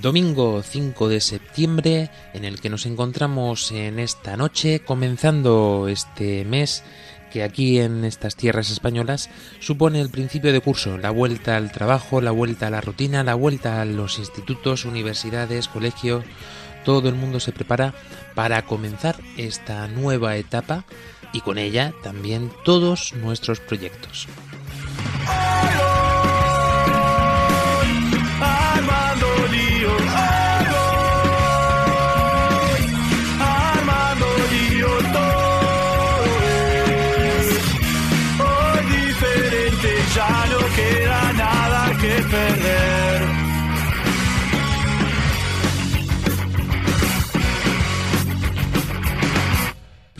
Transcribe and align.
Domingo 0.00 0.62
5 0.62 1.08
de 1.10 1.20
septiembre, 1.20 2.10
en 2.32 2.46
el 2.46 2.60
que 2.60 2.70
nos 2.70 2.86
encontramos 2.86 3.70
en 3.70 3.98
esta 3.98 4.34
noche, 4.36 4.80
comenzando 4.80 5.88
este 5.88 6.46
mes 6.46 6.82
que 7.30 7.42
aquí 7.42 7.80
en 7.80 8.06
estas 8.06 8.34
tierras 8.34 8.70
españolas 8.70 9.28
supone 9.60 10.00
el 10.00 10.08
principio 10.08 10.54
de 10.54 10.60
curso, 10.62 10.96
la 10.96 11.10
vuelta 11.10 11.56
al 11.56 11.70
trabajo, 11.70 12.22
la 12.22 12.30
vuelta 12.30 12.68
a 12.68 12.70
la 12.70 12.80
rutina, 12.80 13.22
la 13.24 13.34
vuelta 13.34 13.82
a 13.82 13.84
los 13.84 14.18
institutos, 14.18 14.86
universidades, 14.86 15.68
colegios, 15.68 16.24
todo 16.82 17.10
el 17.10 17.14
mundo 17.14 17.38
se 17.38 17.52
prepara 17.52 17.92
para 18.34 18.64
comenzar 18.64 19.16
esta 19.36 19.86
nueva 19.86 20.36
etapa 20.36 20.84
y 21.34 21.42
con 21.42 21.58
ella 21.58 21.92
también 22.02 22.50
todos 22.64 23.12
nuestros 23.12 23.60
proyectos. 23.60 24.26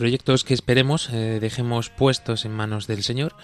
Proyectos 0.01 0.43
que 0.43 0.55
esperemos 0.55 1.11
eh, 1.11 1.37
dejemos 1.39 1.91
puestos 1.91 2.45
en 2.45 2.53
manos 2.53 2.87
del 2.87 3.03
Señor 3.03 3.35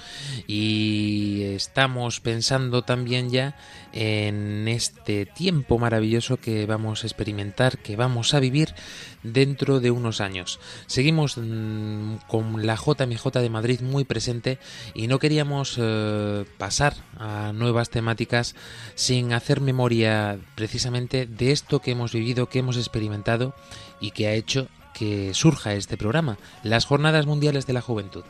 y 0.48 1.44
estamos 1.44 2.20
pensando 2.20 2.82
también 2.82 3.30
ya 3.30 3.56
en 3.94 4.68
este 4.68 5.28
tiempo 5.28 5.78
maravilloso 5.78 6.38
que 6.38 6.66
vamos 6.66 7.04
a 7.04 7.06
experimentar, 7.06 7.78
que 7.78 7.96
vamos 7.96 8.34
a 8.34 8.40
vivir 8.40 8.74
dentro 9.22 9.80
de 9.80 9.92
unos 9.92 10.20
años. 10.20 10.60
Seguimos 10.88 11.38
mm, 11.38 12.16
con 12.28 12.66
la 12.66 12.76
JMJ 12.76 13.28
de 13.34 13.50
Madrid 13.52 13.82
muy 13.82 14.04
presente 14.04 14.58
y 14.96 15.06
no 15.06 15.20
queríamos 15.20 15.78
eh, 15.80 16.46
pasar 16.58 16.96
a 17.20 17.52
nuevas 17.54 17.92
temáticas 17.92 18.56
sin 18.96 19.32
hacer 19.32 19.62
memoria 19.62 20.40
precisamente 20.56 21.28
de 21.28 21.52
esto 21.52 21.82
que 21.82 21.92
hemos 21.92 22.14
vivido, 22.14 22.50
que 22.50 22.58
hemos 22.58 22.78
experimentado 22.78 23.54
y 24.00 24.10
que 24.10 24.26
ha 24.26 24.34
hecho 24.34 24.70
que 24.98 25.34
surja 25.36 25.74
este 25.74 25.96
programa, 25.96 26.40
las 26.64 26.86
Jornadas 26.86 27.28
Mundiales 27.28 27.68
de 27.68 27.74
la 27.74 27.82
Juventud. 27.82 28.24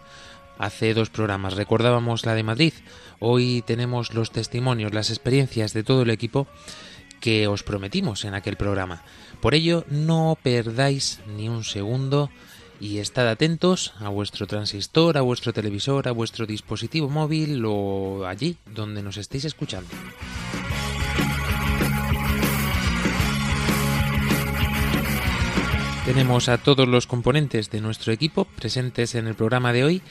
Hace 0.58 0.94
dos 0.94 1.10
programas 1.10 1.56
recordábamos 1.56 2.26
la 2.26 2.36
de 2.36 2.44
Madrid, 2.44 2.74
hoy 3.20 3.64
tenemos 3.66 4.14
los 4.14 4.32
testimonios, 4.32 4.94
las 4.94 5.10
experiencias 5.10 5.74
de 5.74 5.84
todo 5.84 6.02
el 6.02 6.10
equipo 6.10 6.46
que 7.22 7.48
os 7.48 7.64
prometimos 7.64 8.26
en 8.26 8.34
aquel 8.34 8.58
programa. 8.58 9.04
Por 9.40 9.56
ello, 9.56 9.86
no 9.90 10.38
perdáis 10.42 11.22
ni 11.38 11.48
un 11.48 11.64
segundo 11.64 12.30
y 12.82 12.98
estad 12.98 13.30
atentos 13.30 13.94
a 14.00 14.10
vuestro 14.10 14.46
transistor, 14.46 15.18
a 15.18 15.22
vuestro 15.22 15.54
televisor, 15.54 16.08
a 16.08 16.12
vuestro 16.12 16.46
dispositivo 16.46 17.10
móvil 17.10 17.64
o 17.66 18.26
allí 18.28 18.58
donde 18.66 19.02
nos 19.02 19.18
estéis 19.18 19.46
escuchando. 19.46 19.90
Tenemos 26.08 26.48
a 26.48 26.58
todos 26.58 26.88
los 26.88 27.06
componentes 27.06 27.70
de 27.70 27.82
nuestro 27.82 28.14
equipo 28.14 28.46
presentes 28.46 29.14
en 29.14 29.28
el 29.28 29.36
programa 29.36 29.74
de 29.74 29.84
hoy 29.84 30.02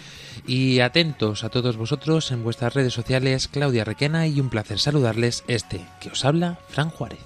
y 0.46 0.80
atentos 0.80 1.42
a 1.42 1.48
todos 1.48 1.78
vosotros 1.78 2.30
en 2.32 2.44
vuestras 2.44 2.74
redes 2.74 2.92
sociales 2.92 3.48
Claudia 3.48 3.82
Requena 3.82 4.26
y 4.26 4.38
un 4.38 4.50
placer 4.50 4.78
saludarles 4.78 5.42
este 5.48 5.86
que 6.02 6.10
os 6.10 6.26
habla 6.26 6.58
Fran 6.68 6.90
Juárez. 6.90 7.25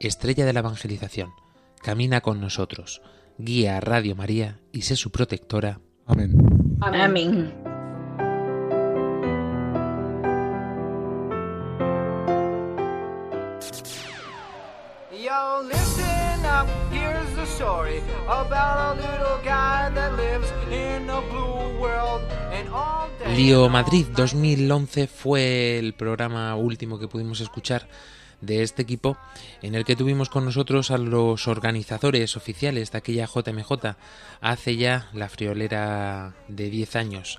estrella 0.00 0.44
de 0.44 0.52
la 0.52 0.60
evangelización, 0.60 1.32
camina 1.82 2.20
con 2.20 2.40
nosotros, 2.40 3.02
guía 3.38 3.76
a 3.76 3.80
Radio 3.80 4.16
María 4.16 4.60
y 4.72 4.82
sé 4.82 4.96
su 4.96 5.10
protectora. 5.10 5.80
Amén. 6.06 6.32
Amén. 6.80 7.52
Yo, 15.10 15.62
listen 15.62 16.44
up, 16.44 16.68
here's 16.92 17.34
the 17.34 17.46
story 17.46 18.00
about 18.28 18.78
a 18.78 19.00
little 19.00 19.38
guy 19.42 19.90
that 19.94 20.12
lives 20.16 20.52
in 20.70 21.10
a 21.10 21.20
blue 21.20 21.80
world 21.80 22.22
and 22.52 22.68
all 22.72 23.08
day. 23.18 23.36
Lío 23.36 23.68
Madrid 23.68 24.06
2011 24.14 25.08
fue 25.08 25.78
el 25.78 25.94
programa 25.94 26.54
último 26.54 26.98
que 26.98 27.08
pudimos 27.08 27.40
escuchar 27.40 27.88
de 28.40 28.62
este 28.62 28.82
equipo 28.82 29.16
en 29.62 29.74
el 29.74 29.84
que 29.84 29.96
tuvimos 29.96 30.28
con 30.28 30.44
nosotros 30.44 30.90
a 30.90 30.98
los 30.98 31.48
organizadores 31.48 32.36
oficiales 32.36 32.92
de 32.92 32.98
aquella 32.98 33.26
JMJ 33.26 33.96
hace 34.40 34.76
ya 34.76 35.08
la 35.12 35.28
friolera 35.28 36.34
de 36.48 36.70
10 36.70 36.96
años. 36.96 37.38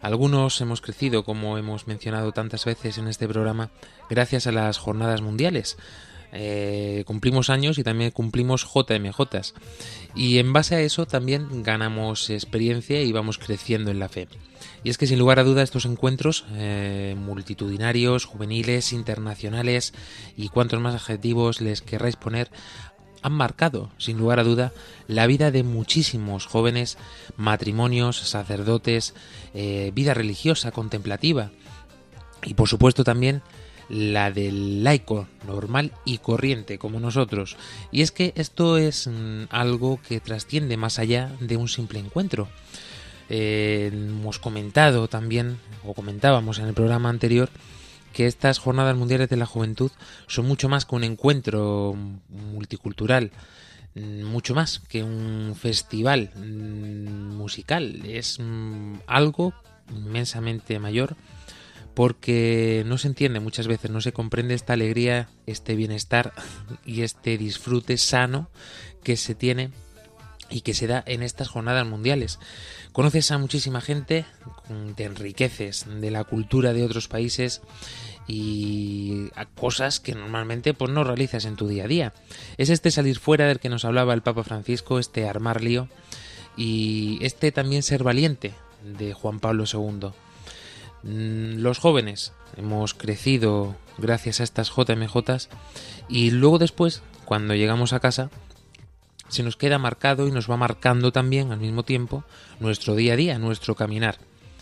Algunos 0.00 0.60
hemos 0.60 0.80
crecido, 0.80 1.24
como 1.24 1.58
hemos 1.58 1.86
mencionado 1.86 2.32
tantas 2.32 2.64
veces 2.64 2.98
en 2.98 3.08
este 3.08 3.26
programa, 3.26 3.70
gracias 4.08 4.46
a 4.46 4.52
las 4.52 4.78
jornadas 4.78 5.22
mundiales. 5.22 5.76
Eh, 6.32 7.04
cumplimos 7.06 7.50
años 7.50 7.78
y 7.78 7.82
también 7.82 8.10
cumplimos 8.10 8.66
JMJs. 8.72 9.54
Y 10.14 10.38
en 10.38 10.52
base 10.52 10.76
a 10.76 10.80
eso 10.80 11.06
también 11.06 11.62
ganamos 11.62 12.30
experiencia 12.30 13.02
y 13.02 13.12
vamos 13.12 13.38
creciendo 13.38 13.90
en 13.90 13.98
la 13.98 14.08
fe. 14.08 14.28
Y 14.84 14.90
es 14.90 14.98
que 14.98 15.06
sin 15.06 15.18
lugar 15.18 15.38
a 15.38 15.44
duda 15.44 15.62
estos 15.62 15.84
encuentros 15.84 16.44
eh, 16.52 17.16
multitudinarios, 17.18 18.24
juveniles, 18.24 18.92
internacionales 18.92 19.92
y 20.36 20.48
cuantos 20.48 20.80
más 20.80 20.94
adjetivos 20.94 21.60
les 21.60 21.82
querráis 21.82 22.16
poner 22.16 22.50
han 23.20 23.32
marcado, 23.32 23.90
sin 23.98 24.18
lugar 24.18 24.38
a 24.38 24.44
duda, 24.44 24.72
la 25.08 25.26
vida 25.26 25.50
de 25.50 25.64
muchísimos 25.64 26.46
jóvenes, 26.46 26.98
matrimonios, 27.36 28.18
sacerdotes, 28.18 29.14
eh, 29.54 29.90
vida 29.94 30.14
religiosa, 30.14 30.70
contemplativa 30.70 31.50
y 32.44 32.54
por 32.54 32.68
supuesto 32.68 33.04
también 33.04 33.42
la 33.88 34.30
del 34.30 34.84
laico 34.84 35.26
normal 35.46 35.92
y 36.04 36.18
corriente 36.18 36.78
como 36.78 37.00
nosotros. 37.00 37.56
Y 37.90 38.02
es 38.02 38.12
que 38.12 38.32
esto 38.36 38.76
es 38.76 39.06
mm, 39.06 39.44
algo 39.50 39.98
que 40.06 40.20
trasciende 40.20 40.76
más 40.76 40.98
allá 40.98 41.32
de 41.40 41.56
un 41.56 41.68
simple 41.68 41.98
encuentro. 41.98 42.48
Eh, 43.28 43.90
hemos 43.92 44.38
comentado 44.38 45.08
también, 45.08 45.58
o 45.84 45.94
comentábamos 45.94 46.58
en 46.58 46.66
el 46.66 46.74
programa 46.74 47.08
anterior, 47.08 47.50
que 48.12 48.26
estas 48.26 48.58
jornadas 48.58 48.96
mundiales 48.96 49.28
de 49.28 49.36
la 49.36 49.46
juventud 49.46 49.90
son 50.26 50.46
mucho 50.46 50.68
más 50.68 50.86
que 50.86 50.94
un 50.96 51.04
encuentro 51.04 51.96
multicultural, 52.28 53.30
mm, 53.94 54.24
mucho 54.24 54.54
más 54.54 54.80
que 54.80 55.04
un 55.04 55.54
festival 55.58 56.30
mm, 56.34 57.36
musical, 57.36 58.02
es 58.06 58.38
mm, 58.40 59.00
algo 59.06 59.52
inmensamente 59.94 60.78
mayor 60.78 61.16
porque 61.98 62.84
no 62.86 62.96
se 62.96 63.08
entiende 63.08 63.40
muchas 63.40 63.66
veces, 63.66 63.90
no 63.90 64.00
se 64.00 64.12
comprende 64.12 64.54
esta 64.54 64.74
alegría, 64.74 65.28
este 65.46 65.74
bienestar 65.74 66.32
y 66.86 67.02
este 67.02 67.36
disfrute 67.36 67.96
sano 67.98 68.50
que 69.02 69.16
se 69.16 69.34
tiene 69.34 69.70
y 70.50 70.62
que 70.62 70.74
se 70.74 70.86
da 70.86 71.02
en 71.06 71.22
estas 71.22 71.48
jornadas 71.48 71.86
mundiales. 71.86 72.38
Conoces 72.92 73.30
a 73.30 73.38
muchísima 73.38 73.80
gente, 73.80 74.24
te 74.96 75.04
enriqueces 75.04 75.86
de 75.88 76.10
la 76.10 76.24
cultura 76.24 76.72
de 76.72 76.84
otros 76.84 77.08
países 77.08 77.60
y 78.26 79.30
a 79.34 79.46
cosas 79.46 80.00
que 80.00 80.14
normalmente 80.14 80.74
pues 80.74 80.90
no 80.90 81.04
realizas 81.04 81.44
en 81.44 81.56
tu 81.56 81.66
día 81.68 81.84
a 81.84 81.88
día. 81.88 82.12
Es 82.56 82.68
este 82.70 82.90
salir 82.90 83.18
fuera 83.18 83.46
del 83.46 83.60
que 83.60 83.70
nos 83.70 83.84
hablaba 83.84 84.14
el 84.14 84.22
Papa 84.22 84.44
Francisco, 84.44 84.98
este 84.98 85.28
armar 85.28 85.62
lío 85.62 85.88
y 86.56 87.18
este 87.22 87.52
también 87.52 87.82
ser 87.82 88.02
valiente 88.02 88.54
de 88.82 89.14
Juan 89.14 89.40
Pablo 89.40 89.64
II. 89.72 90.10
Mm, 91.02 91.60
Los 91.60 91.78
jóvenes 91.78 92.32
hemos 92.56 92.94
crecido 92.94 93.76
gracias 93.96 94.40
a 94.40 94.44
estas 94.44 94.70
JMJs 94.70 95.48
y 96.08 96.30
luego 96.30 96.58
después, 96.58 97.02
cuando 97.24 97.54
llegamos 97.54 97.92
a 97.92 98.00
casa, 98.00 98.30
se 99.28 99.42
nos 99.42 99.56
queda 99.56 99.78
marcado 99.78 100.26
y 100.26 100.32
nos 100.32 100.50
va 100.50 100.56
marcando 100.56 101.12
también 101.12 101.52
al 101.52 101.60
mismo 101.60 101.82
tiempo 101.82 102.24
nuestro 102.60 102.94
día 102.94 103.14
a 103.14 103.16
día, 103.16 103.38
nuestro 103.38 103.74
caminar. 103.74 104.18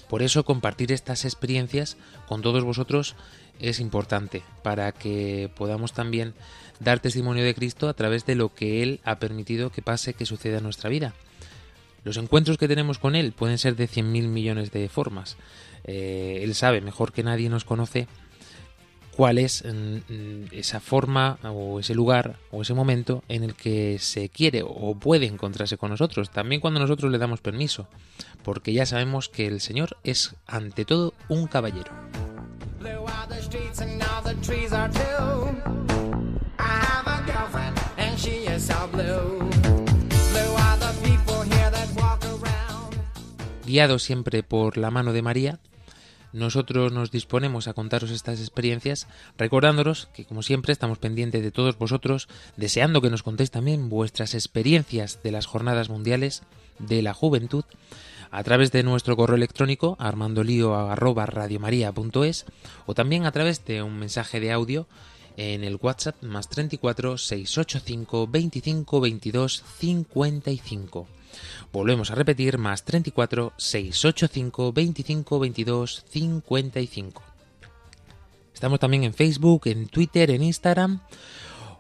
Por 0.09 0.23
eso 0.23 0.45
compartir 0.45 0.93
estas 0.93 1.25
experiencias 1.25 1.97
con 2.29 2.43
todos 2.43 2.63
vosotros 2.63 3.17
es 3.59 3.81
importante 3.81 4.43
para 4.63 4.93
que 4.93 5.51
podamos 5.57 5.93
también 5.93 6.35
dar 6.79 7.01
testimonio 7.01 7.45
de 7.45 7.55
Cristo 7.55 7.89
a 7.89 7.95
través 7.95 8.27
de 8.27 8.35
lo 8.35 8.55
que 8.55 8.83
Él 8.83 9.01
ha 9.05 9.19
permitido 9.19 9.71
que 9.71 9.83
pase, 9.83 10.15
que 10.15 10.27
suceda 10.27 10.59
en 10.59 10.65
nuestra 10.65 10.91
vida. 10.91 11.15
Los 12.05 12.19
encuentros 12.19 12.59
que 12.59 12.69
tenemos 12.69 12.99
con 12.99 13.17
Él 13.17 13.33
pueden 13.33 13.59
ser 13.59 13.75
de 13.75 13.89
100.000 13.89 14.29
millones 14.29 14.71
de 14.71 14.89
formas. 14.89 15.37
Eh, 15.85 16.41
él 16.43 16.55
sabe, 16.55 16.81
mejor 16.81 17.13
que 17.13 17.23
nadie 17.23 17.49
nos 17.49 17.65
conoce, 17.65 18.07
cuál 19.17 19.39
es 19.39 19.65
esa 20.53 20.81
forma 20.81 21.39
o 21.43 21.81
ese 21.81 21.95
lugar 21.95 22.37
o 22.51 22.61
ese 22.61 22.75
momento 22.75 23.25
en 23.29 23.45
el 23.45 23.55
que 23.55 23.99
se 23.99 24.29
quiere 24.29 24.63
o 24.63 24.95
puede 24.95 25.25
encontrarse 25.25 25.79
con 25.79 25.91
nosotros, 25.91 26.31
también 26.31 26.61
cuando 26.61 26.81
nosotros 26.81 27.11
le 27.11 27.17
damos 27.17 27.41
permiso, 27.41 27.89
porque 28.45 28.75
ya 28.75 28.85
sabemos 28.85 29.31
que 29.31 29.47
el 29.47 29.63
Señor 29.63 29.97
es 30.05 30.35
ante 30.47 30.85
todo 30.85 31.15
un 31.29 31.47
caballero. 31.47 31.91
Guiado 43.65 43.99
siempre 43.99 44.43
por 44.43 44.77
la 44.77 44.91
mano 44.91 45.13
de 45.13 45.23
María, 45.23 45.59
nosotros 46.37 46.93
nos 46.93 47.11
disponemos 47.11 47.67
a 47.67 47.73
contaros 47.73 48.11
estas 48.11 48.41
experiencias, 48.41 49.09
recordándonos 49.39 50.09
que 50.15 50.25
como 50.25 50.43
siempre 50.43 50.73
estamos 50.73 50.99
pendientes 50.99 51.43
de 51.43 51.51
todos 51.51 51.79
vosotros, 51.79 52.29
deseando 52.57 53.01
que 53.01 53.11
nos 53.11 53.23
contéis 53.23 53.51
también 53.51 53.89
vuestras 53.89 54.35
experiencias 54.35 55.21
de 55.23 55.33
las 55.33 55.47
jornadas 55.47 55.89
mundiales 55.89 56.43
de 56.79 57.01
la 57.03 57.15
juventud 57.15 57.65
a 58.31 58.45
través 58.45 58.71
de 58.71 58.83
nuestro 58.83 59.17
correo 59.17 59.37
electrónico 59.37 59.97
armandolio@radiomaria.es 59.99 62.45
o 62.85 62.95
también 62.95 63.25
a 63.25 63.33
través 63.33 63.65
de 63.65 63.83
un 63.83 63.99
mensaje 63.99 64.41
de 64.41 64.53
audio 64.53 64.87
en 65.37 65.65
el 65.65 65.79
WhatsApp 65.81 66.23
más 66.23 66.49
34 66.49 67.19
685 67.19 68.27
25 68.27 69.01
22 69.01 69.65
55. 69.79 71.07
Volvemos 71.73 72.11
a 72.11 72.15
repetir 72.15 72.59
más 72.59 72.85
34 72.85 73.53
685 73.57 74.73
25 74.73 75.39
22 75.39 76.05
55. 76.09 77.23
Estamos 78.55 78.81
también 78.81 79.05
en 79.05 79.13
Facebook, 79.13 79.63
en 79.67 79.87
Twitter, 79.89 80.31
en 80.31 80.43
Instagram 80.43 81.01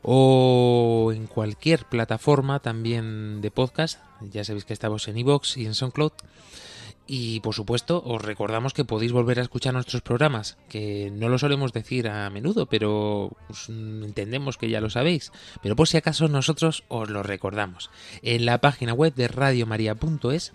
o 0.02 1.10
en 1.14 1.26
cualquier 1.26 1.84
plataforma 1.86 2.60
también 2.60 3.40
de 3.40 3.50
podcast. 3.50 3.98
Ya 4.20 4.44
sabéis 4.44 4.64
que 4.64 4.72
estamos 4.72 5.08
en 5.08 5.18
iVoox 5.18 5.56
y 5.56 5.66
en 5.66 5.74
SoundCloud. 5.74 6.12
Y 7.06 7.40
por 7.40 7.54
supuesto, 7.54 8.02
os 8.04 8.20
recordamos 8.20 8.74
que 8.74 8.84
podéis 8.84 9.12
volver 9.12 9.38
a 9.38 9.42
escuchar 9.42 9.72
nuestros 9.72 10.02
programas, 10.02 10.56
que 10.68 11.12
no 11.12 11.28
lo 11.28 11.38
solemos 11.38 11.72
decir 11.72 12.08
a 12.08 12.28
menudo, 12.30 12.66
pero 12.66 13.30
pues, 13.46 13.68
entendemos 13.68 14.56
que 14.58 14.68
ya 14.68 14.80
lo 14.80 14.90
sabéis. 14.90 15.30
Pero 15.62 15.76
por 15.76 15.86
si 15.86 15.96
acaso 15.96 16.26
nosotros 16.26 16.82
os 16.88 17.08
lo 17.08 17.22
recordamos. 17.22 17.90
En 18.22 18.44
la 18.44 18.60
página 18.60 18.92
web 18.92 19.14
de 19.14 19.28
radiomaria.es 19.28 20.52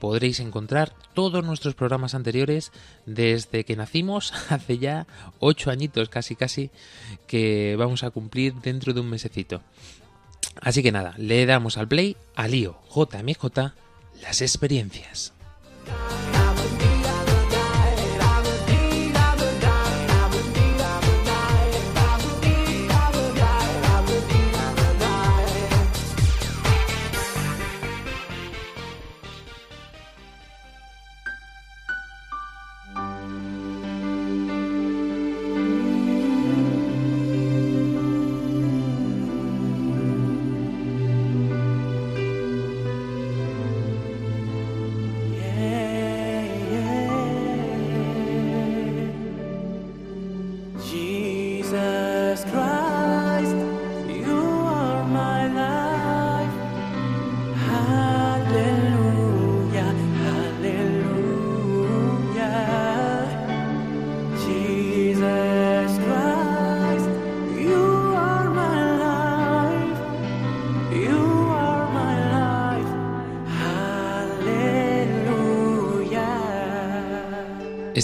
podréis 0.00 0.40
encontrar 0.40 0.92
todos 1.14 1.44
nuestros 1.44 1.74
programas 1.74 2.14
anteriores 2.14 2.72
desde 3.06 3.64
que 3.64 3.76
nacimos, 3.76 4.32
hace 4.50 4.78
ya 4.78 5.06
ocho 5.38 5.70
añitos 5.70 6.08
casi 6.08 6.34
casi, 6.34 6.70
que 7.28 7.76
vamos 7.78 8.02
a 8.02 8.10
cumplir 8.10 8.54
dentro 8.54 8.92
de 8.92 9.00
un 9.00 9.08
mesecito. 9.08 9.62
Así 10.60 10.82
que 10.82 10.90
nada, 10.90 11.14
le 11.16 11.46
damos 11.46 11.78
al 11.78 11.86
play 11.86 12.16
a 12.34 12.48
lío 12.48 12.78
JMJ 12.92 13.72
las 14.22 14.40
experiencias. 14.40 15.35
Bye. 15.86 16.35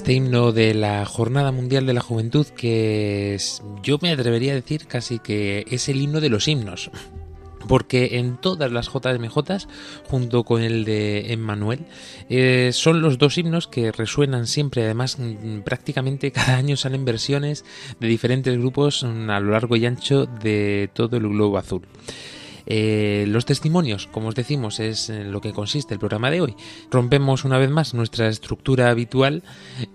Este 0.03 0.15
himno 0.15 0.51
de 0.51 0.75
la 0.75 1.07
Jornada 1.07 1.53
Mundial 1.53 1.87
de 1.87 1.93
la 1.93 2.01
Juventud 2.01 2.45
que 2.45 3.39
yo 3.85 3.99
me 4.03 4.11
atrevería 4.11 4.51
a 4.51 4.57
decir 4.57 4.89
casi 4.89 5.21
que 5.21 5.65
es 5.71 5.89
el 5.89 6.01
himno 6.01 6.21
de 6.21 6.29
los 6.29 6.49
himnos. 6.49 6.91
Porque 7.69 8.19
en 8.19 8.37
todas 8.37 8.73
las 8.73 8.89
JMJ, 8.89 9.69
junto 10.09 10.43
con 10.43 10.61
el 10.61 10.85
de 10.85 11.33
Emmanuel, 11.33 11.87
eh, 12.29 12.71
son 12.73 13.01
los 13.01 13.17
dos 13.17 13.39
himnos 13.39 13.69
que 13.69 13.93
resuenan 13.93 14.49
siempre. 14.49 14.83
Además, 14.83 15.19
prácticamente 15.65 16.33
cada 16.33 16.57
año 16.57 16.77
salen 16.77 17.05
versiones 17.05 17.65
de 18.01 18.09
diferentes 18.09 18.59
grupos 18.59 19.05
mm, 19.05 19.31
a 19.31 19.39
lo 19.39 19.53
largo 19.53 19.77
y 19.77 19.87
ancho 19.87 20.27
de 20.27 20.91
todo 20.95 21.17
el 21.17 21.29
globo 21.29 21.59
azul. 21.59 21.83
Eh, 22.67 23.25
los 23.29 23.45
testimonios, 23.45 24.07
como 24.07 24.29
os 24.29 24.35
decimos, 24.35 24.81
es 24.81 25.11
en 25.11 25.33
lo 25.33 25.41
que 25.41 25.53
consiste 25.53 25.95
el 25.95 26.01
programa 26.01 26.31
de 26.31 26.41
hoy. 26.41 26.57
Rompemos 26.91 27.45
una 27.45 27.59
vez 27.59 27.71
más 27.71 27.95
nuestra 27.95 28.29
estructura 28.29 28.91
habitual 28.91 29.43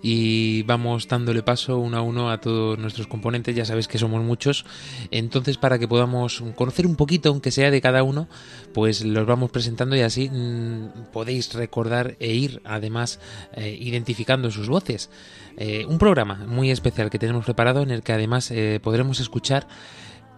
y 0.02 0.62
vamos 0.62 1.08
dándole 1.08 1.42
paso 1.42 1.78
uno 1.78 1.98
a 1.98 2.02
uno 2.02 2.30
a 2.30 2.40
todos 2.40 2.78
nuestros 2.78 3.06
componentes. 3.06 3.54
Ya 3.54 3.64
sabéis 3.64 3.88
que 3.88 3.98
somos 3.98 4.22
muchos. 4.22 4.64
Entonces, 5.10 5.58
para 5.58 5.78
que 5.78 5.88
podamos 5.88 6.42
conocer 6.54 6.86
un 6.86 6.96
poquito, 6.96 7.30
aunque 7.30 7.50
sea 7.50 7.70
de 7.70 7.80
cada 7.80 8.02
uno, 8.02 8.28
pues 8.72 9.04
los 9.04 9.26
vamos 9.26 9.50
presentando 9.50 9.96
y 9.96 10.00
así 10.00 10.28
mm, 10.28 11.12
podéis 11.12 11.54
recordar 11.54 12.16
e 12.20 12.34
ir 12.34 12.60
además 12.64 13.20
eh, 13.54 13.76
identificando 13.80 14.50
sus 14.50 14.68
voces. 14.68 15.10
Eh, 15.56 15.84
un 15.86 15.98
programa 15.98 16.46
muy 16.46 16.70
especial 16.70 17.10
que 17.10 17.18
tenemos 17.18 17.44
preparado 17.44 17.82
en 17.82 17.90
el 17.90 18.02
que 18.02 18.12
además 18.12 18.50
eh, 18.50 18.78
podremos 18.82 19.18
escuchar 19.20 19.66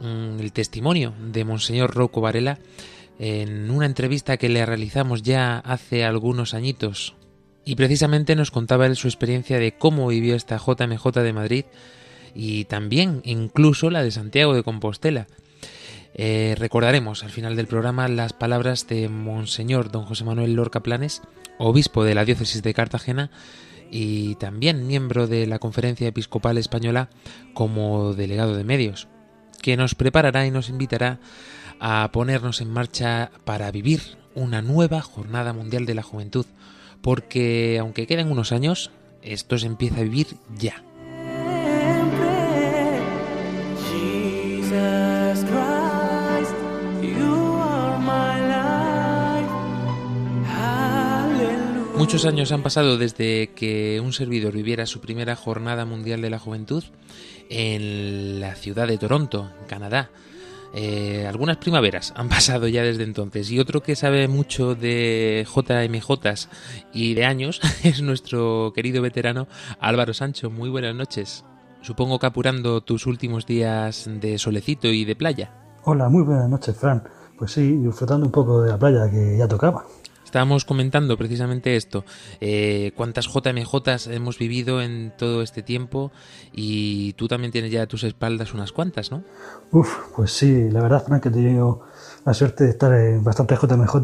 el 0.02 0.52
testimonio 0.52 1.14
de 1.20 1.44
Monseñor 1.44 1.94
Rocco 1.94 2.20
Varela 2.20 2.58
en 3.18 3.70
una 3.70 3.86
entrevista 3.86 4.38
que 4.38 4.48
le 4.48 4.64
realizamos 4.64 5.22
ya 5.22 5.58
hace 5.58 6.04
algunos 6.04 6.54
añitos. 6.54 7.14
Y 7.64 7.76
precisamente 7.76 8.34
nos 8.34 8.50
contaba 8.50 8.86
él 8.86 8.96
su 8.96 9.08
experiencia 9.08 9.58
de 9.58 9.72
cómo 9.72 10.08
vivió 10.08 10.34
esta 10.34 10.56
JMJ 10.56 11.10
de 11.20 11.32
Madrid 11.32 11.64
y 12.34 12.64
también 12.64 13.20
incluso 13.24 13.90
la 13.90 14.02
de 14.02 14.10
Santiago 14.10 14.54
de 14.54 14.62
Compostela. 14.62 15.26
Eh, 16.14 16.54
recordaremos 16.58 17.22
al 17.22 17.30
final 17.30 17.56
del 17.56 17.66
programa 17.66 18.08
las 18.08 18.32
palabras 18.32 18.88
de 18.88 19.08
Monseñor 19.08 19.90
Don 19.90 20.04
José 20.04 20.24
Manuel 20.24 20.54
Lorca 20.54 20.80
Planes, 20.80 21.22
obispo 21.58 22.04
de 22.04 22.14
la 22.14 22.24
diócesis 22.24 22.62
de 22.62 22.74
Cartagena, 22.74 23.30
y 23.90 24.36
también 24.36 24.86
miembro 24.86 25.26
de 25.26 25.46
la 25.46 25.58
Conferencia 25.58 26.08
Episcopal 26.08 26.58
Española 26.58 27.10
como 27.54 28.14
delegado 28.14 28.56
de 28.56 28.64
medios, 28.64 29.08
que 29.62 29.76
nos 29.76 29.94
preparará 29.94 30.46
y 30.46 30.50
nos 30.50 30.68
invitará 30.68 31.18
a 31.78 32.10
ponernos 32.12 32.60
en 32.60 32.70
marcha 32.70 33.30
para 33.44 33.70
vivir 33.70 34.18
una 34.34 34.62
nueva 34.62 35.00
Jornada 35.00 35.52
Mundial 35.52 35.86
de 35.86 35.94
la 35.94 36.02
Juventud, 36.02 36.46
porque 37.00 37.78
aunque 37.80 38.06
queden 38.06 38.30
unos 38.30 38.52
años, 38.52 38.90
esto 39.22 39.58
se 39.58 39.66
empieza 39.66 40.00
a 40.00 40.04
vivir 40.04 40.28
ya. 40.56 40.82
Muchos 52.00 52.24
años 52.24 52.50
han 52.50 52.62
pasado 52.62 52.96
desde 52.96 53.50
que 53.54 54.00
un 54.02 54.14
servidor 54.14 54.54
viviera 54.54 54.86
su 54.86 55.02
primera 55.02 55.36
Jornada 55.36 55.84
Mundial 55.84 56.22
de 56.22 56.30
la 56.30 56.38
Juventud 56.38 56.82
en 57.50 58.40
la 58.40 58.54
ciudad 58.54 58.88
de 58.88 58.96
Toronto, 58.96 59.50
en 59.60 59.66
Canadá. 59.66 60.08
Eh, 60.72 61.26
algunas 61.28 61.58
primaveras 61.58 62.14
han 62.16 62.30
pasado 62.30 62.68
ya 62.68 62.82
desde 62.82 63.02
entonces 63.02 63.50
y 63.50 63.60
otro 63.60 63.82
que 63.82 63.96
sabe 63.96 64.28
mucho 64.28 64.74
de 64.74 65.46
JMJs 65.46 66.48
y 66.94 67.12
de 67.12 67.26
años 67.26 67.60
es 67.84 68.00
nuestro 68.00 68.72
querido 68.74 69.02
veterano 69.02 69.46
Álvaro 69.78 70.14
Sancho. 70.14 70.48
Muy 70.48 70.70
buenas 70.70 70.94
noches. 70.94 71.44
Supongo 71.82 72.18
que 72.18 72.26
apurando 72.26 72.80
tus 72.80 73.04
últimos 73.04 73.44
días 73.44 74.08
de 74.08 74.38
solecito 74.38 74.88
y 74.88 75.04
de 75.04 75.16
playa. 75.16 75.52
Hola, 75.84 76.08
muy 76.08 76.22
buenas 76.22 76.48
noches, 76.48 76.74
Fran. 76.74 77.02
Pues 77.38 77.52
sí, 77.52 77.76
disfrutando 77.76 78.24
un 78.24 78.32
poco 78.32 78.62
de 78.62 78.70
la 78.70 78.78
playa 78.78 79.10
que 79.10 79.36
ya 79.36 79.46
tocaba. 79.46 79.84
Estábamos 80.30 80.64
comentando 80.64 81.18
precisamente 81.18 81.74
esto, 81.74 82.04
eh, 82.40 82.92
cuántas 82.94 83.26
JMJs 83.26 84.06
hemos 84.12 84.38
vivido 84.38 84.80
en 84.80 85.12
todo 85.18 85.42
este 85.42 85.64
tiempo 85.64 86.12
y 86.52 87.14
tú 87.14 87.26
también 87.26 87.50
tienes 87.50 87.72
ya 87.72 87.82
a 87.82 87.86
tus 87.88 88.04
espaldas 88.04 88.54
unas 88.54 88.70
cuantas, 88.70 89.10
¿no? 89.10 89.24
Uf, 89.72 89.92
pues 90.14 90.30
sí, 90.30 90.70
la 90.70 90.82
verdad, 90.82 91.04
Fran, 91.04 91.20
que 91.20 91.30
he 91.30 91.32
tenido 91.32 91.80
la 92.24 92.32
suerte 92.32 92.62
de 92.62 92.70
estar 92.70 92.94
en 92.94 93.24
bastante 93.24 93.56
JMJ, 93.56 93.96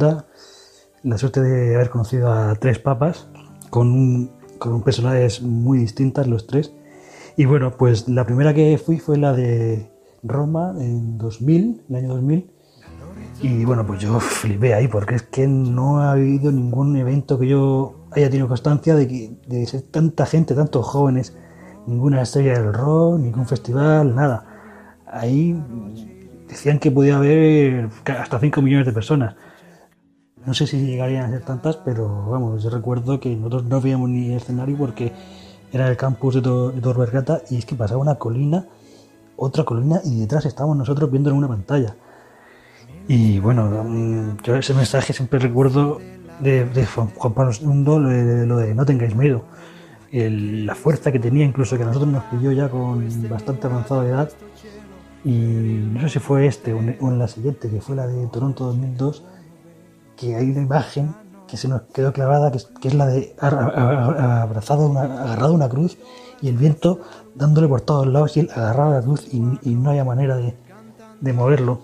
la 1.04 1.16
suerte 1.16 1.40
de 1.42 1.76
haber 1.76 1.90
conocido 1.90 2.32
a 2.32 2.56
tres 2.56 2.80
papas 2.80 3.28
con, 3.70 3.92
un- 3.92 4.32
con 4.58 4.82
personalidades 4.82 5.42
muy 5.42 5.78
distintas 5.78 6.26
los 6.26 6.48
tres. 6.48 6.72
Y 7.36 7.44
bueno, 7.44 7.76
pues 7.76 8.08
la 8.08 8.26
primera 8.26 8.52
que 8.52 8.76
fui 8.84 8.98
fue 8.98 9.16
la 9.16 9.32
de 9.32 9.92
Roma 10.24 10.74
en 10.80 11.18
2000, 11.18 11.82
el 11.88 11.94
año 11.94 12.08
2000. 12.08 12.50
Y 13.42 13.64
bueno, 13.66 13.86
pues 13.86 14.00
yo 14.00 14.18
flipé 14.18 14.74
ahí 14.74 14.88
porque 14.88 15.16
es 15.16 15.22
que 15.22 15.46
no 15.46 16.00
ha 16.00 16.12
habido 16.12 16.50
ningún 16.50 16.96
evento 16.96 17.38
que 17.38 17.48
yo 17.48 18.06
haya 18.12 18.30
tenido 18.30 18.48
constancia 18.48 18.94
de 18.94 19.06
que 19.06 19.36
de 19.46 19.66
ser 19.66 19.82
tanta 19.82 20.24
gente, 20.24 20.54
tantos 20.54 20.86
jóvenes, 20.86 21.36
ninguna 21.86 22.22
estrella 22.22 22.58
del 22.58 22.72
rock, 22.72 23.18
ningún 23.20 23.46
festival, 23.46 24.14
nada. 24.14 24.46
Ahí 25.06 25.54
decían 26.48 26.78
que 26.78 26.90
podía 26.90 27.18
haber 27.18 27.90
hasta 28.18 28.38
5 28.38 28.62
millones 28.62 28.86
de 28.86 28.92
personas. 28.92 29.36
No 30.46 30.54
sé 30.54 30.66
si 30.66 30.86
llegarían 30.86 31.24
a 31.24 31.30
ser 31.30 31.42
tantas, 31.42 31.76
pero 31.76 32.30
vamos, 32.30 32.62
yo 32.62 32.70
recuerdo 32.70 33.20
que 33.20 33.34
nosotros 33.36 33.64
no 33.64 33.80
veíamos 33.80 34.08
ni 34.08 34.32
escenario 34.32 34.78
porque 34.78 35.12
era 35.72 35.88
el 35.88 35.96
campus 35.96 36.36
de 36.36 36.40
Torbergata 36.40 37.42
y 37.50 37.58
es 37.58 37.66
que 37.66 37.74
pasaba 37.74 38.00
una 38.00 38.14
colina, 38.14 38.66
otra 39.36 39.64
colina 39.64 40.00
y 40.04 40.20
detrás 40.20 40.46
estábamos 40.46 40.78
nosotros 40.78 41.10
viendo 41.10 41.30
en 41.30 41.36
una 41.36 41.48
pantalla. 41.48 41.96
Y 43.08 43.38
bueno, 43.38 43.84
mm, 43.84 44.38
yo 44.42 44.56
ese 44.56 44.74
mensaje 44.74 45.12
siempre 45.12 45.38
recuerdo 45.38 46.00
de, 46.40 46.64
de 46.64 46.86
Juan 46.86 47.08
Pablo 47.34 47.52
II, 47.52 47.84
lo 47.84 48.08
de, 48.08 48.46
lo 48.46 48.56
de 48.58 48.74
no 48.74 48.84
tengáis 48.84 49.14
miedo. 49.14 49.42
El- 50.10 50.66
la 50.66 50.74
fuerza 50.74 51.12
que 51.12 51.18
tenía, 51.18 51.44
incluso 51.44 51.76
que 51.76 51.82
a 51.82 51.86
nosotros 51.86 52.10
nos 52.10 52.24
pilló 52.24 52.52
ya 52.52 52.68
con 52.68 53.06
bastante 53.28 53.66
avanzada 53.66 54.06
edad. 54.06 54.30
Y 55.24 55.30
no 55.92 56.00
sé 56.02 56.08
si 56.08 56.18
fue 56.20 56.46
este 56.46 56.72
o 56.72 56.78
en, 56.78 57.18
la 57.18 57.26
siguiente, 57.28 57.68
que 57.68 57.80
fue 57.80 57.96
la 57.96 58.06
de 58.06 58.26
Toronto 58.28 58.64
2002, 58.66 59.24
que 60.16 60.36
hay 60.36 60.50
una 60.50 60.62
imagen 60.62 61.14
que 61.48 61.56
se 61.56 61.68
nos 61.68 61.82
quedó 61.94 62.12
clavada, 62.12 62.50
que 62.52 62.58
que 62.80 62.88
es 62.88 62.94
la 62.94 63.06
de 63.06 63.34
abrazado, 63.40 64.88
una, 64.88 65.02
agarrado 65.02 65.52
una 65.52 65.68
cruz 65.68 65.96
y 66.42 66.48
el 66.48 66.56
viento 66.56 67.00
dándole 67.34 67.66
por 67.68 67.80
todos 67.80 68.06
lados 68.06 68.36
y 68.36 68.40
él 68.40 68.50
agarrado 68.54 68.92
a 68.92 68.94
la 68.96 69.02
cruz 69.02 69.26
y, 69.32 69.42
y 69.62 69.74
no 69.74 69.90
había 69.90 70.04
manera 70.04 70.36
de, 70.36 70.54
de 71.20 71.32
moverlo. 71.32 71.80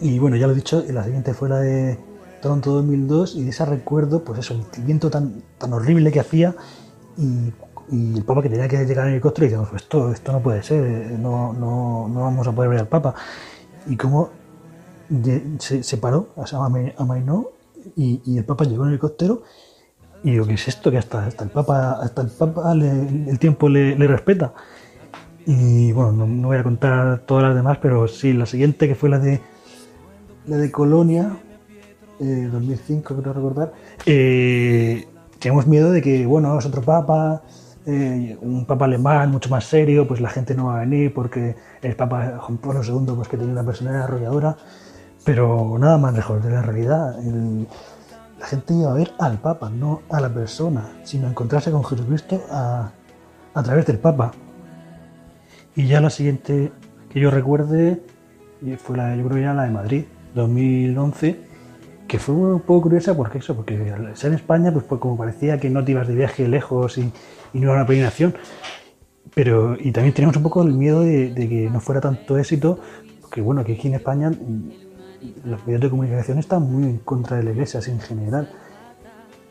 Y 0.00 0.18
bueno, 0.18 0.36
ya 0.36 0.46
lo 0.46 0.52
he 0.52 0.56
dicho, 0.56 0.84
la 0.90 1.04
siguiente 1.04 1.32
fue 1.34 1.48
la 1.48 1.58
de 1.60 1.98
Toronto 2.42 2.72
2002 2.72 3.36
y 3.36 3.44
de 3.44 3.50
esa 3.50 3.64
recuerdo, 3.64 4.22
pues 4.24 4.40
eso, 4.40 4.54
el 4.76 4.82
viento 4.82 5.10
tan, 5.10 5.42
tan 5.58 5.72
horrible 5.72 6.12
que 6.12 6.20
hacía 6.20 6.54
y, 7.16 7.52
y 7.90 8.16
el 8.18 8.24
Papa 8.24 8.42
que 8.42 8.50
tenía 8.50 8.68
que 8.68 8.84
llegar 8.84 9.06
en 9.06 9.14
helicóptero 9.14 9.46
y 9.46 9.48
decíamos, 9.48 9.70
pues 9.70 9.82
esto, 9.82 10.12
esto 10.12 10.32
no 10.32 10.40
puede 10.40 10.62
ser, 10.62 10.82
no, 11.18 11.52
no, 11.54 12.08
no 12.08 12.20
vamos 12.20 12.46
a 12.46 12.52
poder 12.52 12.70
ver 12.70 12.80
al 12.80 12.88
Papa. 12.88 13.14
Y 13.86 13.96
cómo 13.96 14.30
de- 15.08 15.56
se, 15.60 15.82
se 15.82 15.96
paró, 15.96 16.28
o 16.36 16.46
sea, 16.46 16.58
ama- 16.64 16.92
amainó 16.98 17.46
y, 17.96 18.20
y 18.26 18.36
el 18.36 18.44
Papa 18.44 18.64
llegó 18.64 18.82
en 18.84 18.90
helicóptero 18.90 19.42
y 20.22 20.32
digo, 20.32 20.46
¿qué 20.46 20.54
es 20.54 20.68
esto? 20.68 20.90
Que 20.90 20.98
hasta, 20.98 21.24
hasta 21.24 21.44
el 21.44 21.50
Papa, 21.50 21.92
hasta 22.02 22.20
el, 22.20 22.28
Papa 22.28 22.74
le- 22.74 23.30
el 23.30 23.38
tiempo 23.38 23.68
le, 23.70 23.96
le 23.96 24.06
respeta. 24.06 24.52
Y 25.46 25.92
bueno, 25.92 26.12
no, 26.12 26.26
no 26.26 26.48
voy 26.48 26.56
a 26.58 26.62
contar 26.64 27.20
todas 27.20 27.44
las 27.44 27.54
demás, 27.54 27.78
pero 27.80 28.08
sí, 28.08 28.32
la 28.34 28.44
siguiente 28.46 28.88
que 28.88 28.94
fue 28.96 29.08
la 29.08 29.20
de 29.20 29.40
la 30.46 30.56
de 30.56 30.70
Colonia, 30.70 31.36
eh, 32.20 32.48
2005 32.50 33.16
creo 33.16 33.32
recordar, 33.32 33.72
eh, 34.06 35.06
teníamos 35.38 35.66
miedo 35.66 35.90
de 35.90 36.02
que, 36.02 36.26
bueno, 36.26 36.58
es 36.58 36.66
otro 36.66 36.82
papa, 36.82 37.42
eh, 37.84 38.36
un 38.40 38.64
papa 38.64 38.86
alemán 38.86 39.30
mucho 39.30 39.48
más 39.48 39.64
serio, 39.64 40.06
pues 40.06 40.20
la 40.20 40.30
gente 40.30 40.54
no 40.54 40.66
va 40.66 40.76
a 40.76 40.80
venir 40.80 41.12
porque 41.12 41.56
el 41.82 41.96
papa 41.96 42.38
Juan 42.40 42.58
Pablo 42.58 42.82
II 42.82 43.14
pues 43.14 43.28
que 43.28 43.36
tenía 43.36 43.52
una 43.52 43.64
personalidad 43.64 44.04
arrolladora, 44.04 44.56
pero 45.24 45.76
nada 45.78 45.98
más 45.98 46.14
lejos 46.14 46.42
de 46.42 46.50
la 46.50 46.62
realidad. 46.62 47.16
La 48.38 48.46
gente 48.46 48.74
iba 48.74 48.90
a 48.90 48.94
ver 48.94 49.12
al 49.18 49.38
papa, 49.38 49.70
no 49.70 50.02
a 50.10 50.20
la 50.20 50.28
persona, 50.28 50.92
sino 51.04 51.26
a 51.26 51.30
encontrarse 51.30 51.70
con 51.70 51.84
Jesucristo 51.84 52.42
a, 52.50 52.90
a 53.54 53.62
través 53.62 53.86
del 53.86 53.98
papa. 53.98 54.32
Y 55.74 55.86
ya 55.86 56.00
la 56.00 56.10
siguiente 56.10 56.72
que 57.10 57.20
yo 57.20 57.30
recuerde 57.30 58.02
y 58.62 58.76
fue 58.76 58.96
la, 58.96 59.14
yo 59.16 59.26
creo 59.28 59.42
ya 59.42 59.54
la 59.54 59.64
de 59.64 59.70
Madrid, 59.70 60.04
2011, 60.36 61.40
que 62.06 62.18
fue 62.20 62.34
un 62.34 62.60
poco 62.60 62.82
curiosa 62.82 63.16
porque 63.16 63.38
eso, 63.38 63.56
porque 63.56 63.90
al 63.90 64.16
ser 64.16 64.32
España, 64.32 64.72
pues, 64.72 64.84
pues 64.84 65.00
como 65.00 65.16
parecía 65.16 65.58
que 65.58 65.68
no 65.70 65.84
te 65.84 65.90
ibas 65.90 66.06
de 66.06 66.14
viaje 66.14 66.46
lejos 66.46 66.98
y, 66.98 67.10
y 67.52 67.58
no 67.58 67.70
era 67.70 67.80
una 67.80 67.86
peregrinación, 67.86 68.36
pero 69.34 69.76
y 69.78 69.90
también 69.90 70.14
teníamos 70.14 70.36
un 70.36 70.44
poco 70.44 70.62
el 70.62 70.72
miedo 70.72 71.00
de, 71.00 71.32
de 71.34 71.48
que 71.48 71.68
no 71.68 71.80
fuera 71.80 72.00
tanto 72.00 72.38
éxito, 72.38 72.78
porque 73.20 73.40
bueno, 73.40 73.64
que 73.64 73.72
aquí 73.72 73.88
en 73.88 73.94
España 73.94 74.30
mm, 74.30 74.70
los 75.46 75.66
medios 75.66 75.82
de 75.82 75.90
comunicación 75.90 76.38
están 76.38 76.62
muy 76.70 76.84
en 76.84 76.98
contra 76.98 77.38
de 77.38 77.42
la 77.42 77.50
iglesia 77.50 77.80
así 77.80 77.90
en 77.90 78.00
general 78.00 78.48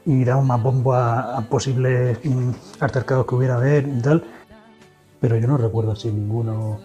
y 0.06 0.24
daban 0.24 0.48
más 0.48 0.62
bombo 0.62 0.94
a, 0.94 1.38
a 1.38 1.42
posibles 1.50 2.20
mm, 2.24 2.51
altercados 2.80 3.25
que 3.25 3.36
hubiera 3.36 3.56
haber 3.56 3.88
y 3.88 4.01
tal, 4.01 4.24
pero 5.20 5.36
yo 5.38 5.48
no 5.48 5.58
recuerdo 5.58 5.92
así 5.92 6.10
ninguno 6.10 6.80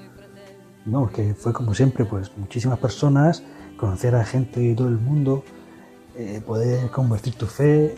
no, 0.86 1.08
que 1.08 1.34
fue 1.34 1.52
como 1.52 1.74
siempre, 1.74 2.04
pues 2.04 2.36
muchísimas 2.36 2.78
personas, 2.78 3.42
conocer 3.80 4.14
a 4.14 4.24
gente 4.24 4.60
de 4.60 4.74
todo 4.74 4.88
el 4.88 4.98
mundo, 4.98 5.42
eh, 6.16 6.42
poder 6.46 6.90
convertir 6.90 7.34
tu 7.34 7.46
fe, 7.46 7.94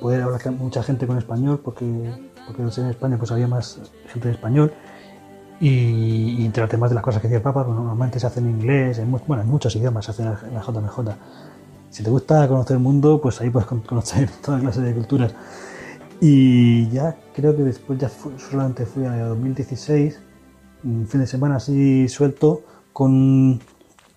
poder 0.00 0.22
hablar 0.22 0.42
con 0.42 0.58
mucha 0.58 0.82
gente 0.82 1.06
con 1.06 1.16
español, 1.18 1.60
porque, 1.64 1.84
porque 2.46 2.62
en 2.62 2.86
España 2.88 3.16
pues 3.18 3.30
había 3.32 3.48
más 3.48 3.80
gente 4.12 4.28
de 4.28 4.34
español, 4.34 4.72
y, 5.60 6.44
y 6.44 6.52
más 6.78 6.90
de 6.90 6.94
las 6.94 7.02
cosas 7.04 7.22
que 7.22 7.28
decía 7.28 7.38
el 7.38 7.42
Papa, 7.42 7.64
pues 7.64 7.76
normalmente 7.76 8.18
se 8.20 8.26
hacen 8.26 8.44
en 8.44 8.50
inglés, 8.60 8.98
en, 8.98 9.10
bueno, 9.10 9.42
en 9.42 9.48
muchos 9.48 9.74
idiomas 9.76 10.04
se 10.04 10.10
hacen 10.10 10.26
en 10.26 10.54
la 10.54 10.60
JMJ. 10.60 10.98
Si 11.90 12.02
te 12.02 12.10
gusta 12.10 12.46
conocer 12.48 12.76
el 12.76 12.82
mundo, 12.82 13.20
pues 13.22 13.40
ahí 13.40 13.50
puedes 13.50 13.68
con- 13.68 13.80
conocer 13.80 14.28
toda 14.44 14.58
clase 14.58 14.80
de 14.80 14.92
culturas. 14.92 15.34
Y 16.20 16.88
ya 16.90 17.16
creo 17.34 17.56
que 17.56 17.62
después 17.62 17.98
ya 17.98 18.08
fu- 18.08 18.36
solamente 18.38 18.84
fui 18.84 19.04
a 19.06 19.26
2016, 19.26 20.20
un 20.84 21.06
fin 21.06 21.20
de 21.20 21.26
semana 21.26 21.56
así 21.56 22.08
suelto, 22.08 22.62
con 22.92 23.60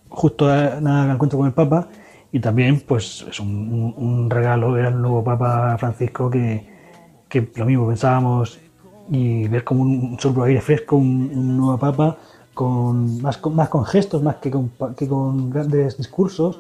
justo 0.10 0.48
nada 0.48 1.06
que 1.08 1.12
encuentro 1.14 1.38
con 1.40 1.48
el 1.48 1.54
Papa, 1.54 1.88
y 2.32 2.40
también 2.40 2.82
pues 2.88 3.26
es 3.30 3.40
un, 3.40 3.94
un- 3.98 4.30
regalo 4.30 4.72
ver 4.74 4.88
al 4.88 5.02
nuevo 5.02 5.24
Papa 5.24 5.78
Francisco 5.78 6.30
que, 6.30 6.68
que 7.30 7.50
lo 7.56 7.66
mismo 7.66 7.88
pensábamos 7.88 8.60
y 9.10 9.48
ver 9.48 9.64
como 9.64 9.84
un 9.84 10.18
soplo 10.20 10.44
aire 10.44 10.60
fresco, 10.62 10.98
un, 10.98 11.32
un 11.34 11.58
nuevo 11.58 11.78
Papa 11.78 12.18
con 12.54 13.22
más, 13.22 13.38
con 13.38 13.56
más 13.56 13.70
con 13.70 13.86
gestos 13.86 14.22
más 14.24 14.36
que 14.38 14.52
con, 14.52 14.72
que 14.98 15.08
con 15.08 15.50
grandes 15.50 15.98
discursos. 15.98 16.60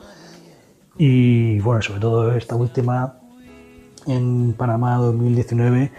Y 0.98 1.60
bueno, 1.60 1.82
sobre 1.82 2.00
todo 2.00 2.34
esta 2.34 2.56
última 2.56 3.16
en 4.08 4.54
Panamá 4.54 4.96
2019, 4.98 5.92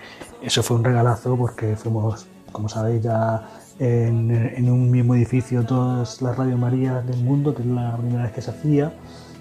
eso 0.43 0.63
fue 0.63 0.77
un 0.77 0.85
regalazo 0.85 1.37
porque 1.37 1.77
fuimos, 1.77 2.27
como 2.53 2.69
sabéis, 2.69 3.03
ya 3.03 3.43
en, 3.79 4.71
un 4.71 4.91
mismo 4.91 5.15
edificio 5.15 5.65
todas 5.65 6.21
las 6.23 6.37
Radio 6.37 6.57
Marías 6.57 7.07
del 7.07 7.23
mundo, 7.23 7.55
que 7.55 7.63
es 7.63 7.69
la 7.69 7.97
primera 7.97 8.25
vez 8.25 8.33
que 8.33 8.43
se 8.43 8.51
hacía, 8.51 8.93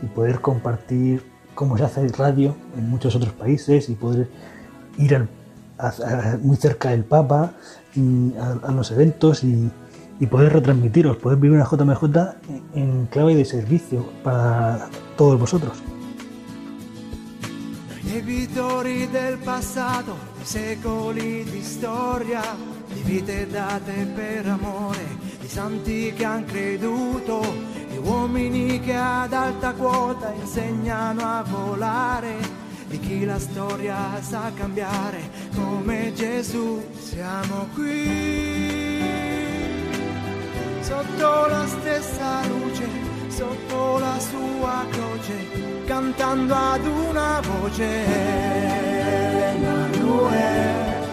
y 0.01 0.05
poder 0.07 0.41
compartir 0.41 1.23
cómo 1.55 1.77
se 1.77 1.85
hace 1.85 2.07
radio 2.09 2.55
en 2.77 2.89
muchos 2.89 3.15
otros 3.15 3.33
países 3.33 3.89
y 3.89 3.95
poder 3.95 4.29
ir 4.97 5.27
muy 6.41 6.55
cerca 6.57 6.89
del 6.89 7.03
Papa, 7.03 7.53
y 7.95 8.33
a, 8.37 8.71
los 8.71 8.91
eventos 8.91 9.43
y, 9.43 9.71
poder 10.29 10.53
retransmitiros, 10.53 11.17
poder 11.17 11.37
vivir 11.37 11.57
una 11.57 11.65
JMJ 11.65 12.03
en, 12.49 12.81
en 12.81 13.05
clave 13.07 13.35
de 13.35 13.45
servicio 13.45 14.07
para 14.23 14.89
todos 15.15 15.39
vosotros. 15.39 15.77
Di 22.87 23.01
vite 23.01 23.47
date 23.47 24.07
per 24.13 24.47
amore, 24.47 25.17
di 25.39 25.47
santi 25.47 26.13
che 26.15 26.25
han 26.25 26.45
creduto, 26.45 27.41
di 27.89 27.97
uomini 27.97 28.79
che 28.79 28.95
ad 28.95 29.33
alta 29.33 29.73
quota 29.73 30.31
insegnano 30.33 31.21
a 31.21 31.43
volare, 31.43 32.35
di 32.87 32.99
chi 32.99 33.25
la 33.25 33.39
storia 33.39 34.21
sa 34.21 34.51
cambiare, 34.55 35.29
come 35.55 36.13
Gesù 36.13 36.81
siamo 36.97 37.67
qui. 37.73 39.05
Sotto 40.79 41.47
la 41.47 41.65
stessa 41.67 42.45
luce, 42.47 42.87
sotto 43.27 43.97
la 43.99 44.17
sua 44.19 44.85
croce, 44.89 45.83
cantando 45.85 46.53
ad 46.53 46.85
una 46.85 47.41
voce. 47.41 48.05
L'Emanuele, 49.33 51.07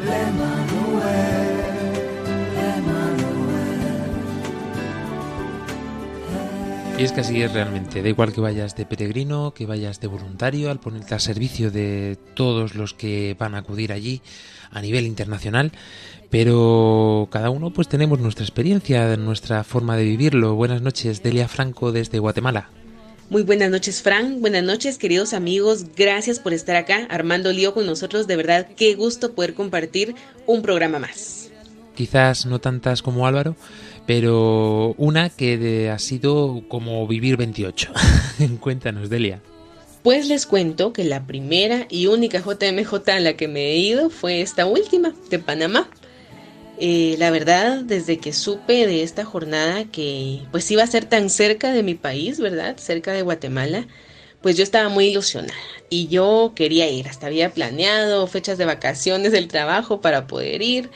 l'Emanuele. 0.00 0.61
Y 7.02 7.04
es 7.04 7.10
que 7.10 7.22
así 7.22 7.42
es 7.42 7.52
realmente, 7.52 8.00
da 8.00 8.08
igual 8.08 8.32
que 8.32 8.40
vayas 8.40 8.76
de 8.76 8.86
peregrino, 8.86 9.54
que 9.54 9.66
vayas 9.66 9.98
de 9.98 10.06
voluntario, 10.06 10.70
al 10.70 10.78
ponerte 10.78 11.14
al 11.14 11.20
servicio 11.20 11.72
de 11.72 12.16
todos 12.34 12.76
los 12.76 12.94
que 12.94 13.34
van 13.36 13.56
a 13.56 13.58
acudir 13.58 13.92
allí 13.92 14.22
a 14.70 14.80
nivel 14.80 15.06
internacional, 15.06 15.72
pero 16.30 17.28
cada 17.32 17.50
uno 17.50 17.70
pues 17.70 17.88
tenemos 17.88 18.20
nuestra 18.20 18.44
experiencia, 18.44 19.16
nuestra 19.16 19.64
forma 19.64 19.96
de 19.96 20.04
vivirlo. 20.04 20.54
Buenas 20.54 20.80
noches, 20.80 21.24
Delia 21.24 21.48
Franco 21.48 21.90
desde 21.90 22.20
Guatemala. 22.20 22.70
Muy 23.30 23.42
buenas 23.42 23.70
noches, 23.70 24.02
Fran. 24.02 24.40
Buenas 24.40 24.62
noches, 24.62 24.98
queridos 24.98 25.32
amigos. 25.32 25.86
Gracias 25.96 26.38
por 26.38 26.52
estar 26.52 26.76
acá, 26.76 27.06
armando 27.08 27.50
lío 27.52 27.72
con 27.72 27.86
nosotros. 27.86 28.26
De 28.26 28.36
verdad, 28.36 28.68
qué 28.76 28.94
gusto 28.94 29.32
poder 29.34 29.54
compartir 29.54 30.14
un 30.46 30.60
programa 30.60 30.98
más. 30.98 31.50
Quizás 31.94 32.44
no 32.46 32.58
tantas 32.60 33.00
como 33.00 33.26
Álvaro, 33.26 33.56
pero 34.06 34.94
una 34.98 35.30
que 35.30 35.56
de- 35.56 35.90
ha 35.90 35.98
sido 35.98 36.62
como 36.68 37.06
vivir 37.06 37.36
28. 37.38 37.92
Cuéntanos, 38.60 39.08
Delia. 39.08 39.40
Pues 40.02 40.26
les 40.26 40.46
cuento 40.46 40.92
que 40.92 41.04
la 41.04 41.26
primera 41.26 41.86
y 41.88 42.08
única 42.08 42.40
JMJ 42.40 43.08
a 43.10 43.20
la 43.20 43.34
que 43.34 43.46
me 43.48 43.70
he 43.72 43.76
ido 43.78 44.10
fue 44.10 44.40
esta 44.42 44.66
última, 44.66 45.14
de 45.30 45.38
Panamá. 45.38 45.88
Eh, 46.84 47.14
la 47.16 47.30
verdad, 47.30 47.82
desde 47.84 48.18
que 48.18 48.32
supe 48.32 48.88
de 48.88 49.04
esta 49.04 49.24
jornada 49.24 49.84
que 49.84 50.40
pues 50.50 50.68
iba 50.72 50.82
a 50.82 50.86
ser 50.88 51.04
tan 51.04 51.30
cerca 51.30 51.72
de 51.72 51.84
mi 51.84 51.94
país, 51.94 52.40
¿verdad? 52.40 52.76
Cerca 52.76 53.12
de 53.12 53.22
Guatemala, 53.22 53.86
pues 54.40 54.56
yo 54.56 54.64
estaba 54.64 54.88
muy 54.88 55.04
ilusionada 55.06 55.54
y 55.90 56.08
yo 56.08 56.54
quería 56.56 56.90
ir, 56.90 57.06
hasta 57.06 57.28
había 57.28 57.54
planeado 57.54 58.26
fechas 58.26 58.58
de 58.58 58.64
vacaciones 58.64 59.30
del 59.30 59.46
trabajo 59.46 60.00
para 60.00 60.26
poder 60.26 60.60
ir 60.60 60.90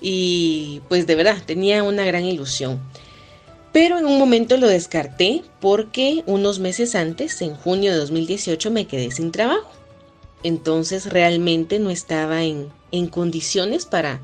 y 0.00 0.82
pues 0.88 1.08
de 1.08 1.16
verdad 1.16 1.42
tenía 1.44 1.82
una 1.82 2.04
gran 2.04 2.24
ilusión. 2.24 2.80
Pero 3.72 3.98
en 3.98 4.06
un 4.06 4.20
momento 4.20 4.56
lo 4.56 4.68
descarté 4.68 5.42
porque 5.60 6.22
unos 6.26 6.60
meses 6.60 6.94
antes, 6.94 7.42
en 7.42 7.56
junio 7.56 7.90
de 7.90 7.98
2018, 7.98 8.70
me 8.70 8.86
quedé 8.86 9.10
sin 9.10 9.32
trabajo. 9.32 9.72
Entonces 10.44 11.06
realmente 11.06 11.80
no 11.80 11.90
estaba 11.90 12.44
en, 12.44 12.68
en 12.92 13.08
condiciones 13.08 13.84
para, 13.84 14.20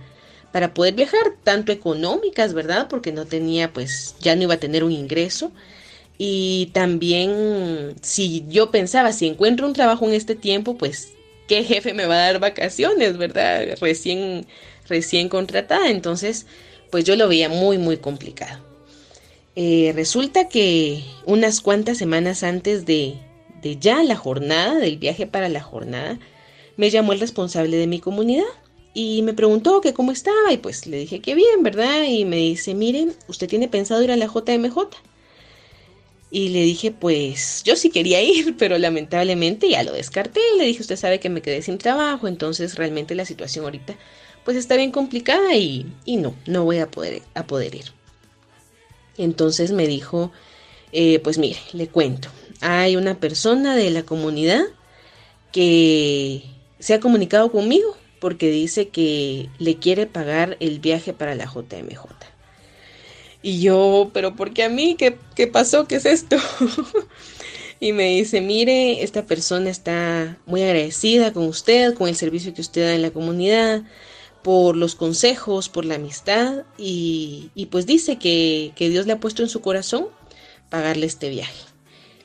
para 0.52 0.74
poder 0.74 0.94
viajar, 0.94 1.34
tanto 1.44 1.72
económicas, 1.72 2.54
¿verdad? 2.54 2.88
Porque 2.88 3.12
no 3.12 3.26
tenía, 3.26 3.72
pues 3.72 4.16
ya 4.20 4.34
no 4.34 4.42
iba 4.42 4.54
a 4.54 4.60
tener 4.60 4.84
un 4.84 4.92
ingreso. 4.92 5.52
Y 6.18 6.70
también 6.74 7.94
si 8.02 8.44
yo 8.48 8.70
pensaba, 8.70 9.12
si 9.12 9.26
encuentro 9.26 9.66
un 9.66 9.72
trabajo 9.72 10.06
en 10.06 10.14
este 10.14 10.34
tiempo, 10.34 10.76
pues 10.76 11.12
qué 11.48 11.64
jefe 11.64 11.94
me 11.94 12.06
va 12.06 12.14
a 12.14 12.26
dar 12.26 12.40
vacaciones, 12.40 13.16
¿verdad? 13.16 13.78
Recién, 13.80 14.46
recién 14.88 15.28
contratada. 15.28 15.88
Entonces, 15.88 16.46
pues 16.90 17.04
yo 17.04 17.16
lo 17.16 17.28
veía 17.28 17.48
muy, 17.48 17.78
muy 17.78 17.96
complicado. 17.96 18.62
Eh, 19.56 19.92
resulta 19.94 20.48
que 20.48 21.02
unas 21.26 21.60
cuantas 21.60 21.98
semanas 21.98 22.42
antes 22.42 22.86
de, 22.86 23.14
de 23.62 23.78
ya 23.78 24.02
la 24.02 24.16
jornada, 24.16 24.74
del 24.74 24.98
viaje 24.98 25.26
para 25.26 25.48
la 25.48 25.62
jornada, 25.62 26.18
me 26.76 26.90
llamó 26.90 27.12
el 27.12 27.20
responsable 27.20 27.76
de 27.76 27.86
mi 27.86 28.00
comunidad 28.00 28.46
y 28.92 29.22
me 29.22 29.34
preguntó 29.34 29.80
que 29.80 29.94
cómo 29.94 30.12
estaba 30.12 30.52
y 30.52 30.56
pues 30.56 30.86
le 30.86 30.98
dije 30.98 31.20
que 31.20 31.34
bien, 31.34 31.62
¿verdad? 31.62 32.04
Y 32.04 32.24
me 32.24 32.36
dice, 32.36 32.74
miren, 32.74 33.14
¿usted 33.28 33.48
tiene 33.48 33.68
pensado 33.68 34.02
ir 34.02 34.10
a 34.10 34.16
la 34.16 34.26
JMJ? 34.26 34.76
Y 36.32 36.48
le 36.50 36.62
dije, 36.62 36.90
pues 36.90 37.62
yo 37.64 37.76
sí 37.76 37.90
quería 37.90 38.20
ir, 38.22 38.56
pero 38.56 38.78
lamentablemente 38.78 39.68
ya 39.68 39.82
lo 39.82 39.92
descarté. 39.92 40.40
Le 40.58 40.64
dije, 40.64 40.80
usted 40.80 40.96
sabe 40.96 41.20
que 41.20 41.28
me 41.28 41.42
quedé 41.42 41.62
sin 41.62 41.78
trabajo, 41.78 42.26
entonces 42.28 42.76
realmente 42.76 43.14
la 43.14 43.24
situación 43.24 43.64
ahorita 43.64 43.96
pues 44.44 44.56
está 44.56 44.76
bien 44.76 44.90
complicada 44.90 45.54
y, 45.54 45.86
y 46.06 46.16
no, 46.16 46.34
no 46.46 46.64
voy 46.64 46.78
a 46.78 46.90
poder, 46.90 47.22
a 47.34 47.46
poder 47.46 47.74
ir. 47.74 47.92
Entonces 49.18 49.70
me 49.70 49.86
dijo, 49.86 50.32
eh, 50.92 51.18
pues 51.20 51.36
mire, 51.36 51.58
le 51.72 51.88
cuento, 51.88 52.30
hay 52.60 52.96
una 52.96 53.20
persona 53.20 53.76
de 53.76 53.90
la 53.90 54.02
comunidad 54.02 54.62
que 55.52 56.42
se 56.78 56.94
ha 56.94 57.00
comunicado 57.00 57.52
conmigo 57.52 57.99
porque 58.20 58.50
dice 58.50 58.88
que 58.88 59.48
le 59.58 59.76
quiere 59.76 60.06
pagar 60.06 60.56
el 60.60 60.78
viaje 60.78 61.12
para 61.12 61.34
la 61.34 61.46
JMJ. 61.46 62.04
Y 63.42 63.60
yo, 63.60 64.10
pero 64.12 64.36
¿por 64.36 64.52
qué 64.52 64.64
a 64.64 64.68
mí? 64.68 64.96
¿Qué, 64.96 65.18
qué 65.34 65.46
pasó? 65.46 65.86
¿Qué 65.88 65.96
es 65.96 66.04
esto? 66.04 66.36
y 67.80 67.92
me 67.92 68.10
dice, 68.10 68.42
mire, 68.42 69.02
esta 69.02 69.24
persona 69.24 69.70
está 69.70 70.38
muy 70.44 70.62
agradecida 70.62 71.32
con 71.32 71.44
usted, 71.44 71.94
con 71.94 72.08
el 72.08 72.16
servicio 72.16 72.52
que 72.52 72.60
usted 72.60 72.82
da 72.82 72.94
en 72.94 73.02
la 73.02 73.10
comunidad, 73.10 73.82
por 74.42 74.76
los 74.76 74.94
consejos, 74.94 75.70
por 75.70 75.84
la 75.84 75.96
amistad 75.96 76.64
y, 76.78 77.50
y 77.54 77.66
pues 77.66 77.86
dice 77.86 78.18
que, 78.18 78.72
que 78.74 78.90
Dios 78.90 79.06
le 79.06 79.14
ha 79.14 79.20
puesto 79.20 79.42
en 79.42 79.48
su 79.48 79.60
corazón 79.60 80.08
pagarle 80.68 81.06
este 81.06 81.30
viaje. 81.30 81.64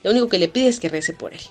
Lo 0.03 0.11
único 0.11 0.29
que 0.29 0.39
le 0.39 0.49
pide 0.49 0.67
es 0.67 0.79
que 0.79 0.89
rece 0.89 1.13
por 1.13 1.33
él. 1.33 1.41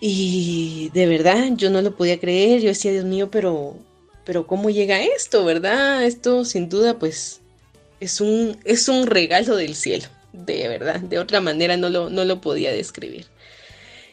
Y 0.00 0.90
de 0.94 1.06
verdad 1.06 1.50
yo 1.56 1.70
no 1.70 1.82
lo 1.82 1.96
podía 1.96 2.20
creer, 2.20 2.60
yo 2.60 2.68
decía, 2.68 2.92
Dios 2.92 3.04
mío, 3.04 3.30
pero, 3.30 3.76
pero 4.24 4.46
¿cómo 4.46 4.70
llega 4.70 5.02
esto, 5.02 5.44
verdad? 5.44 6.04
Esto 6.04 6.44
sin 6.44 6.68
duda 6.68 6.98
pues 6.98 7.40
es 8.00 8.20
un, 8.20 8.56
es 8.64 8.88
un 8.88 9.06
regalo 9.06 9.56
del 9.56 9.74
cielo, 9.74 10.06
de 10.32 10.68
verdad, 10.68 11.00
de 11.00 11.18
otra 11.18 11.40
manera 11.40 11.76
no 11.76 11.88
lo, 11.88 12.10
no 12.10 12.24
lo 12.24 12.40
podía 12.40 12.72
describir. 12.72 13.26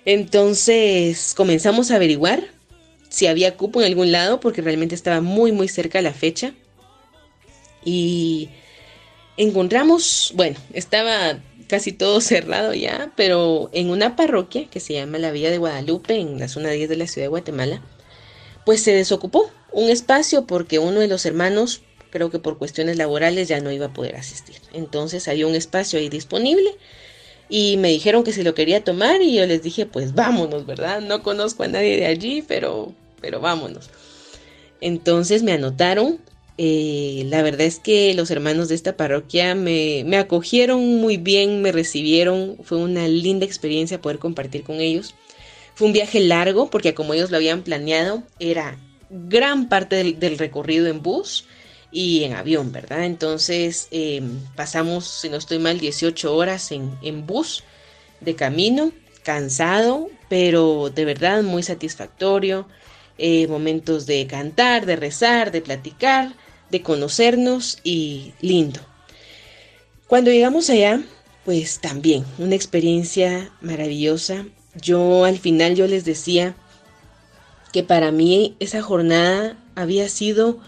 Entonces 0.05 1.33
comenzamos 1.35 1.91
a 1.91 1.95
averiguar 1.95 2.55
si 3.09 3.27
había 3.27 3.55
cupo 3.55 3.81
en 3.81 3.87
algún 3.87 4.11
lado, 4.11 4.39
porque 4.39 4.61
realmente 4.61 4.93
estaba 4.93 5.21
muy, 5.21 5.51
muy 5.51 5.67
cerca 5.67 6.01
la 6.01 6.13
fecha. 6.13 6.53
Y 7.85 8.49
encontramos, 9.37 10.33
bueno, 10.35 10.57
estaba 10.73 11.39
casi 11.67 11.91
todo 11.91 12.21
cerrado 12.21 12.73
ya, 12.73 13.11
pero 13.15 13.69
en 13.73 13.89
una 13.89 14.15
parroquia 14.15 14.69
que 14.69 14.79
se 14.79 14.93
llama 14.93 15.17
la 15.17 15.31
Villa 15.31 15.51
de 15.51 15.57
Guadalupe, 15.57 16.15
en 16.15 16.39
la 16.39 16.47
zona 16.47 16.69
10 16.71 16.89
de 16.89 16.95
la 16.95 17.07
ciudad 17.07 17.25
de 17.25 17.29
Guatemala, 17.29 17.81
pues 18.65 18.81
se 18.81 18.93
desocupó 18.93 19.49
un 19.71 19.89
espacio 19.89 20.45
porque 20.45 20.79
uno 20.79 20.99
de 20.99 21.07
los 21.07 21.25
hermanos, 21.25 21.81
creo 22.09 22.31
que 22.31 22.39
por 22.39 22.57
cuestiones 22.57 22.97
laborales, 22.97 23.47
ya 23.47 23.59
no 23.59 23.71
iba 23.71 23.87
a 23.87 23.93
poder 23.93 24.15
asistir. 24.15 24.55
Entonces 24.73 25.27
había 25.27 25.47
un 25.47 25.55
espacio 25.55 25.99
ahí 25.99 26.09
disponible 26.09 26.75
y 27.49 27.77
me 27.77 27.89
dijeron 27.89 28.23
que 28.23 28.33
se 28.33 28.43
lo 28.43 28.55
quería 28.55 28.83
tomar 28.83 29.21
y 29.21 29.35
yo 29.35 29.45
les 29.45 29.61
dije, 29.61 29.85
pues 29.85 30.15
vámonos, 30.15 30.65
¿verdad? 30.65 31.01
No 31.01 31.21
conozco 31.21 31.63
a 31.63 31.67
nadie 31.67 31.97
de 31.97 32.07
allí, 32.07 32.41
pero, 32.41 32.93
pero 33.21 33.39
vámonos. 33.39 33.89
Entonces 34.81 35.43
me 35.43 35.53
anotaron. 35.53 36.19
Eh, 36.57 37.23
la 37.27 37.41
verdad 37.41 37.61
es 37.61 37.79
que 37.79 38.13
los 38.13 38.31
hermanos 38.31 38.69
de 38.69 38.75
esta 38.75 38.95
parroquia 38.95 39.55
me, 39.55 40.03
me 40.05 40.17
acogieron 40.17 40.79
muy 40.97 41.17
bien, 41.17 41.61
me 41.61 41.71
recibieron. 41.71 42.57
Fue 42.63 42.77
una 42.77 43.07
linda 43.07 43.45
experiencia 43.45 44.01
poder 44.01 44.19
compartir 44.19 44.63
con 44.63 44.79
ellos. 44.79 45.15
Fue 45.73 45.87
un 45.87 45.93
viaje 45.93 46.21
largo 46.21 46.69
porque 46.69 46.93
como 46.93 47.13
ellos 47.13 47.31
lo 47.31 47.37
habían 47.37 47.63
planeado, 47.63 48.23
era 48.39 48.77
gran 49.09 49.67
parte 49.67 50.13
del, 50.13 50.37
recorrido 50.37 50.87
en 50.87 51.01
bus 51.01 51.45
y 51.91 52.23
en 52.23 52.33
avión, 52.33 52.71
¿verdad? 52.71 53.03
Entonces 53.03 53.89
eh, 53.91 54.21
pasamos, 54.55 55.05
si 55.05 55.29
no 55.29 55.37
estoy 55.37 55.59
mal, 55.59 55.79
18 55.79 56.33
horas 56.33 56.71
en, 56.71 56.97
en 57.01 57.25
bus 57.25 57.63
de 58.21 58.35
camino, 58.35 58.91
cansado, 59.23 60.09
pero 60.29 60.89
de 60.89 61.05
verdad 61.05 61.43
muy 61.43 61.63
satisfactorio. 61.63 62.67
Eh, 63.17 63.47
momentos 63.47 64.05
de 64.05 64.27
cantar, 64.27 64.85
de 64.85 64.97
rezar, 64.97 65.51
de 65.51 65.61
platicar, 65.61 66.33
de 66.69 66.81
conocernos 66.81 67.79
y 67.83 68.33
lindo. 68.41 68.79
Cuando 70.07 70.31
llegamos 70.31 70.69
allá, 70.69 71.01
pues 71.45 71.79
también 71.79 72.25
una 72.37 72.55
experiencia 72.55 73.51
maravillosa. 73.61 74.45
Yo 74.81 75.25
al 75.25 75.37
final 75.39 75.75
yo 75.75 75.87
les 75.87 76.05
decía 76.05 76.55
que 77.71 77.83
para 77.83 78.11
mí 78.11 78.55
esa 78.59 78.81
jornada 78.81 79.57
había 79.75 80.09
sido 80.09 80.59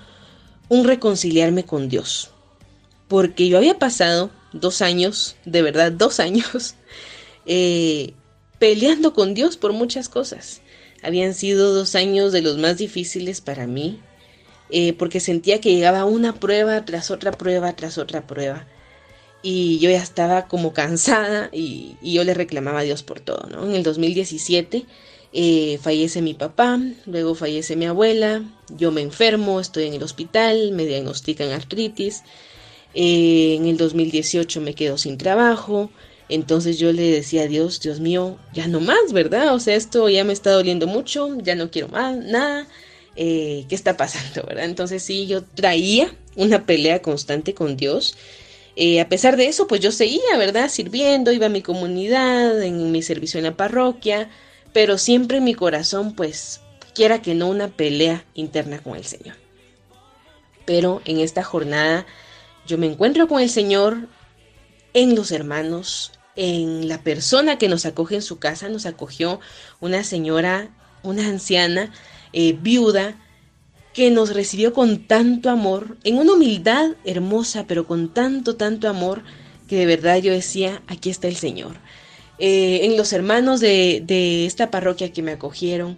un 0.70 0.86
reconciliarme 0.86 1.66
con 1.66 1.90
Dios. 1.90 2.32
Porque 3.08 3.48
yo 3.48 3.58
había 3.58 3.80
pasado 3.80 4.30
dos 4.54 4.82
años, 4.82 5.36
de 5.46 5.62
verdad 5.62 5.92
dos 5.92 6.20
años, 6.20 6.76
eh, 7.46 8.14
peleando 8.60 9.14
con 9.14 9.34
Dios 9.34 9.58
por 9.58 9.74
muchas 9.74 10.10
cosas. 10.10 10.62
Habían 11.04 11.34
sido 11.34 11.74
dos 11.74 11.96
años 11.96 12.32
de 12.32 12.42
los 12.42 12.58
más 12.58 12.78
difíciles 12.78 13.40
para 13.40 13.68
mí, 13.68 14.02
eh, 14.70 14.94
porque 14.94 15.20
sentía 15.20 15.62
que 15.62 15.74
llegaba 15.74 16.06
una 16.06 16.34
prueba 16.34 16.84
tras 16.86 17.12
otra 17.12 17.32
prueba 17.32 17.76
tras 17.76 17.98
otra 17.98 18.28
prueba. 18.28 18.68
Y 19.42 19.80
yo 19.80 19.90
ya 19.90 20.02
estaba 20.02 20.48
como 20.48 20.74
cansada 20.74 21.50
y, 21.54 21.96
yo 22.02 22.24
le 22.24 22.34
reclamaba 22.34 22.80
a 22.80 22.84
Dios 22.84 23.04
por 23.04 23.20
todo, 23.20 23.48
¿no? 23.50 23.66
En 23.66 23.76
el 23.76 23.84
2017 23.84 24.86
eh, 25.34 25.80
fallece 25.82 26.22
mi 26.22 26.34
papá, 26.34 26.80
luego 27.06 27.36
fallece 27.36 27.76
mi 27.76 27.86
abuela, 27.86 28.44
yo 28.70 28.92
me 28.92 29.02
enfermo, 29.02 29.60
estoy 29.60 29.86
en 29.86 29.94
el 29.94 30.04
hospital, 30.04 30.72
me 30.72 30.86
diagnostican 30.86 31.52
artritis, 31.52 32.24
eh, 32.94 33.56
en 33.56 33.68
el 33.68 33.78
2018 33.78 34.62
me 34.62 34.74
quedo 34.74 34.98
sin 34.98 35.18
trabajo, 35.18 35.92
entonces 36.30 36.80
yo 36.80 36.92
le 36.92 37.04
decía 37.04 37.44
a 37.44 37.48
Dios, 37.48 37.80
Dios 37.80 38.00
mío, 38.00 38.38
ya 38.54 38.68
no 38.68 38.80
más, 38.80 39.14
¿verdad? 39.14 39.54
O 39.54 39.60
sea, 39.60 39.76
esto 39.76 40.10
ya 40.10 40.24
me 40.24 40.34
está 40.34 40.52
doliendo 40.52 40.88
mucho, 40.88 41.38
ya 41.42 41.56
no 41.56 41.72
quiero 41.72 41.88
más, 41.90 42.18
nada, 42.18 42.68
eh, 43.18 43.66
¿qué 43.68 43.76
está 43.76 43.98
pasando, 43.98 44.44
verdad? 44.48 44.66
Entonces 44.66 45.04
sí, 45.04 45.28
yo 45.28 45.44
traía 45.44 46.16
una 46.36 46.66
pelea 46.66 47.02
constante 47.02 47.54
con 47.54 47.76
Dios. 47.76 48.16
Eh, 48.76 49.02
a 49.02 49.10
pesar 49.10 49.38
de 49.38 49.48
eso, 49.48 49.68
pues 49.68 49.82
yo 49.82 49.92
seguía, 49.92 50.38
¿verdad? 50.38 50.70
Sirviendo, 50.70 51.32
iba 51.32 51.48
a 51.48 51.50
mi 51.50 51.64
comunidad, 51.64 52.62
en 52.62 52.92
mi 52.92 53.02
servicio 53.02 53.40
en 53.40 53.46
la 53.46 53.58
parroquia, 53.58 54.30
pero 54.72 55.00
siempre 55.00 55.38
en 55.38 55.46
mi 55.46 55.56
corazón, 55.56 56.14
pues, 56.14 56.62
quiera 56.94 57.22
que 57.22 57.34
no, 57.34 57.48
una 57.48 57.70
pelea 57.70 58.24
interna 58.36 58.80
con 58.80 58.96
el 58.96 59.04
Señor. 59.04 59.36
Pero 60.66 61.02
en 61.06 61.20
esta 61.20 61.44
jornada 61.44 62.06
yo 62.68 62.78
me 62.78 62.86
encuentro 62.86 63.28
con 63.28 63.42
el 63.42 63.50
Señor 63.50 64.08
en 64.94 65.16
los 65.16 65.32
hermanos, 65.32 66.12
en 66.36 66.88
la 66.88 67.02
persona 67.02 67.58
que 67.58 67.70
nos 67.70 67.86
acoge 67.88 68.16
en 68.16 68.22
su 68.22 68.38
casa, 68.38 68.70
nos 68.70 68.86
acogió 68.86 69.40
una 69.80 70.04
señora, 70.04 70.70
una 71.02 71.28
anciana, 71.28 71.92
eh, 72.34 72.58
viuda, 72.62 73.16
que 73.94 74.12
nos 74.12 74.34
recibió 74.34 74.74
con 74.74 75.08
tanto 75.08 75.50
amor, 75.50 75.98
en 76.04 76.18
una 76.18 76.34
humildad 76.34 76.92
hermosa, 77.04 77.66
pero 77.68 77.88
con 77.88 78.14
tanto, 78.14 78.56
tanto 78.56 78.88
amor, 78.88 79.24
que 79.68 79.76
de 79.76 79.86
verdad 79.86 80.18
yo 80.18 80.32
decía, 80.32 80.84
aquí 80.88 81.10
está 81.10 81.28
el 81.28 81.36
Señor. 81.36 81.78
Eh, 82.40 82.82
en 82.84 82.96
los 82.96 83.12
hermanos 83.12 83.60
de, 83.60 84.04
de 84.06 84.46
esta 84.46 84.70
parroquia 84.70 85.12
que 85.12 85.24
me 85.24 85.32
acogieron, 85.32 85.98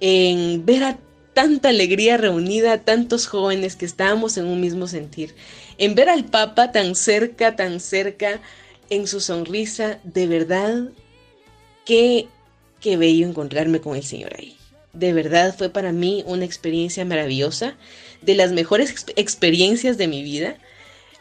en 0.00 0.64
ver 0.64 0.84
a 0.84 0.98
tanta 1.34 1.70
alegría 1.70 2.16
reunida, 2.16 2.84
tantos 2.84 3.26
jóvenes 3.26 3.74
que 3.76 3.86
estábamos 3.86 4.36
en 4.36 4.46
un 4.46 4.60
mismo 4.60 4.86
sentir, 4.86 5.34
en 5.78 5.94
ver 5.94 6.08
al 6.08 6.24
Papa 6.24 6.72
tan 6.72 6.94
cerca, 6.94 7.56
tan 7.56 7.80
cerca, 7.80 8.40
en 8.90 9.06
su 9.06 9.20
sonrisa, 9.20 9.98
de 10.04 10.26
verdad, 10.26 10.90
qué, 11.84 12.28
qué 12.80 12.96
bello 12.96 13.26
encontrarme 13.26 13.80
con 13.80 13.96
el 13.96 14.02
Señor 14.02 14.34
ahí. 14.38 14.56
De 14.92 15.12
verdad 15.12 15.54
fue 15.56 15.70
para 15.70 15.92
mí 15.92 16.22
una 16.26 16.44
experiencia 16.44 17.04
maravillosa, 17.04 17.76
de 18.20 18.34
las 18.34 18.52
mejores 18.52 18.90
ex 18.90 19.06
experiencias 19.16 19.98
de 19.98 20.08
mi 20.08 20.22
vida. 20.22 20.56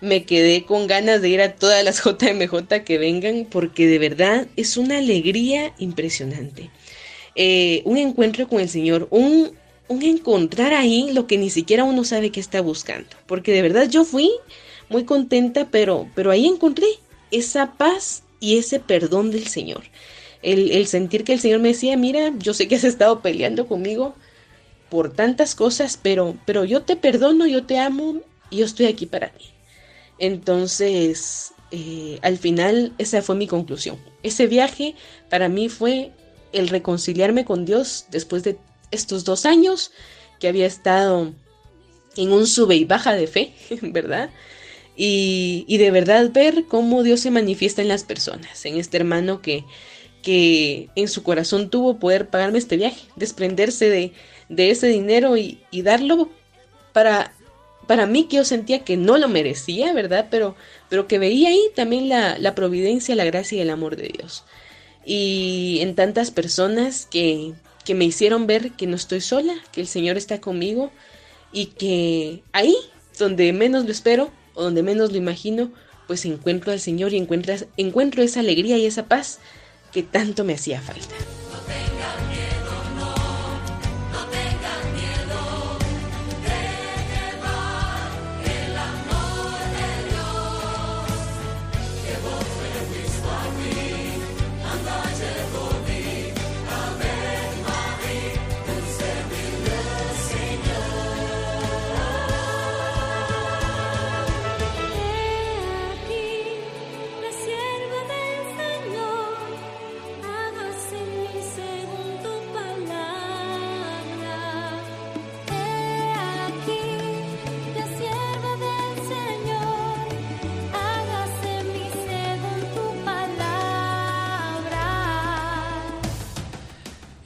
Me 0.02 0.26
quedé 0.26 0.66
con 0.66 0.88
ganas 0.88 1.22
de 1.22 1.30
ir 1.30 1.42
a 1.42 1.56
todas 1.56 1.84
las 1.84 2.04
JMJ 2.04 2.84
que 2.84 2.98
vengan 2.98 3.46
porque 3.50 3.88
de 3.88 4.00
verdad 4.00 4.48
es 4.56 4.78
una 4.78 4.98
alegría 4.98 5.74
impresionante. 5.78 6.70
Eh, 7.36 7.82
un 7.86 7.98
encuentro 7.98 8.48
con 8.48 8.60
el 8.60 8.70
Señor, 8.70 9.08
un, 9.10 9.52
un 9.88 10.04
encontrar 10.04 10.74
ahí 10.74 11.12
lo 11.14 11.28
que 11.28 11.38
ni 11.38 11.50
siquiera 11.50 11.84
uno 11.84 12.04
sabe 12.04 12.32
que 12.32 12.40
está 12.40 12.62
buscando. 12.62 13.10
Porque 13.26 13.54
de 13.54 13.62
verdad 13.62 13.90
yo 13.90 14.04
fui 14.04 14.30
muy 14.90 15.06
contenta, 15.06 15.70
pero, 15.72 16.10
pero 16.14 16.32
ahí 16.32 16.46
encontré 16.46 16.88
esa 17.32 17.74
paz 17.74 18.24
y 18.42 18.58
ese 18.58 18.80
perdón 18.80 19.32
del 19.32 19.48
Señor. 19.48 19.84
El, 20.42 20.88
sentir 20.88 21.24
que 21.24 21.34
el 21.34 21.40
Señor 21.40 21.60
me 21.60 21.70
decía, 21.70 21.96
mira, 21.98 22.34
yo 22.40 22.54
sé 22.54 22.68
que 22.68 22.76
has 22.76 22.84
estado 22.84 23.22
peleando 23.22 23.68
conmigo 23.68 24.16
por 24.90 25.14
tantas 25.14 25.56
cosas, 25.56 26.00
pero, 26.02 26.36
pero 26.46 26.66
yo 26.66 26.82
te 26.82 26.96
perdono, 26.96 27.46
yo 27.46 27.66
te 27.66 27.78
amo 27.78 28.22
y 28.50 28.58
yo 28.58 28.66
estoy 28.66 28.88
aquí 28.88 29.06
para 29.06 29.30
ti. 29.30 29.46
Entonces, 30.18 31.54
eh, 31.72 32.20
al 32.22 32.38
final, 32.38 32.94
esa 32.98 33.22
fue 33.22 33.36
mi 33.36 33.48
conclusión. 33.48 33.98
Ese 34.24 34.48
viaje 34.48 34.96
para 35.30 35.48
mí 35.48 35.70
fue 35.70 36.12
el 36.52 36.70
reconciliarme 36.70 37.46
con 37.46 37.66
Dios 37.66 38.06
después 38.12 38.44
de 38.44 38.58
estos 38.92 39.24
dos 39.24 39.46
años 39.46 39.92
que 40.40 40.48
había 40.48 40.66
estado 40.66 41.34
en 42.18 42.32
un 42.32 42.48
sube 42.48 42.76
y 42.76 42.86
baja 42.86 43.14
de 43.14 43.28
fe, 43.28 43.54
¿verdad? 43.82 44.30
Y, 44.96 45.78
de 45.78 45.90
verdad 45.90 46.32
ver 46.32 46.66
cómo 46.68 47.02
Dios 47.02 47.22
se 47.22 47.32
manifiesta 47.32 47.82
en 47.82 47.88
las 47.88 48.04
personas, 48.04 48.66
en 48.66 48.78
este 48.78 48.98
hermano 48.98 49.42
que, 49.42 49.64
que 50.22 50.90
en 50.96 51.08
su 51.08 51.24
corazón 51.24 51.70
tuvo 51.70 51.98
poder 51.98 52.30
pagarme 52.30 52.58
este 52.58 52.78
viaje, 52.78 53.08
desprenderse 53.16 53.90
de, 53.90 54.14
de 54.50 54.72
ese 54.72 54.88
dinero 54.88 55.38
y, 55.38 55.60
y, 55.72 55.82
darlo 55.82 56.30
para, 56.94 57.34
para 57.88 58.06
mí 58.06 58.26
que 58.26 58.38
yo 58.38 58.46
sentía 58.46 58.84
que 58.84 58.98
no 58.98 59.18
lo 59.18 59.28
merecía, 59.28 59.94
¿verdad? 59.94 60.28
Pero, 60.30 60.56
pero 60.90 61.08
que 61.08 61.20
veía 61.20 61.50
ahí 61.50 61.62
también 61.76 62.10
la, 62.10 62.38
la 62.38 62.56
providencia, 62.56 63.16
la 63.16 63.26
gracia 63.26 63.58
y 63.58 63.62
el 63.62 63.70
amor 63.70 63.96
de 63.96 64.10
Dios. 64.10 64.44
Y 65.06 65.80
en 65.82 65.96
tantas 65.96 66.32
personas 66.32 67.08
que, 67.10 67.54
que 67.84 67.96
me 67.96 68.06
hicieron 68.06 68.46
ver 68.46 68.72
que 68.72 68.88
no 68.88 68.96
estoy 68.96 69.22
sola, 69.22 69.56
que 69.72 69.82
el 69.82 69.88
Señor 69.88 70.18
está 70.18 70.40
conmigo 70.40 70.92
y 71.52 71.68
que 71.68 72.44
ahí, 72.52 72.76
donde 73.18 73.52
menos 73.54 73.86
lo 73.86 73.92
espero 73.92 74.32
o 74.54 74.64
donde 74.64 74.84
menos 74.84 75.12
lo 75.12 75.18
imagino, 75.18 75.72
pues 76.08 76.26
encuentro 76.26 76.72
al 76.72 76.80
Señor 76.80 77.14
y 77.14 77.18
encuentras, 77.18 77.66
encuentro 77.78 78.22
esa 78.22 78.42
alegría 78.42 78.78
y 78.78 78.86
esa 78.86 79.08
paz 79.08 79.40
que 79.92 80.04
tanto 80.04 80.44
me 80.44 80.54
hacía 80.54 80.82
falta. 80.82 81.16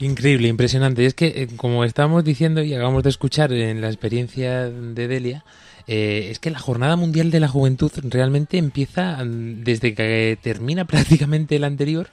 Increíble, 0.06 0.48
impresionante. 0.48 1.04
Es 1.04 1.16
que, 1.16 1.28
eh, 1.28 1.48
como 1.58 1.84
estábamos 1.84 2.24
diciendo 2.24 2.62
y 2.62 2.76
acabamos 2.76 3.02
de 3.02 3.10
escuchar 3.10 3.52
en 3.52 3.82
la 3.82 3.88
experiencia 3.88 4.70
de 4.70 5.08
Delia, 5.08 5.44
eh, 5.88 6.28
es 6.30 6.38
que 6.38 6.52
la 6.52 6.60
Jornada 6.60 6.96
Mundial 6.96 7.32
de 7.32 7.40
la 7.40 7.48
Juventud 7.48 7.92
realmente 8.04 8.60
empieza 8.60 9.24
mm, 9.24 9.64
desde 9.64 9.96
que 9.96 10.38
termina 10.40 10.86
prácticamente 10.94 11.58
la 11.58 11.66
anterior, 11.66 12.10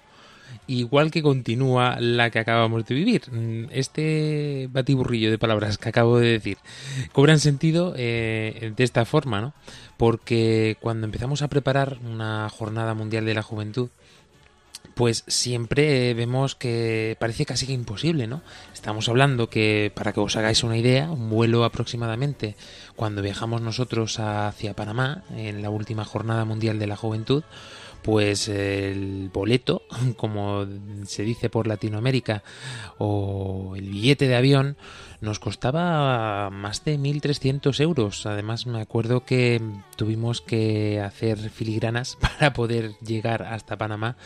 igual 0.67 1.11
que 1.11 1.21
continúa 1.21 2.01
la 2.01 2.31
que 2.31 2.39
acabamos 2.39 2.87
de 2.87 2.95
vivir. 2.95 3.31
Mm, 3.31 3.67
este 3.73 4.71
batiburrillo 4.73 5.31
de 5.31 5.37
palabras 5.37 5.77
que 5.77 5.91
acabo 5.91 6.19
de 6.19 6.29
decir 6.29 6.57
cobran 7.13 7.41
sentido 7.41 7.93
eh, 7.95 8.73
de 8.75 8.85
esta 8.85 9.05
forma, 9.05 9.43
¿no? 9.43 9.53
Porque 9.99 10.79
cuando 10.81 11.05
empezamos 11.05 11.43
a 11.43 11.49
preparar 11.49 11.99
una 12.11 12.49
Jornada 12.49 12.95
Mundial 12.95 13.27
de 13.27 13.35
la 13.35 13.43
Juventud, 13.43 13.91
pues 14.95 15.25
siempre 15.27 16.15
vemos 16.15 16.55
que 16.55 17.17
parece 17.19 17.47
casi 17.47 17.67
que 17.67 17.73
imposible, 17.73 18.27
¿no? 18.27 18.43
Estamos 18.73 19.09
hablando 19.09 19.49
que, 19.49 19.93
para 19.95 20.13
que 20.13 20.21
os 20.21 20.37
hagáis 20.37 20.63
una 20.63 20.77
idea, 20.77 21.11
un 21.11 21.31
vuelo 21.31 21.65
aproximadamente 21.65 22.57
cuando 22.97 23.23
viajamos 23.23 23.63
nosotros 23.63 24.19
hacia 24.19 24.75
Panamá 24.75 25.25
en 25.37 25.63
la 25.63 25.71
última 25.71 26.05
jornada 26.05 26.45
mundial 26.45 26.79
de 26.79 26.87
la 26.87 26.97
juventud, 26.97 27.45
pues 28.03 28.49
el 28.49 29.31
boleto 29.33 29.83
como 30.17 30.67
se 31.07 31.23
dice 31.23 31.49
por 31.49 31.67
Latinoamérica, 31.67 32.43
o 32.99 33.75
el 33.77 33.89
billete 33.89 34.29
de 34.29 34.37
avión, 34.37 34.77
nos 35.23 35.39
costaba 35.39 36.51
más 36.51 36.85
de 36.85 36.99
1.300 36.99 37.81
euros. 37.81 38.27
Además, 38.27 38.67
me 38.67 38.81
acuerdo 38.81 39.25
que 39.25 39.63
tuvimos 39.97 40.41
que 40.41 41.01
hacer 41.01 41.39
filigranas 41.49 42.17
para 42.21 42.53
poder 42.53 42.97
llegar 42.99 43.45
hasta 43.45 43.79
Panamá. 43.79 44.17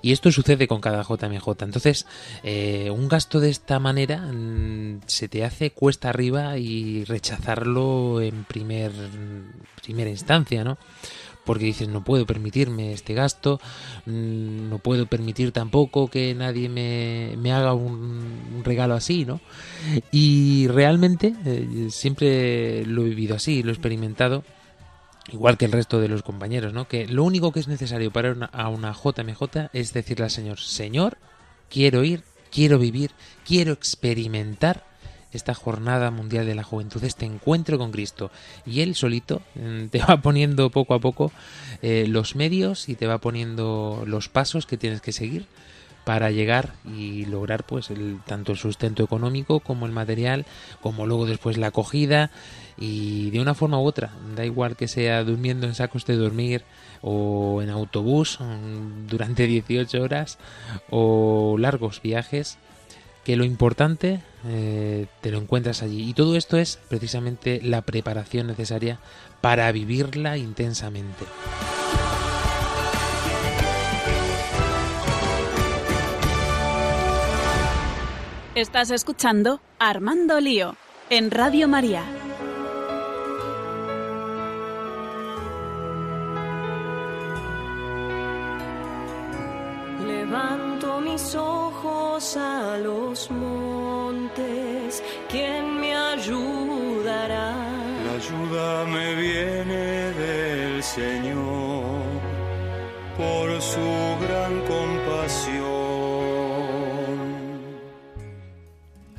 Y 0.00 0.12
esto 0.12 0.32
sucede 0.32 0.66
con 0.66 0.80
cada 0.80 1.02
JMJ. 1.02 1.46
Entonces, 1.60 2.06
eh, 2.42 2.90
un 2.90 3.06
gasto 3.06 3.38
de 3.38 3.50
esta 3.50 3.78
manera 3.78 4.18
mm, 4.18 5.02
se 5.06 5.28
te 5.28 5.44
hace 5.44 5.72
cuesta 5.72 6.08
arriba 6.08 6.56
y 6.56 7.04
rechazarlo 7.04 8.22
en 8.22 8.44
primer, 8.44 8.92
primera 9.82 10.08
instancia, 10.08 10.64
¿no? 10.64 10.78
Porque 11.46 11.64
dices 11.64 11.88
no 11.88 12.04
puedo 12.04 12.26
permitirme 12.26 12.92
este 12.92 13.14
gasto, 13.14 13.58
mm, 14.04 14.68
no 14.68 14.78
puedo 14.78 15.06
permitir 15.06 15.52
tampoco 15.52 16.08
que 16.08 16.34
nadie 16.34 16.68
me, 16.68 17.34
me 17.38 17.52
haga 17.52 17.72
un, 17.72 18.62
regalo 18.64 18.94
así, 18.94 19.24
¿no? 19.24 19.40
Y 20.10 20.66
realmente 20.68 21.34
eh, 21.46 21.88
siempre 21.90 22.84
lo 22.84 23.02
he 23.02 23.10
vivido 23.10 23.36
así, 23.36 23.62
lo 23.62 23.70
he 23.70 23.72
experimentado 23.72 24.44
igual 25.32 25.56
que 25.56 25.64
el 25.64 25.72
resto 25.72 26.00
de 26.00 26.08
los 26.08 26.22
compañeros, 26.22 26.72
¿no? 26.72 26.88
Que 26.88 27.06
lo 27.06 27.24
único 27.24 27.52
que 27.52 27.60
es 27.60 27.68
necesario 27.68 28.10
para 28.10 28.32
una, 28.32 28.46
a 28.46 28.68
una 28.68 28.92
JMJ 28.92 29.70
es 29.72 29.92
decirle 29.92 30.24
al 30.24 30.30
Señor, 30.30 30.60
Señor, 30.60 31.18
quiero 31.70 32.04
ir, 32.04 32.22
quiero 32.50 32.78
vivir, 32.78 33.12
quiero 33.44 33.72
experimentar 33.72 34.84
esta 35.36 35.54
jornada 35.54 36.10
mundial 36.10 36.46
de 36.46 36.54
la 36.54 36.64
juventud, 36.64 37.02
este 37.04 37.26
encuentro 37.26 37.78
con 37.78 37.92
Cristo. 37.92 38.30
Y 38.64 38.80
Él 38.80 38.94
solito 38.94 39.42
mm, 39.54 39.86
te 39.86 39.98
va 39.98 40.20
poniendo 40.20 40.70
poco 40.70 40.94
a 40.94 40.98
poco 40.98 41.32
eh, 41.82 42.06
los 42.08 42.34
medios 42.34 42.88
y 42.88 42.94
te 42.96 43.06
va 43.06 43.18
poniendo 43.18 44.02
los 44.06 44.28
pasos 44.28 44.66
que 44.66 44.76
tienes 44.76 45.00
que 45.00 45.12
seguir 45.12 45.46
para 46.06 46.30
llegar 46.30 46.74
y 46.84 47.24
lograr 47.24 47.64
pues 47.64 47.90
el, 47.90 48.20
tanto 48.24 48.52
el 48.52 48.58
sustento 48.58 49.02
económico 49.02 49.58
como 49.58 49.86
el 49.86 49.92
material, 49.92 50.46
como 50.80 51.04
luego 51.04 51.26
después 51.26 51.58
la 51.58 51.66
acogida 51.66 52.30
y 52.78 53.30
de 53.30 53.40
una 53.40 53.54
forma 53.54 53.80
u 53.80 53.84
otra, 53.84 54.12
da 54.36 54.44
igual 54.44 54.76
que 54.76 54.86
sea 54.86 55.24
durmiendo 55.24 55.66
en 55.66 55.74
sacos 55.74 56.06
de 56.06 56.14
dormir 56.14 56.62
o 57.02 57.60
en 57.60 57.70
autobús 57.70 58.38
mm, 58.38 59.08
durante 59.08 59.48
18 59.48 60.00
horas 60.00 60.38
o 60.90 61.56
largos 61.58 62.00
viajes, 62.00 62.56
que 63.26 63.34
lo 63.34 63.42
importante 63.42 64.22
eh, 64.46 65.06
te 65.20 65.32
lo 65.32 65.38
encuentras 65.38 65.82
allí. 65.82 66.08
Y 66.08 66.14
todo 66.14 66.36
esto 66.36 66.58
es 66.58 66.78
precisamente 66.88 67.60
la 67.60 67.82
preparación 67.82 68.46
necesaria 68.46 69.00
para 69.40 69.70
vivirla 69.72 70.36
intensamente. 70.36 71.24
Estás 78.54 78.92
escuchando 78.92 79.60
Armando 79.80 80.38
Lío 80.38 80.76
en 81.10 81.32
Radio 81.32 81.66
María. 81.66 82.04
A 92.16 92.78
los 92.78 93.30
montes, 93.30 95.02
¿quién 95.28 95.78
me 95.78 95.94
ayudará? 95.94 97.54
La 98.06 98.12
ayuda 98.14 98.86
me 98.86 99.14
viene 99.16 100.12
del 100.12 100.82
Señor 100.82 102.06
por 103.18 103.60
su 103.60 104.16
gran 104.22 104.35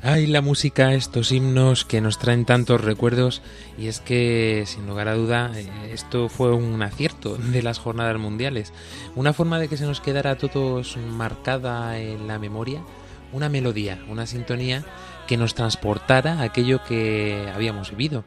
Ay, 0.00 0.28
la 0.28 0.42
música, 0.42 0.94
estos 0.94 1.32
himnos 1.32 1.84
que 1.84 2.00
nos 2.00 2.20
traen 2.20 2.44
tantos 2.44 2.80
recuerdos 2.80 3.42
y 3.76 3.88
es 3.88 3.98
que, 3.98 4.62
sin 4.64 4.86
lugar 4.86 5.08
a 5.08 5.14
duda, 5.14 5.50
eh, 5.56 5.68
esto 5.92 6.28
fue 6.28 6.52
un 6.54 6.80
acierto 6.82 7.36
de 7.36 7.62
las 7.62 7.80
jornadas 7.80 8.16
mundiales. 8.16 8.72
Una 9.16 9.32
forma 9.32 9.58
de 9.58 9.66
que 9.66 9.76
se 9.76 9.86
nos 9.86 10.00
quedara 10.00 10.30
a 10.30 10.38
todos 10.38 10.96
marcada 10.96 11.98
en 11.98 12.28
la 12.28 12.38
memoria 12.38 12.80
una 13.32 13.48
melodía, 13.48 13.98
una 14.08 14.26
sintonía 14.26 14.84
que 15.28 15.36
nos 15.36 15.54
transportara 15.54 16.40
a 16.40 16.42
aquello 16.42 16.82
que 16.82 17.48
habíamos 17.54 17.90
vivido. 17.90 18.24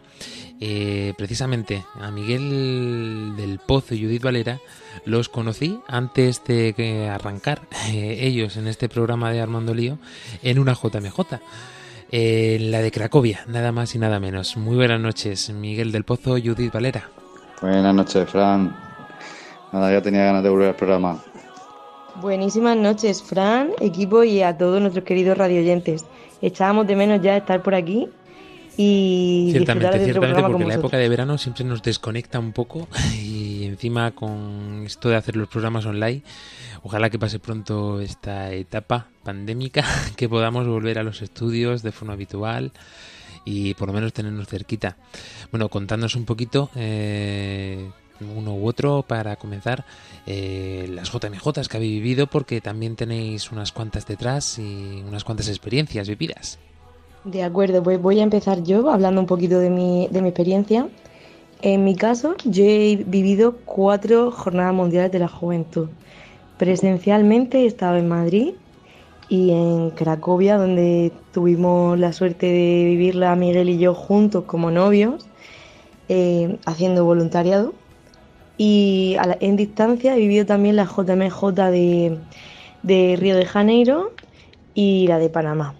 Eh, 0.64 1.16
precisamente 1.18 1.84
a 2.00 2.12
Miguel 2.12 3.34
del 3.36 3.58
Pozo 3.58 3.96
y 3.96 4.04
Judith 4.04 4.22
Valera 4.22 4.60
los 5.06 5.28
conocí 5.28 5.80
antes 5.88 6.44
de 6.44 6.74
que 6.74 7.10
arrancar 7.10 7.62
eh, 7.92 8.20
ellos 8.22 8.56
en 8.58 8.68
este 8.68 8.88
programa 8.88 9.32
de 9.32 9.42
Armando 9.42 9.74
Lío 9.74 9.98
en 10.44 10.60
una 10.60 10.74
JMJ, 10.74 11.20
eh, 12.12 12.58
en 12.60 12.72
la 12.72 12.80
de 12.80 12.92
Cracovia, 12.92 13.44
nada 13.48 13.72
más 13.72 13.96
y 13.96 14.00
nada 14.00 14.20
menos. 14.20 14.56
Muy 14.56 14.76
buenas 14.76 15.02
noches, 15.02 15.50
Miguel 15.50 15.92
del 15.92 16.04
Pozo, 16.04 16.34
Judith 16.34 16.72
Valera. 16.72 17.10
Buenas 17.60 17.96
noches, 17.96 18.30
Fran. 18.30 18.76
Nada, 19.72 19.92
ya 19.92 20.02
tenía 20.02 20.26
ganas 20.26 20.44
de 20.44 20.50
volver 20.50 20.70
al 20.70 20.76
programa. 20.76 21.24
Buenísimas 22.22 22.78
noches, 22.78 23.24
Fran, 23.24 23.72
equipo 23.80 24.24
y 24.24 24.44
a 24.44 24.58
todos 24.58 24.80
nuestros 24.80 25.06
queridos 25.06 25.38
radioyentes. 25.40 26.06
Echábamos 26.42 26.88
de 26.88 26.96
menos 26.96 27.22
ya 27.22 27.38
estar 27.38 27.62
por 27.62 27.76
aquí 27.76 28.08
y 28.78 29.50
Ciertamente, 29.52 29.90
de 29.90 30.12
otro 30.12 30.22
ciertamente, 30.22 30.42
porque 30.42 30.66
la 30.66 30.76
época 30.76 30.98
de 30.98 31.10
verano 31.10 31.38
siempre 31.38 31.66
nos 31.66 31.84
desconecta 31.84 32.40
un 32.40 32.54
poco 32.54 32.88
y 33.22 33.66
encima 33.66 34.12
con 34.12 34.84
esto 34.86 35.10
de 35.10 35.16
hacer 35.16 35.36
los 35.36 35.50
programas 35.50 35.86
online, 35.86 36.24
ojalá 36.84 37.10
que 37.10 37.20
pase 37.20 37.40
pronto 37.40 38.00
esta 38.00 38.52
etapa 38.54 39.08
pandémica, 39.24 39.84
que 40.16 40.30
podamos 40.30 40.68
volver 40.68 41.00
a 41.00 41.04
los 41.04 41.22
estudios 41.22 41.84
de 41.84 41.92
forma 41.92 42.14
habitual 42.14 42.72
y 43.44 43.74
por 43.74 43.88
lo 43.88 43.94
menos 43.94 44.14
tenernos 44.14 44.48
cerquita. 44.48 44.98
Bueno, 45.52 45.70
contándonos 45.70 46.16
un 46.16 46.26
poquito, 46.26 46.70
eh, 46.76 47.90
uno 48.24 48.56
u 48.56 48.68
otro, 48.68 49.04
para 49.08 49.36
comenzar, 49.36 49.86
eh, 50.26 50.88
las 50.90 51.12
JMJ 51.12 51.68
que 51.70 51.78
habéis 51.78 52.02
vivido, 52.02 52.28
porque 52.28 52.62
también 52.62 52.96
tenéis 52.96 53.52
unas 53.52 53.72
cuantas 53.72 54.06
detrás 54.06 54.60
y 54.60 55.04
unas 55.08 55.24
cuantas 55.24 55.48
experiencias 55.48 56.08
vividas. 56.08 56.60
De 57.24 57.44
acuerdo, 57.44 57.84
pues 57.84 58.02
voy 58.02 58.20
a 58.20 58.24
empezar 58.24 58.64
yo 58.64 58.90
hablando 58.90 59.22
un 59.22 59.28
poquito 59.28 59.60
de 59.60 59.70
mi, 59.70 60.08
de 60.10 60.22
mi 60.22 60.30
experiencia. 60.30 60.88
En 61.62 61.84
mi 61.84 61.96
caso, 61.96 62.36
yo 62.46 62.64
he 62.64 63.04
vivido 63.06 63.58
cuatro 63.66 64.32
jornadas 64.32 64.74
mundiales 64.74 65.12
de 65.12 65.20
la 65.20 65.28
juventud. 65.28 65.90
Presencialmente 66.58 67.60
he 67.60 67.66
estado 67.68 67.98
en 67.98 68.08
Madrid 68.08 68.54
y 69.30 69.52
en 69.52 69.92
Cracovia, 69.92 70.58
donde 70.58 71.12
tuvimos 71.32 71.98
la 71.98 72.14
suerte 72.14 72.48
de 72.48 72.84
vivirla 72.86 73.36
Miguel 73.36 73.70
y 73.70 73.78
yo 73.78 73.94
juntos 73.94 74.44
como 74.46 74.72
novios, 74.72 75.28
eh, 76.10 76.58
haciendo 76.66 77.06
voluntariado. 77.06 77.74
Y 78.58 79.16
la- 79.16 79.38
en 79.40 79.56
distancia 79.56 80.16
he 80.16 80.20
vivido 80.20 80.46
también 80.46 80.76
la 80.76 80.86
JMJ 80.86 81.72
de, 81.72 82.20
de 82.84 83.16
Río 83.18 83.36
de 83.36 83.46
Janeiro 83.46 84.12
y 84.74 85.08
la 85.08 85.20
de 85.20 85.30
Panamá. 85.30 85.76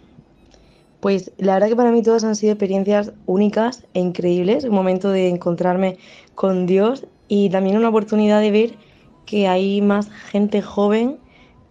Pues 1.00 1.32
la 1.38 1.54
verdad 1.56 1.70
que 1.70 1.76
para 1.76 1.92
mí 1.92 2.04
todas 2.04 2.24
han 2.24 2.36
sido 2.36 2.54
experiencias 2.54 3.12
únicas 3.26 3.84
e 3.94 4.00
increíbles, 4.00 4.64
un 4.66 4.76
momento 4.76 5.10
de 5.10 5.30
encontrarme 5.30 5.98
con 6.36 6.68
Dios 6.68 7.06
y 7.28 7.50
también 7.50 7.78
una 7.78 7.90
oportunidad 7.90 8.40
de 8.40 8.52
ver 8.52 8.78
que 9.26 9.48
hay 9.48 9.82
más 9.82 10.10
gente 10.12 10.62
joven, 10.62 11.18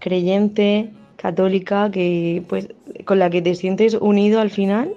creyente, 0.00 0.92
católica, 1.16 1.90
que 1.90 2.44
pues 2.48 2.68
con 3.04 3.18
la 3.18 3.30
que 3.30 3.42
te 3.42 3.54
sientes 3.54 3.94
unido 3.94 4.40
al 4.40 4.50
final, 4.50 4.94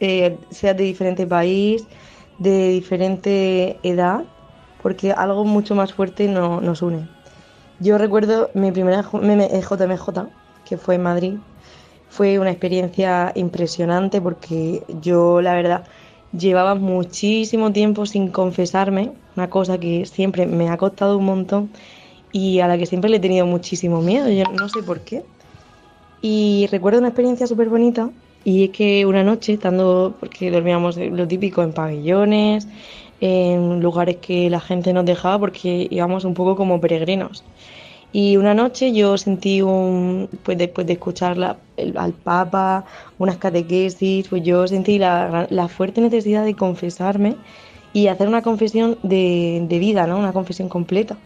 eh, 0.00 0.38
seas 0.50 0.76
de 0.76 0.84
diferente 0.84 1.26
país, 1.26 1.86
de 2.38 2.68
diferente 2.70 3.78
edad, 3.82 4.24
porque 4.86 5.10
algo 5.10 5.44
mucho 5.44 5.74
más 5.74 5.92
fuerte 5.92 6.28
no- 6.28 6.60
nos 6.60 6.80
une. 6.80 7.08
Yo 7.80 7.98
recuerdo 7.98 8.50
mi 8.54 8.70
primera 8.70 9.02
JMJ, 9.02 10.30
que 10.64 10.76
fue 10.76 10.94
en 10.94 11.02
Madrid, 11.02 11.34
fue 12.08 12.38
una 12.38 12.52
experiencia 12.52 13.32
impresionante 13.34 14.20
porque 14.20 14.84
yo, 15.00 15.40
la 15.42 15.54
verdad, 15.54 15.88
llevaba 16.30 16.76
muchísimo 16.76 17.72
tiempo 17.72 18.06
sin 18.06 18.28
confesarme, 18.30 19.10
una 19.34 19.50
cosa 19.50 19.76
que 19.80 20.06
siempre 20.06 20.46
me 20.46 20.68
ha 20.68 20.76
costado 20.76 21.18
un 21.18 21.24
montón 21.24 21.72
y 22.30 22.60
a 22.60 22.68
la 22.68 22.78
que 22.78 22.86
siempre 22.86 23.10
le 23.10 23.16
he 23.16 23.20
tenido 23.20 23.44
muchísimo 23.44 24.02
miedo, 24.02 24.28
yo 24.30 24.44
no 24.60 24.68
sé 24.68 24.84
por 24.84 25.00
qué. 25.02 25.24
Y 26.20 26.66
recuerdo 26.70 26.98
una 26.98 27.08
experiencia 27.08 27.46
súper 27.46 27.68
bonita 27.68 28.10
y 28.44 28.64
es 28.64 28.70
que 28.70 29.06
una 29.06 29.22
noche, 29.24 29.52
estando, 29.54 30.16
porque 30.18 30.50
dormíamos 30.50 30.96
lo 30.96 31.26
típico 31.28 31.62
en 31.62 31.72
pabellones, 31.72 32.68
en 33.20 33.80
lugares 33.80 34.16
que 34.16 34.50
la 34.50 34.60
gente 34.60 34.92
nos 34.92 35.04
dejaba 35.04 35.38
porque 35.38 35.88
íbamos 35.90 36.24
un 36.24 36.34
poco 36.34 36.56
como 36.56 36.80
peregrinos. 36.80 37.44
Y 38.12 38.36
una 38.36 38.54
noche 38.54 38.92
yo 38.92 39.18
sentí 39.18 39.60
un, 39.62 40.28
pues 40.42 40.56
después 40.56 40.86
de 40.86 40.94
escuchar 40.94 41.58
al 41.96 42.12
Papa, 42.12 42.84
unas 43.18 43.36
catequesis, 43.36 44.28
pues 44.28 44.42
yo 44.42 44.66
sentí 44.66 44.98
la, 44.98 45.46
la 45.50 45.68
fuerte 45.68 46.00
necesidad 46.00 46.44
de 46.44 46.54
confesarme 46.54 47.36
y 47.92 48.08
hacer 48.08 48.28
una 48.28 48.42
confesión 48.42 48.98
de, 49.02 49.64
de 49.68 49.78
vida, 49.78 50.06
¿no? 50.06 50.18
Una 50.18 50.32
confesión 50.32 50.68
completa. 50.68 51.16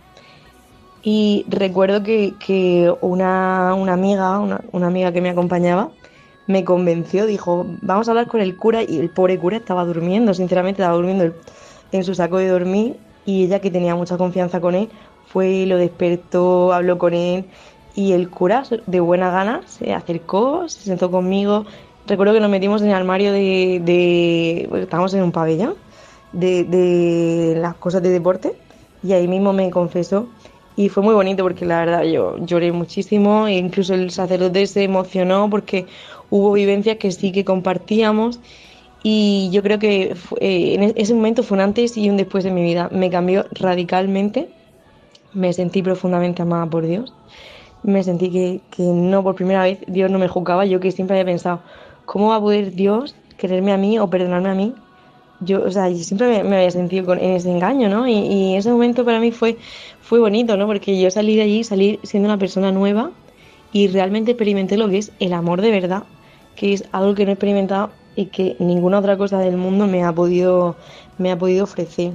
Y 1.03 1.45
recuerdo 1.49 2.03
que, 2.03 2.35
que 2.45 2.93
una, 3.01 3.75
una 3.75 3.95
amiga, 3.95 4.39
una, 4.39 4.61
una 4.73 4.87
amiga 4.89 5.13
que 5.13 5.21
me 5.21 5.31
acompañaba, 5.31 5.91
me 6.47 6.65
convenció, 6.65 7.27
dijo, 7.27 7.67
vamos 7.83 8.09
a 8.09 8.11
hablar 8.11 8.27
con 8.27 8.41
el 8.41 8.57
cura 8.57 8.83
y 8.83 8.99
el 8.99 9.11
pobre 9.11 9.39
cura 9.39 9.57
estaba 9.59 9.85
durmiendo, 9.85 10.35
sinceramente 10.35 10.83
estaba 10.83 10.97
durmiendo 10.97 11.33
en 11.93 12.05
su 12.05 12.15
saco 12.15 12.39
de 12.39 12.49
dormir 12.49 12.97
y 13.27 13.45
ella 13.45 13.61
que 13.61 13.71
tenía 13.71 13.95
mucha 13.95 14.17
confianza 14.17 14.61
con 14.61 14.75
él, 14.75 14.89
fue, 15.27 15.67
lo 15.67 15.77
despertó, 15.77 16.73
habló 16.73 16.99
con 16.99 17.15
él 17.15 17.45
y 17.95 18.13
el 18.13 18.31
cura 18.31 18.65
de 18.87 19.01
buena 19.01 19.31
gana 19.31 19.63
se 19.67 19.93
acercó, 19.93 20.69
se 20.69 20.81
sentó 20.83 21.11
conmigo. 21.11 21.67
Recuerdo 22.07 22.35
que 22.35 22.41
nos 22.41 22.51
metimos 22.51 22.83
en 22.83 22.89
el 22.89 22.95
armario 22.95 23.33
de, 23.33 23.81
de 23.85 24.67
pues, 24.69 24.83
estábamos 24.83 25.15
en 25.15 25.23
un 25.23 25.33
pabellón 25.33 25.75
de, 26.33 26.65
de 26.65 27.55
las 27.61 27.75
cosas 27.75 28.03
de 28.03 28.11
deporte 28.11 28.55
y 29.03 29.13
ahí 29.13 29.29
mismo 29.29 29.53
me 29.53 29.71
confesó 29.71 30.29
y 30.77 30.89
fue 30.89 31.03
muy 31.03 31.15
bonito 31.15 31.43
porque 31.43 31.67
la 31.67 31.81
verdad 31.81 32.03
yo 32.05 32.39
lloré 32.39 32.73
muchísimo 32.73 33.47
e 33.47 33.57
incluso 33.57 33.95
el 33.95 34.11
sacerdote 34.11 34.67
se 34.67 34.85
emocionó 34.85 35.51
porque 35.51 35.87
hubo 36.31 36.53
vivencias 36.53 36.97
que 36.97 37.11
sí 37.11 37.33
que 37.33 37.45
compartíamos 37.45 38.41
y 39.03 39.51
yo 39.53 39.63
creo 39.63 39.79
que 39.79 40.13
eh, 40.41 40.75
en 40.75 40.83
e- 40.83 40.95
ese 40.97 41.15
momento 41.15 41.43
fue 41.43 41.57
un 41.57 41.63
antes 41.63 41.97
y 41.97 42.11
un 42.11 42.17
después 42.17 42.45
de 42.45 42.51
mi 42.51 42.63
vida. 42.63 42.89
Me 42.93 43.11
cambió 43.11 43.47
radicalmente, 43.53 44.55
me 45.33 45.53
sentí 45.53 45.83
profundamente 45.83 46.43
amada 46.43 46.67
por 46.69 46.87
Dios, 46.87 47.17
me 47.83 48.03
sentí 48.05 48.31
que, 48.33 48.67
que 48.71 48.83
no 48.85 49.23
por 49.23 49.35
primera 49.37 49.63
vez 49.65 49.81
Dios 49.87 50.11
no 50.11 50.19
me 50.19 50.29
juzgaba, 50.29 50.67
yo 50.67 50.81
que 50.81 50.93
siempre 50.93 51.17
había 51.21 51.33
pensado, 51.33 51.65
¿cómo 52.05 52.29
va 52.31 52.37
a 52.37 52.41
poder 52.41 52.73
Dios 52.75 53.17
quererme 53.37 53.73
a 53.73 53.79
mí 53.79 53.99
o 53.99 54.11
perdonarme 54.11 54.51
a 54.51 54.55
mí? 54.55 54.83
Yo, 55.41 55.65
o 55.65 55.71
sea, 55.71 55.89
yo 55.89 55.97
siempre 56.05 56.29
me, 56.29 56.45
me 56.45 56.57
había 56.57 56.71
sentido 56.71 57.07
con, 57.07 57.19
en 57.19 57.33
ese 57.33 57.51
engaño, 57.51 57.89
¿no? 57.89 58.07
Y, 58.09 58.13
y 58.15 58.57
ese 58.57 58.71
momento 58.71 59.05
para 59.05 59.21
mí 59.21 59.33
fue, 59.33 59.59
fue 60.01 60.21
bonito, 60.21 60.57
¿no? 60.57 60.67
Porque 60.67 61.01
yo 61.01 61.11
salí 61.11 61.37
de 61.37 61.43
allí, 61.43 61.65
salí 61.65 62.01
siendo 62.05 62.29
una 62.29 62.39
persona 62.39 62.73
nueva 62.73 63.19
y 63.71 63.89
realmente 63.89 64.33
experimenté 64.33 64.77
lo 64.77 64.89
que 64.89 64.99
es 64.99 65.15
el 65.19 65.33
amor 65.33 65.63
de 65.63 65.71
verdad, 65.71 66.09
que 66.55 66.73
es 66.75 66.85
algo 66.93 67.15
que 67.15 67.25
no 67.25 67.31
he 67.31 67.35
experimentado 67.35 68.00
y 68.21 68.27
que 68.27 68.55
ninguna 68.59 68.99
otra 68.99 69.17
cosa 69.17 69.39
del 69.39 69.57
mundo 69.57 69.87
me 69.87 70.05
ha 70.05 70.13
podido, 70.15 70.77
me 71.17 71.33
ha 71.33 71.39
podido 71.39 71.65
ofrecer. 71.65 72.13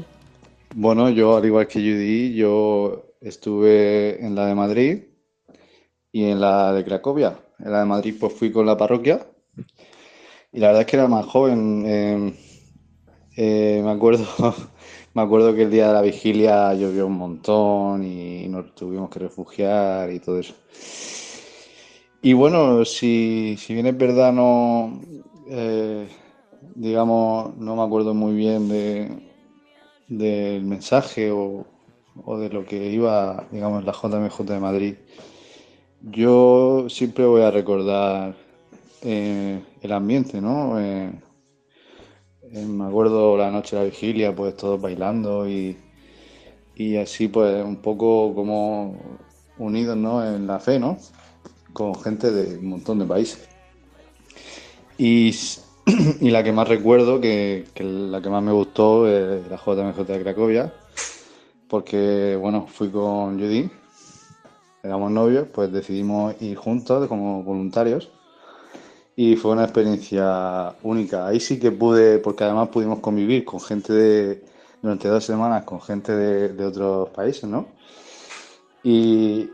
Bueno, 0.75 1.09
yo 1.09 1.35
al 1.35 1.45
igual 1.45 1.67
que 1.67 1.79
Judy, 1.79 2.35
yo 2.35 3.15
estuve 3.21 4.23
en 4.23 4.35
la 4.35 4.45
de 4.45 4.53
Madrid 4.53 5.03
y 6.11 6.25
en 6.25 6.39
la 6.39 6.73
de 6.73 6.85
Cracovia. 6.85 7.39
En 7.57 7.71
la 7.71 7.79
de 7.79 7.85
Madrid 7.85 8.15
pues 8.19 8.33
fui 8.33 8.51
con 8.51 8.67
la 8.67 8.77
parroquia 8.77 9.25
y 10.51 10.59
la 10.59 10.67
verdad 10.67 10.81
es 10.81 10.87
que 10.87 10.97
era 10.97 11.07
más 11.07 11.25
joven. 11.25 11.83
eh, 11.87 12.33
eh, 13.37 13.81
me 13.83 13.91
acuerdo, 13.91 14.25
me 15.15 15.23
acuerdo 15.23 15.55
que 15.55 15.63
el 15.63 15.71
día 15.71 15.87
de 15.87 15.93
la 15.93 16.01
vigilia 16.01 16.71
llovió 16.75 17.07
un 17.07 17.17
montón 17.17 18.03
y 18.03 18.47
nos 18.47 18.75
tuvimos 18.75 19.09
que 19.09 19.19
refugiar 19.19 20.11
y 20.11 20.19
todo 20.19 20.39
eso. 20.39 20.53
Y 22.21 22.33
bueno, 22.33 22.85
si, 22.85 23.55
si 23.57 23.73
bien 23.73 23.85
es 23.85 23.97
verdad, 23.97 24.33
no, 24.33 24.99
eh, 25.47 26.07
digamos, 26.75 27.55
no 27.57 27.75
me 27.75 27.83
acuerdo 27.83 28.13
muy 28.13 28.33
bien 28.35 28.69
de, 28.69 29.29
del 30.07 30.63
mensaje 30.63 31.31
o, 31.31 31.65
o 32.23 32.37
de 32.37 32.49
lo 32.49 32.65
que 32.65 32.91
iba, 32.91 33.47
digamos, 33.51 33.83
la 33.85 33.93
JMJ 33.93 34.43
de 34.43 34.59
Madrid. 34.59 34.95
Yo 36.01 36.87
siempre 36.89 37.25
voy 37.25 37.41
a 37.41 37.51
recordar 37.51 38.35
eh, 39.01 39.63
el 39.81 39.91
ambiente, 39.91 40.41
¿no? 40.41 40.79
Eh, 40.79 41.11
me 42.51 42.85
acuerdo 42.85 43.37
la 43.37 43.51
noche 43.51 43.75
de 43.75 43.81
la 43.81 43.89
vigilia, 43.89 44.35
pues 44.35 44.55
todos 44.55 44.79
bailando 44.79 45.49
y, 45.49 45.77
y 46.75 46.97
así, 46.97 47.27
pues 47.27 47.63
un 47.63 47.77
poco 47.77 48.33
como 48.33 48.95
unidos, 49.57 49.97
¿no? 49.97 50.25
En 50.25 50.47
la 50.47 50.59
fe, 50.59 50.79
¿no? 50.79 50.97
Con 51.73 51.95
gente 51.95 52.31
de 52.31 52.57
un 52.59 52.67
montón 52.67 52.99
de 52.99 53.05
países. 53.05 53.54
Y, 54.97 55.31
la 56.31 56.43
que 56.43 56.51
más 56.51 56.67
recuerdo, 56.67 57.21
que, 57.21 57.65
la 57.77 58.21
que 58.21 58.29
más 58.29 58.41
me 58.41 58.51
gustó, 58.51 59.07
es 59.07 59.47
la 59.47 59.57
JMJ 59.57 60.03
de 60.03 60.21
Cracovia, 60.23 60.73
porque, 61.67 62.35
bueno, 62.39 62.67
fui 62.67 62.89
con 62.89 63.39
Judy, 63.39 63.69
éramos 64.83 65.11
novios, 65.11 65.47
pues 65.53 65.71
decidimos 65.71 66.35
ir 66.41 66.55
juntos 66.57 67.07
como 67.07 67.43
voluntarios 67.43 68.09
y 69.15 69.35
fue 69.35 69.51
una 69.51 69.63
experiencia 69.63 70.75
única. 70.83 71.27
Ahí 71.27 71.39
sí 71.39 71.59
que 71.59 71.71
pude, 71.71 72.19
porque 72.19 72.43
además 72.43 72.69
pudimos 72.69 72.99
convivir 72.99 73.45
con 73.45 73.59
gente 73.59 73.93
de, 73.93 74.43
durante 74.81 75.07
dos 75.07 75.23
semanas, 75.23 75.63
con 75.63 75.81
gente 75.81 76.13
de, 76.13 76.49
de 76.49 76.65
otros 76.65 77.09
países, 77.09 77.45
¿no? 77.45 77.67
Y, 78.83 79.49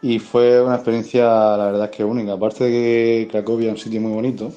y 0.00 0.18
fue 0.18 0.62
una 0.62 0.76
experiencia, 0.76 1.24
la 1.56 1.66
verdad 1.66 1.84
es 1.90 1.96
que 1.96 2.04
única. 2.04 2.34
Aparte 2.34 2.64
de 2.64 2.70
que 2.70 3.28
Cracovia 3.30 3.68
es 3.68 3.72
un 3.72 3.78
sitio 3.78 4.00
muy 4.00 4.12
bonito, 4.12 4.52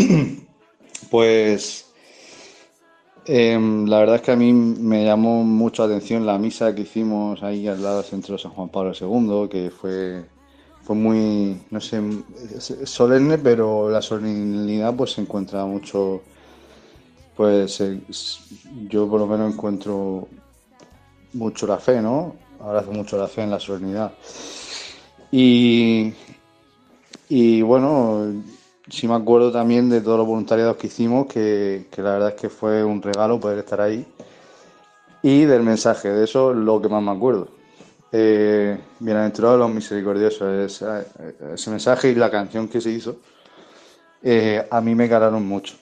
pues 1.10 1.86
em, 3.26 3.86
la 3.86 3.98
verdad 3.98 4.16
es 4.16 4.22
que 4.22 4.32
a 4.32 4.36
mí 4.36 4.52
me 4.52 5.04
llamó 5.04 5.44
mucho 5.44 5.86
la 5.86 5.94
atención 5.94 6.26
la 6.26 6.38
misa 6.38 6.74
que 6.74 6.82
hicimos 6.82 7.42
ahí 7.42 7.66
al 7.66 7.82
lado 7.82 7.96
del 7.96 8.06
centro 8.06 8.36
de 8.36 8.42
San 8.42 8.52
Juan 8.52 8.68
Pablo 8.68 8.92
II, 8.98 9.48
que 9.48 9.70
fue, 9.70 10.24
fue 10.82 10.96
muy, 10.96 11.60
no 11.70 11.80
sé, 11.80 12.00
solemne, 12.84 13.38
pero 13.38 13.90
la 13.90 14.02
solemnidad 14.02 14.94
pues 14.94 15.12
se 15.12 15.20
encuentra 15.20 15.64
mucho, 15.64 16.22
pues 17.36 17.82
yo 18.88 19.08
por 19.08 19.20
lo 19.20 19.26
menos 19.26 19.52
encuentro 19.52 20.28
mucho 21.32 21.66
la 21.66 21.78
fe, 21.78 22.00
¿no? 22.00 22.34
Abrazo 22.60 22.92
mucho 22.92 23.16
la 23.16 23.28
fe 23.28 23.42
en 23.42 23.50
la 23.50 23.60
solemnidad. 23.60 24.12
Y, 25.32 26.12
y 27.28 27.62
bueno, 27.62 28.42
sí 28.88 29.06
me 29.08 29.14
acuerdo 29.14 29.52
también 29.52 29.88
de 29.88 30.00
todos 30.00 30.18
los 30.18 30.26
voluntariados 30.26 30.76
que 30.76 30.86
hicimos, 30.86 31.26
que, 31.26 31.86
que 31.90 32.02
la 32.02 32.12
verdad 32.12 32.28
es 32.30 32.34
que 32.40 32.48
fue 32.48 32.82
un 32.84 33.02
regalo 33.02 33.40
poder 33.40 33.58
estar 33.58 33.80
ahí. 33.80 34.06
Y 35.22 35.44
del 35.44 35.62
mensaje, 35.62 36.08
de 36.08 36.24
eso 36.24 36.52
es 36.52 36.56
lo 36.56 36.80
que 36.80 36.88
más 36.88 37.02
me 37.02 37.10
acuerdo. 37.10 37.48
Eh, 38.12 38.76
Bienaventurados 38.98 39.58
los 39.58 39.72
misericordiosos, 39.72 40.42
ese, 40.42 41.06
ese 41.54 41.70
mensaje 41.70 42.10
y 42.10 42.14
la 42.16 42.30
canción 42.30 42.66
que 42.68 42.80
se 42.80 42.90
hizo, 42.90 43.16
eh, 44.22 44.66
a 44.68 44.80
mí 44.80 44.94
me 44.94 45.08
calaron 45.08 45.46
mucho, 45.46 45.76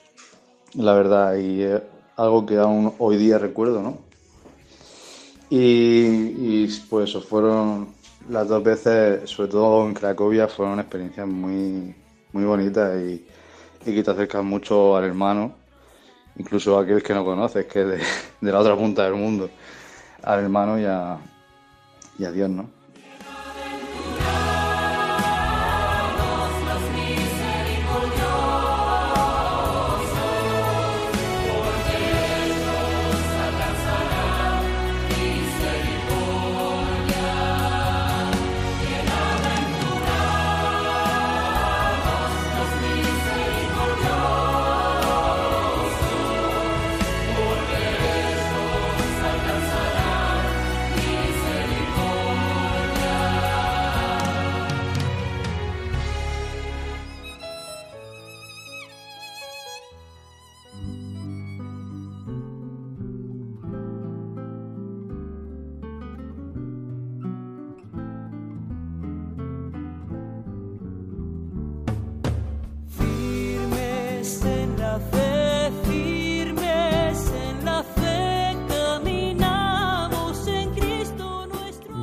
la 0.75 0.93
verdad, 0.93 1.35
y 1.37 1.63
es 1.63 1.81
algo 2.17 2.45
que 2.45 2.57
aún 2.57 2.93
hoy 2.99 3.17
día 3.17 3.39
recuerdo, 3.39 3.81
¿no? 3.81 3.97
Y, 5.49 5.57
y, 5.57 6.83
pues 6.89 7.13
fueron 7.25 7.87
las 8.29 8.47
dos 8.47 8.63
veces, 8.63 9.27
sobre 9.27 9.49
todo 9.49 9.87
en 9.87 9.95
Cracovia, 9.95 10.47
fueron 10.47 10.79
experiencias 10.79 11.27
muy, 11.27 11.95
muy 12.31 12.43
bonitas 12.43 12.97
y, 13.01 13.25
y 13.85 13.95
que 13.95 14.03
te 14.03 14.11
acercan 14.11 14.45
mucho 14.45 14.95
al 14.95 15.05
hermano, 15.05 15.53
incluso 16.37 16.77
a 16.77 16.83
aquel 16.83 17.03
que 17.03 17.13
no 17.13 17.25
conoces, 17.25 17.65
que 17.65 17.81
es 17.81 17.87
de, 17.87 18.01
de 18.41 18.51
la 18.51 18.59
otra 18.59 18.75
punta 18.75 19.03
del 19.03 19.15
mundo, 19.15 19.49
al 20.23 20.39
hermano 20.39 20.79
y 20.79 20.85
a, 20.85 21.17
y 22.17 22.25
a 22.25 22.31
Dios, 22.31 22.49
¿no? 22.49 22.78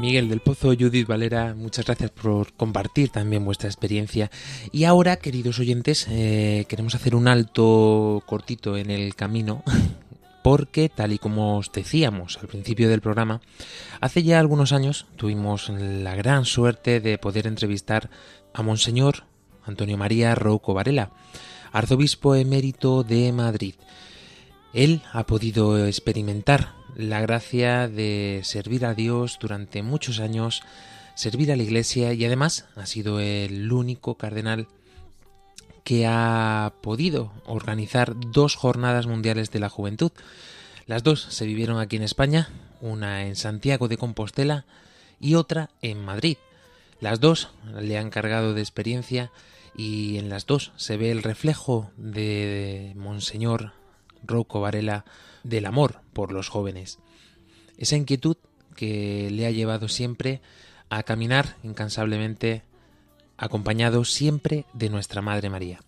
Miguel 0.06 0.28
del 0.28 0.38
Pozo, 0.38 0.68
Judith 0.68 1.08
Valera, 1.08 1.56
muchas 1.56 1.84
gracias 1.84 2.12
por 2.12 2.52
compartir 2.52 3.08
también 3.08 3.44
vuestra 3.44 3.68
experiencia. 3.68 4.30
Y 4.70 4.84
ahora, 4.84 5.16
queridos 5.16 5.58
oyentes, 5.58 6.06
eh, 6.08 6.64
queremos 6.68 6.94
hacer 6.94 7.16
un 7.16 7.26
alto 7.26 8.22
cortito 8.24 8.76
en 8.76 8.92
el 8.92 9.16
camino 9.16 9.64
porque, 10.44 10.88
tal 10.88 11.10
y 11.10 11.18
como 11.18 11.58
os 11.58 11.72
decíamos 11.72 12.38
al 12.40 12.46
principio 12.46 12.88
del 12.88 13.00
programa, 13.00 13.40
hace 14.00 14.22
ya 14.22 14.38
algunos 14.38 14.70
años 14.70 15.06
tuvimos 15.16 15.70
la 15.70 16.14
gran 16.14 16.44
suerte 16.44 17.00
de 17.00 17.18
poder 17.18 17.48
entrevistar 17.48 18.08
a 18.54 18.62
Monseñor 18.62 19.24
Antonio 19.64 19.96
María 19.96 20.36
Rouco 20.36 20.72
Varela, 20.72 21.10
arzobispo 21.72 22.36
emérito 22.36 23.02
de 23.02 23.32
Madrid. 23.32 23.74
Él 24.72 25.02
ha 25.12 25.26
podido 25.26 25.84
experimentar 25.84 26.75
la 26.96 27.20
gracia 27.20 27.88
de 27.88 28.40
servir 28.42 28.86
a 28.86 28.94
Dios 28.94 29.38
durante 29.38 29.82
muchos 29.82 30.18
años, 30.18 30.62
servir 31.14 31.52
a 31.52 31.56
la 31.56 31.62
Iglesia 31.62 32.12
y 32.14 32.24
además 32.24 32.66
ha 32.74 32.86
sido 32.86 33.20
el 33.20 33.70
único 33.70 34.16
cardenal 34.16 34.66
que 35.84 36.06
ha 36.06 36.72
podido 36.82 37.32
organizar 37.44 38.14
dos 38.16 38.56
jornadas 38.56 39.06
mundiales 39.06 39.50
de 39.50 39.60
la 39.60 39.68
juventud. 39.68 40.10
Las 40.86 41.02
dos 41.02 41.20
se 41.20 41.46
vivieron 41.46 41.78
aquí 41.78 41.96
en 41.96 42.02
España, 42.02 42.48
una 42.80 43.26
en 43.26 43.36
Santiago 43.36 43.88
de 43.88 43.98
Compostela 43.98 44.64
y 45.20 45.34
otra 45.34 45.70
en 45.82 46.04
Madrid. 46.04 46.38
Las 47.00 47.20
dos 47.20 47.50
le 47.78 47.98
han 47.98 48.10
cargado 48.10 48.54
de 48.54 48.62
experiencia 48.62 49.30
y 49.76 50.16
en 50.16 50.30
las 50.30 50.46
dos 50.46 50.72
se 50.76 50.96
ve 50.96 51.10
el 51.10 51.22
reflejo 51.22 51.90
de 51.98 52.94
Monseñor 52.96 53.75
Rouco 54.26 54.60
Varela 54.60 55.04
del 55.42 55.66
amor 55.66 56.00
por 56.12 56.32
los 56.32 56.48
jóvenes. 56.48 56.98
Esa 57.78 57.96
inquietud 57.96 58.36
que 58.74 59.30
le 59.30 59.46
ha 59.46 59.50
llevado 59.50 59.88
siempre 59.88 60.40
a 60.90 61.02
caminar 61.02 61.56
incansablemente 61.62 62.62
acompañado 63.36 64.04
siempre 64.04 64.64
de 64.72 64.88
nuestra 64.88 65.22
Madre 65.22 65.50
María. 65.50 65.80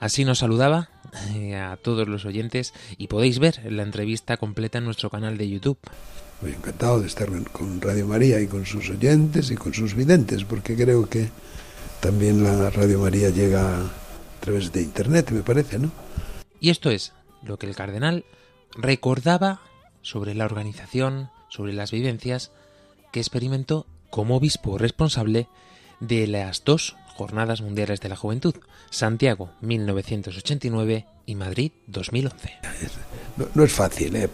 Así 0.00 0.24
nos 0.24 0.38
saludaba 0.40 0.90
eh, 1.34 1.54
a 1.54 1.76
todos 1.76 2.08
los 2.08 2.24
oyentes 2.24 2.74
y 2.98 3.06
podéis 3.06 3.38
ver 3.38 3.60
la 3.70 3.82
entrevista 3.82 4.36
completa 4.36 4.78
en 4.78 4.84
nuestro 4.84 5.08
canal 5.10 5.38
de 5.38 5.48
YouTube. 5.48 5.78
Muy 6.42 6.52
encantado 6.52 7.00
de 7.00 7.06
estar 7.06 7.28
con 7.52 7.80
Radio 7.80 8.06
María 8.06 8.40
y 8.40 8.46
con 8.46 8.66
sus 8.66 8.90
oyentes 8.90 9.50
y 9.50 9.54
con 9.54 9.72
sus 9.72 9.94
videntes, 9.94 10.44
porque 10.44 10.74
creo 10.74 11.08
que 11.08 11.28
también 12.00 12.42
la 12.42 12.70
Radio 12.70 12.98
María 12.98 13.30
llega 13.30 13.78
a 13.78 13.90
través 14.40 14.72
de 14.72 14.82
Internet, 14.82 15.30
me 15.30 15.42
parece, 15.42 15.78
¿no? 15.78 15.90
Y 16.60 16.70
esto 16.70 16.90
es 16.90 17.12
lo 17.44 17.58
que 17.58 17.66
el 17.66 17.76
cardenal 17.76 18.24
recordaba 18.76 19.60
sobre 20.02 20.34
la 20.34 20.44
organización, 20.44 21.30
sobre 21.48 21.72
las 21.72 21.90
vivencias 21.90 22.52
que 23.12 23.20
experimentó 23.20 23.86
como 24.10 24.36
obispo 24.36 24.78
responsable 24.78 25.48
de 26.00 26.26
las 26.26 26.64
dos 26.64 26.96
Jornadas 27.16 27.60
Mundiales 27.60 28.00
de 28.00 28.08
la 28.08 28.16
Juventud, 28.16 28.54
Santiago 28.90 29.50
1989 29.60 31.06
y 31.26 31.34
Madrid 31.36 31.72
2011. 31.86 32.52
No, 33.36 33.46
no 33.54 33.64
es 33.64 33.72
fácil, 33.72 34.14
¿eh? 34.16 34.28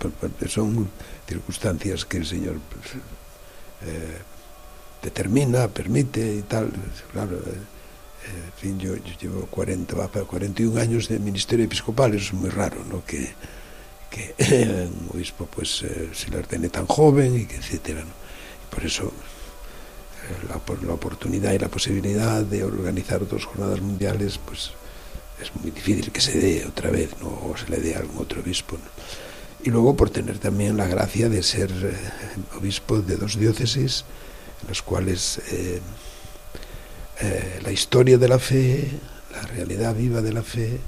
son 0.49 0.89
circunstancias 1.27 2.05
que 2.05 2.19
el 2.19 2.27
Señor 2.27 2.59
pues, 2.71 3.03
eh, 3.83 4.19
determina, 5.03 5.69
permite 5.69 6.37
y 6.37 6.43
tal. 6.43 6.71
Claro, 7.13 7.37
eh, 7.37 7.59
en 8.27 8.53
fin, 8.57 8.79
yo, 8.79 8.97
yo, 8.97 9.13
llevo 9.21 9.47
40, 9.47 9.97
va 9.97 10.09
para 10.09 10.25
41 10.25 10.81
años 10.81 11.09
de 11.09 11.19
ministerio 11.19 11.65
episcopal, 11.65 12.15
eso 12.15 12.27
es 12.27 12.33
muy 12.35 12.51
raro, 12.51 12.85
¿no? 12.85 13.05
Que, 13.05 13.33
que 14.11 14.35
un 15.03 15.11
obispo 15.15 15.47
pues 15.47 15.83
eh, 15.83 16.11
se 16.13 16.31
le 16.31 16.39
ordene 16.39 16.69
tan 16.69 16.87
joven 16.87 17.37
y 17.41 17.47
que 17.47 17.57
etcétera, 17.57 18.01
¿no? 18.01 18.11
Y 18.11 18.75
por 18.75 18.85
eso 18.85 19.13
la, 20.49 20.61
la, 20.87 20.95
oportunidad 20.95 21.53
y 21.53 21.59
la 21.59 21.69
posibilidad 21.69 22.43
de 22.43 22.65
organizar 22.65 23.27
dos 23.27 23.47
jornadas 23.47 23.81
mundiales, 23.81 24.39
pues 24.39 24.73
es 25.41 25.55
muy 25.61 25.71
difícil 25.71 26.13
que 26.13 26.21
se 26.21 26.39
dé 26.39 26.67
otra 26.67 26.91
vez, 26.91 27.11
¿no? 27.21 27.29
o 27.29 27.55
se 27.57 27.69
le 27.71 27.79
dé 27.79 27.95
a 27.95 27.99
algún 27.99 28.19
otro 28.19 28.41
obispo. 28.41 28.77
¿no? 28.77 28.91
Y 29.65 29.71
luego 29.71 29.97
por 29.97 30.11
tener 30.11 30.39
también 30.39 30.77
la 30.77 30.87
gracia 30.87 31.29
de 31.29 31.43
ser 31.43 31.71
eh, 31.71 32.57
obispo 32.57 33.01
de 33.01 33.17
dos 33.17 33.39
diócesis, 33.39 34.05
en 34.63 34.69
las 34.69 34.83
cuales 34.83 35.41
eh, 37.21 37.57
eh, 37.57 37.61
la 37.63 37.73
historia 37.73 38.19
de 38.19 38.29
la 38.29 38.39
fe, 38.39 38.89
la 39.33 39.43
realidad 39.43 39.95
viva 39.95 40.21
de 40.21 40.33
la 40.33 40.43
fe 40.43 40.81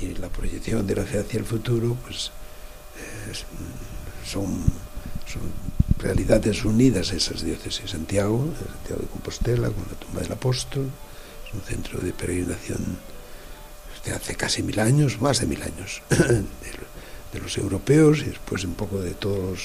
y 0.00 0.14
la 0.14 0.28
proyección 0.28 0.86
de 0.86 0.96
la 0.96 1.04
fe 1.04 1.20
hacia 1.20 1.38
el 1.38 1.44
futuro, 1.44 1.96
pues 2.04 2.30
son, 4.26 4.62
son 5.26 5.42
realidades 5.98 6.64
unidas 6.64 7.12
esas 7.12 7.42
diócesis. 7.42 7.90
Santiago, 7.90 8.52
Santiago 8.58 9.02
de 9.02 9.08
Compostela, 9.08 9.68
con 9.70 9.84
la 9.90 9.98
tumba 9.98 10.20
del 10.20 10.32
apóstol, 10.32 10.90
es 11.46 11.54
un 11.54 11.60
centro 11.62 11.98
de 12.00 12.12
peregrinación 12.12 12.98
de 14.04 14.12
hace 14.12 14.34
casi 14.34 14.62
mil 14.62 14.78
años, 14.80 15.20
más 15.20 15.40
de 15.40 15.46
mil 15.46 15.62
años, 15.62 16.02
de, 16.10 17.40
los 17.40 17.58
europeos 17.58 18.20
y 18.20 18.26
después 18.26 18.64
un 18.64 18.74
poco 18.74 19.00
de 19.00 19.14
todos 19.14 19.38
los 19.38 19.60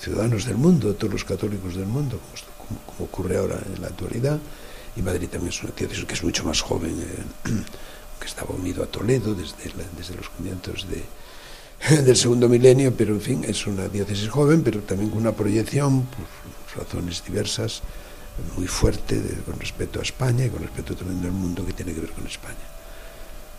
ciudadanos 0.00 0.46
del 0.46 0.56
mundo, 0.56 0.88
de 0.88 0.94
todos 0.94 1.12
los 1.12 1.24
católicos 1.24 1.74
del 1.76 1.86
mundo, 1.86 2.18
como 2.86 3.04
ocurre 3.04 3.36
ahora 3.36 3.58
en 3.74 3.82
la 3.82 3.88
actualidad. 3.88 4.38
Y 4.96 5.02
Madrid 5.02 5.28
también 5.28 5.52
es 5.52 5.62
una 5.62 5.72
diócesis 5.72 6.04
que 6.04 6.14
es 6.14 6.22
mucho 6.22 6.44
más 6.44 6.60
joven, 6.60 6.90
eh, 7.00 7.50
que 8.20 8.26
estaba 8.26 8.54
unido 8.54 8.82
a 8.82 8.86
Toledo 8.86 9.34
desde, 9.34 9.72
desde 9.96 10.14
los 10.14 10.28
comienzos 10.28 10.86
de, 10.88 11.02
del 12.02 12.16
segundo 12.16 12.48
milenio, 12.48 12.94
pero 12.94 13.14
en 13.14 13.20
fin, 13.20 13.44
es 13.46 13.66
una 13.66 13.88
diócesis 13.88 14.28
joven, 14.28 14.62
pero 14.62 14.80
también 14.80 15.10
con 15.10 15.20
una 15.20 15.32
proyección, 15.32 16.02
por 16.06 16.84
razones 16.84 17.22
diversas, 17.24 17.82
muy 18.56 18.66
fuerte 18.66 19.20
con 19.44 19.58
respecto 19.58 19.98
a 19.98 20.02
España 20.02 20.46
y 20.46 20.50
con 20.50 20.62
respecto 20.62 20.94
también 20.94 21.20
del 21.22 21.32
mundo 21.32 21.66
que 21.66 21.72
tiene 21.72 21.92
que 21.92 22.00
ver 22.00 22.10
con 22.10 22.26
España. 22.26 22.56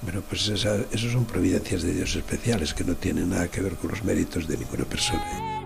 Bueno, 0.01 0.21
pues 0.27 0.47
esa, 0.47 0.77
esos 0.91 1.11
son 1.11 1.25
providencias 1.25 1.84
de 1.84 1.93
Dios 1.93 2.15
especiales 2.15 2.73
que 2.73 2.84
no 2.84 2.95
tienen 2.95 3.29
nada 3.29 3.47
que 3.47 3.61
ver 3.61 3.75
con 3.75 3.91
los 3.91 4.03
méritos 4.03 4.47
de 4.47 4.57
ninguna 4.57 4.84
persona. 4.86 5.63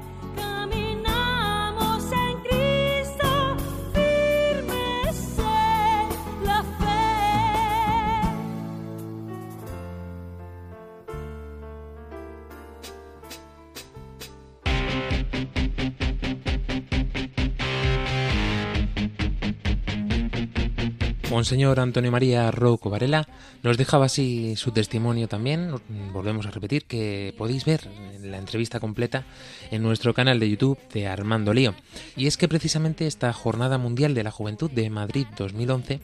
Monseñor 21.37 21.79
Antonio 21.79 22.11
María 22.11 22.49
Rouco 22.49 22.89
Varela 22.89 23.27
nos 23.61 23.77
dejaba 23.77 24.05
así 24.05 24.55
su 24.55 24.71
testimonio 24.71 25.27
también. 25.27 25.71
Volvemos 26.11 26.47
a 26.47 26.49
repetir 26.49 26.85
que 26.85 27.35
podéis 27.37 27.63
ver 27.63 27.81
la 28.23 28.39
entrevista 28.39 28.79
completa 28.79 29.23
en 29.69 29.83
nuestro 29.83 30.15
canal 30.15 30.39
de 30.39 30.49
YouTube 30.49 30.79
de 30.91 31.05
Armando 31.05 31.53
Lío. 31.53 31.75
Y 32.15 32.25
es 32.25 32.37
que 32.37 32.47
precisamente 32.47 33.05
esta 33.05 33.31
Jornada 33.33 33.77
Mundial 33.77 34.15
de 34.15 34.23
la 34.23 34.31
Juventud 34.31 34.71
de 34.71 34.89
Madrid 34.89 35.27
2011 35.37 35.99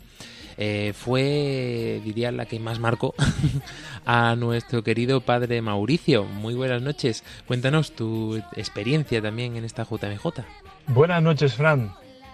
eh, 0.60 0.94
fue, 0.96 2.00
diría, 2.06 2.32
la 2.32 2.46
que 2.46 2.60
más 2.60 2.78
marcó 2.78 3.16
a 4.06 4.36
nuestro 4.36 4.84
querido 4.84 5.22
padre 5.22 5.64
Mauricio. 5.64 6.26
Muy 6.26 6.54
buenas 6.54 6.84
noches. 6.84 7.24
Cuéntanos 7.48 7.94
tu 7.94 8.40
experiencia 8.56 9.20
también 9.20 9.56
en 9.56 9.66
esta 9.66 9.84
JMJ. 9.84 10.44
Buenas 10.90 11.24
noches, 11.24 11.56
Fran. 11.56 11.92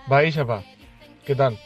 Baishapa. 0.09 0.65
¿Qué 1.23 1.33
tal? 1.33 1.57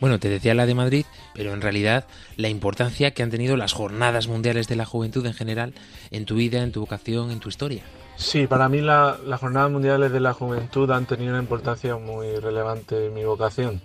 Bueno, 0.00 0.18
te 0.18 0.28
decía 0.28 0.54
la 0.54 0.66
de 0.66 0.74
Madrid, 0.74 1.06
pero 1.34 1.54
en 1.54 1.62
realidad 1.62 2.04
la 2.36 2.48
importancia 2.48 3.12
que 3.12 3.22
han 3.22 3.30
tenido 3.30 3.56
las 3.56 3.72
jornadas 3.72 4.28
mundiales 4.28 4.68
de 4.68 4.76
la 4.76 4.84
juventud 4.84 5.24
en 5.24 5.34
general 5.34 5.72
en 6.10 6.26
tu 6.26 6.34
vida, 6.34 6.62
en 6.62 6.72
tu 6.72 6.80
vocación, 6.80 7.30
en 7.30 7.40
tu 7.40 7.48
historia. 7.48 7.82
Sí, 8.16 8.46
para 8.46 8.68
mí 8.68 8.80
la, 8.80 9.18
las 9.26 9.40
jornadas 9.40 9.70
mundiales 9.70 10.12
de 10.12 10.20
la 10.20 10.32
juventud 10.32 10.90
han 10.90 11.06
tenido 11.06 11.32
una 11.32 11.42
importancia 11.42 11.96
muy 11.96 12.36
relevante 12.36 13.06
en 13.06 13.14
mi 13.14 13.24
vocación. 13.24 13.80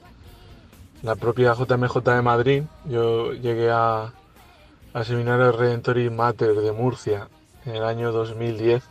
La 1.04 1.16
propia 1.16 1.54
JMJ 1.54 1.98
de 2.04 2.22
Madrid, 2.22 2.64
yo 2.86 3.34
llegué 3.34 3.70
a, 3.72 4.14
al 4.94 5.06
seminario 5.06 5.52
Redentoris 5.52 6.12
Mater 6.12 6.56
de 6.56 6.72
Murcia 6.72 7.28
en 7.66 7.76
el 7.76 7.84
año 7.84 8.12
2010. 8.12 8.84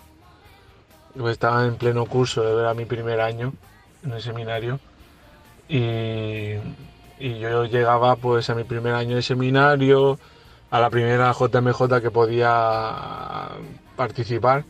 Yo 1.14 1.28
estaba 1.28 1.66
en 1.66 1.76
pleno 1.76 2.06
curso, 2.06 2.60
era 2.60 2.74
mi 2.74 2.84
primer 2.84 3.20
año 3.20 3.52
en 4.04 4.12
el 4.12 4.22
seminario. 4.22 4.80
Y 5.68 6.54
y 7.20 7.38
yo 7.38 7.66
llegaba 7.66 8.16
pues 8.16 8.48
a 8.50 8.54
mi 8.54 8.64
primer 8.64 8.94
año 8.94 9.16
de 9.16 9.22
seminario, 9.22 10.18
a 10.70 10.80
la 10.80 10.88
primera 10.90 11.32
JMJ 11.32 12.00
que 12.00 12.10
podía 12.10 13.50
participar 13.94 14.64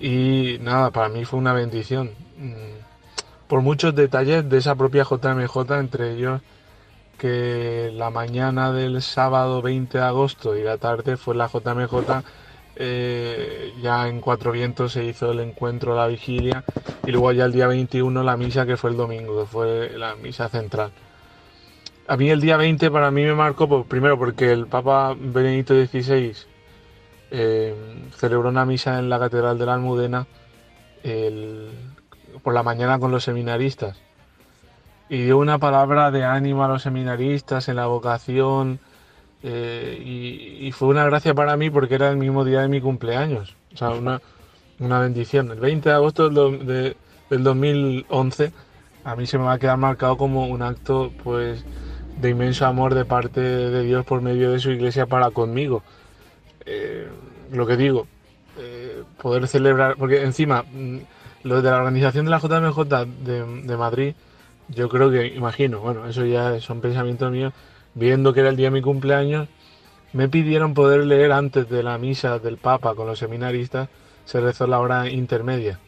y 0.00 0.58
nada, 0.60 0.90
para 0.90 1.08
mí 1.08 1.24
fue 1.24 1.38
una 1.38 1.52
bendición. 1.52 2.10
Por 3.46 3.60
muchos 3.60 3.94
detalles 3.94 4.48
de 4.48 4.58
esa 4.58 4.74
propia 4.74 5.04
JMJ, 5.04 5.78
entre 5.78 6.14
ellos 6.14 6.40
que 7.18 7.92
la 7.94 8.10
mañana 8.10 8.72
del 8.72 9.00
sábado 9.00 9.62
20 9.62 9.98
de 9.98 10.04
agosto 10.04 10.56
y 10.56 10.64
la 10.64 10.78
tarde 10.78 11.16
fue 11.16 11.36
la 11.36 11.46
JMJ, 11.46 12.24
eh, 12.74 13.72
ya 13.80 14.08
en 14.08 14.20
Cuatro 14.20 14.50
Vientos 14.50 14.94
se 14.94 15.04
hizo 15.04 15.30
el 15.30 15.38
encuentro, 15.38 15.94
la 15.94 16.08
vigilia 16.08 16.64
y 17.06 17.12
luego 17.12 17.30
ya 17.30 17.44
el 17.44 17.52
día 17.52 17.68
21 17.68 18.22
la 18.24 18.36
misa 18.36 18.66
que 18.66 18.76
fue 18.76 18.90
el 18.90 18.96
domingo, 18.96 19.40
que 19.40 19.46
fue 19.46 19.90
la 19.96 20.16
misa 20.16 20.48
central 20.48 20.90
a 22.08 22.16
mí 22.16 22.30
el 22.30 22.40
día 22.40 22.56
20 22.56 22.90
para 22.90 23.10
mí 23.10 23.22
me 23.24 23.34
marcó, 23.34 23.68
pues, 23.68 23.86
primero 23.86 24.18
porque 24.18 24.52
el 24.52 24.66
Papa 24.66 25.14
Benedicto 25.18 25.74
XVI 25.74 26.34
eh, 27.30 27.74
celebró 28.16 28.48
una 28.48 28.64
misa 28.66 28.98
en 28.98 29.08
la 29.08 29.18
Catedral 29.18 29.58
de 29.58 29.66
la 29.66 29.74
Almudena 29.74 30.26
por 32.42 32.54
la 32.54 32.62
mañana 32.62 32.98
con 32.98 33.10
los 33.10 33.24
seminaristas 33.24 34.00
y 35.08 35.22
dio 35.24 35.38
una 35.38 35.58
palabra 35.58 36.10
de 36.10 36.24
ánimo 36.24 36.64
a 36.64 36.68
los 36.68 36.82
seminaristas 36.82 37.68
en 37.68 37.76
la 37.76 37.86
vocación 37.86 38.78
eh, 39.42 40.00
y, 40.60 40.70
fue 40.72 40.88
una 40.88 41.04
gracia 41.04 41.34
para 41.34 41.56
mí 41.56 41.68
porque 41.70 41.96
era 41.96 42.08
el 42.10 42.16
mismo 42.16 42.44
día 42.44 42.60
de 42.60 42.68
mi 42.68 42.80
cumpleaños, 42.80 43.56
o 43.74 43.76
sea, 43.76 43.90
una, 43.90 44.22
una 44.78 45.00
bendición. 45.00 45.50
El 45.50 45.58
20 45.58 45.88
de 45.88 45.94
agosto 45.94 46.30
del, 46.30 46.64
de- 46.64 46.96
del 47.28 47.42
2011 47.42 48.52
a 49.04 49.16
mí 49.16 49.26
se 49.26 49.38
me 49.38 49.44
va 49.44 49.54
a 49.54 49.58
quedar 49.58 49.78
marcado 49.78 50.16
como 50.16 50.46
un 50.46 50.62
acto 50.62 51.12
pues 51.24 51.64
de 52.20 52.30
inmenso 52.30 52.66
amor 52.66 52.94
de 52.94 53.04
parte 53.04 53.40
de 53.40 53.82
Dios 53.82 54.04
por 54.04 54.20
medio 54.20 54.50
de 54.52 54.58
su 54.58 54.70
iglesia 54.70 55.06
para 55.06 55.30
conmigo. 55.30 55.82
Eh, 56.64 57.08
lo 57.50 57.66
que 57.66 57.76
digo, 57.76 58.06
eh, 58.58 59.02
poder 59.20 59.48
celebrar, 59.48 59.96
porque 59.96 60.22
encima 60.22 60.62
mm, 60.62 60.98
lo 61.44 61.62
de 61.62 61.70
la 61.70 61.78
organización 61.78 62.24
de 62.24 62.30
la 62.30 62.38
JMJ 62.38 62.78
de, 63.24 63.62
de 63.64 63.76
Madrid, 63.76 64.14
yo 64.68 64.88
creo 64.88 65.10
que, 65.10 65.26
imagino, 65.26 65.80
bueno, 65.80 66.06
eso 66.06 66.24
ya 66.24 66.60
son 66.60 66.80
pensamientos 66.80 67.30
míos, 67.30 67.52
viendo 67.94 68.32
que 68.32 68.40
era 68.40 68.48
el 68.48 68.56
día 68.56 68.68
de 68.68 68.72
mi 68.72 68.82
cumpleaños, 68.82 69.48
me 70.12 70.28
pidieron 70.28 70.74
poder 70.74 71.04
leer 71.06 71.32
antes 71.32 71.68
de 71.68 71.82
la 71.82 71.98
misa 71.98 72.38
del 72.38 72.58
Papa 72.58 72.94
con 72.94 73.06
los 73.06 73.18
seminaristas, 73.18 73.88
se 74.24 74.40
rezó 74.40 74.66
la 74.66 74.78
hora 74.78 75.08
intermedia 75.08 75.78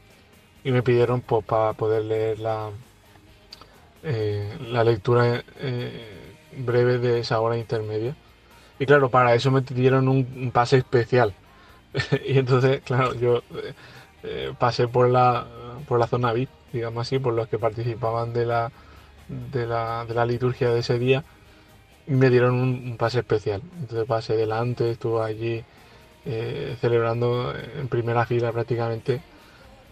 y 0.64 0.72
me 0.72 0.82
pidieron 0.82 1.20
pues, 1.20 1.44
para 1.44 1.74
poder 1.74 2.04
leer 2.04 2.38
la, 2.40 2.70
eh, 4.06 4.58
la 4.70 4.84
lectura 4.84 5.42
eh, 5.60 6.28
breve 6.58 6.98
de 6.98 7.20
esa 7.20 7.40
hora 7.40 7.56
intermedia. 7.56 8.14
Y 8.78 8.84
claro, 8.84 9.08
para 9.08 9.34
eso 9.34 9.50
me 9.50 9.62
dieron 9.62 10.08
un, 10.08 10.50
pase 10.52 10.76
especial. 10.78 11.32
y 12.26 12.38
entonces, 12.38 12.82
claro, 12.82 13.14
yo 13.14 13.42
eh, 14.24 14.52
pasé 14.58 14.88
por 14.88 15.08
la, 15.08 15.46
por 15.88 15.98
la 15.98 16.06
zona 16.06 16.34
VIP, 16.34 16.50
digamos 16.72 17.06
así, 17.06 17.18
por 17.18 17.32
los 17.32 17.48
que 17.48 17.58
participaban 17.58 18.34
de 18.34 18.44
la, 18.44 18.72
de 19.28 19.66
la, 19.66 20.04
de 20.04 20.14
la 20.14 20.26
liturgia 20.26 20.70
de 20.70 20.80
ese 20.80 20.98
día 20.98 21.24
y 22.06 22.12
me 22.12 22.28
dieron 22.28 22.54
un, 22.54 22.90
un 22.90 22.96
pase 22.98 23.20
especial. 23.20 23.62
Entonces 23.80 24.06
pasé 24.06 24.36
delante, 24.36 24.90
estuve 24.90 25.24
allí 25.24 25.64
celebrando 26.80 27.54
en 27.54 27.86
primera 27.88 28.24
fila 28.24 28.50
prácticamente 28.50 29.20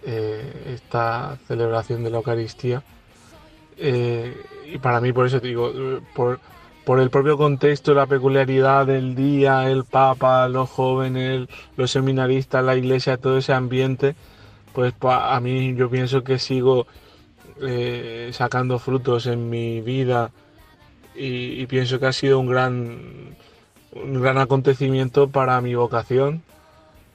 esta 0.05 1.39
celebración 1.47 2.03
de 2.05 2.11
la 2.11 2.17
Eucaristía. 2.19 2.83
Eh, 3.85 4.37
y 4.73 4.79
para 4.79 5.01
mí, 5.01 5.13
por 5.13 5.27
eso 5.27 5.41
digo, 5.41 5.73
por, 6.15 6.39
por 6.85 7.01
el 7.01 7.11
propio 7.11 7.37
contexto, 7.37 7.95
la 7.95 8.07
peculiaridad 8.07 8.87
del 8.87 9.17
día, 9.17 9.69
el 9.69 9.85
Papa, 9.85 10.49
los 10.49 10.71
jóvenes, 10.71 11.49
los 11.77 11.91
seminaristas, 11.91 12.65
la 12.65 12.77
iglesia, 12.77 13.17
todo 13.17 13.39
ese 13.39 13.53
ambiente, 13.53 14.15
pues 14.73 14.95
a 15.03 15.39
mí 15.41 15.75
yo 15.75 15.91
pienso 15.91 16.23
que 16.23 16.39
sigo 16.39 16.87
eh, 17.61 18.31
sacando 18.33 18.79
frutos 18.79 19.27
en 19.27 19.51
mi 19.51 19.81
vida 19.81 20.31
y, 21.17 21.61
y 21.61 21.67
pienso 21.67 21.99
que 21.99 22.07
ha 22.07 22.13
sido 22.13 22.39
un 22.39 22.47
gran, 22.47 23.37
un 23.93 24.23
gran 24.23 24.39
acontecimiento 24.39 25.29
para 25.29 25.61
mi 25.61 25.75
vocación 25.75 26.43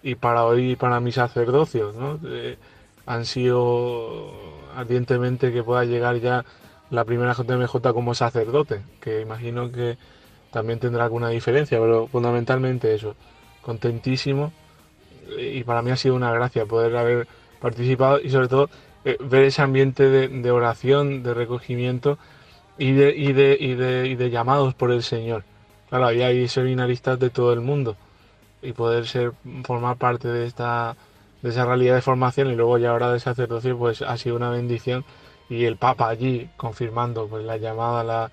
y 0.04 0.16
para 0.16 0.46
hoy 0.46 0.76
para 0.76 1.00
mi 1.00 1.12
sacerdocio. 1.12 2.20
Eh, 2.26 2.58
han 3.08 3.26
sido 3.26 4.32
ardientemente 4.76 5.52
que 5.52 5.64
pueda 5.64 5.86
llegar 5.86 6.18
ya 6.20 6.46
la 6.92 7.04
primera 7.04 7.34
JMJ 7.34 7.92
como 7.94 8.14
sacerdote, 8.14 8.82
que 9.02 9.22
imagino 9.22 9.72
que 9.72 9.98
también 10.52 10.80
tendrá 10.80 11.06
alguna 11.06 11.30
diferencia, 11.30 11.80
pero 11.80 12.08
fundamentalmente 12.08 12.94
eso, 12.94 13.16
contentísimo 13.62 14.54
y 15.38 15.64
para 15.64 15.82
mí 15.82 15.92
ha 15.92 15.98
sido 15.98 16.16
una 16.16 16.32
gracia 16.32 16.66
poder 16.66 16.96
haber 16.96 17.28
participado 17.60 18.20
y 18.20 18.30
sobre 18.30 18.48
todo 18.48 18.70
eh, 19.04 19.18
ver 19.20 19.44
ese 19.44 19.62
ambiente 19.62 20.10
de, 20.10 20.52
oración, 20.52 21.24
de 21.24 21.34
recogimiento 21.34 22.18
y 22.78 22.92
de, 22.92 23.16
y, 23.16 23.34
de, 23.34 23.58
y, 23.60 24.16
de, 24.16 24.30
llamados 24.30 24.74
por 24.74 24.92
el 24.92 25.04
Señor. 25.04 25.44
Claro, 25.90 26.08
ahí 26.08 26.22
hay 26.22 26.48
seminaristas 26.48 27.20
de 27.20 27.30
todo 27.30 27.54
el 27.54 27.62
mundo 27.62 27.96
y 28.62 28.74
poder 28.74 29.08
ser 29.08 29.32
formar 29.64 29.98
parte 29.98 30.28
de 30.28 30.46
esta 30.46 30.96
de 31.42 31.50
esa 31.50 31.66
realidad 31.66 31.96
de 31.96 32.02
formación 32.02 32.50
y 32.52 32.56
luego 32.56 32.78
ya 32.78 32.92
ahora 32.92 33.12
de 33.12 33.20
sacerdocio 33.20 33.78
pues 33.78 34.02
ha 34.02 34.18
sido 34.18 34.36
una 34.36 34.50
bendición 34.50 35.06
y 35.50 35.66
el 35.66 35.78
Papa 35.78 36.10
allí 36.10 36.50
confirmando 36.58 37.28
pues 37.28 37.46
la 37.46 37.58
llamada 37.58 38.04
la, 38.04 38.32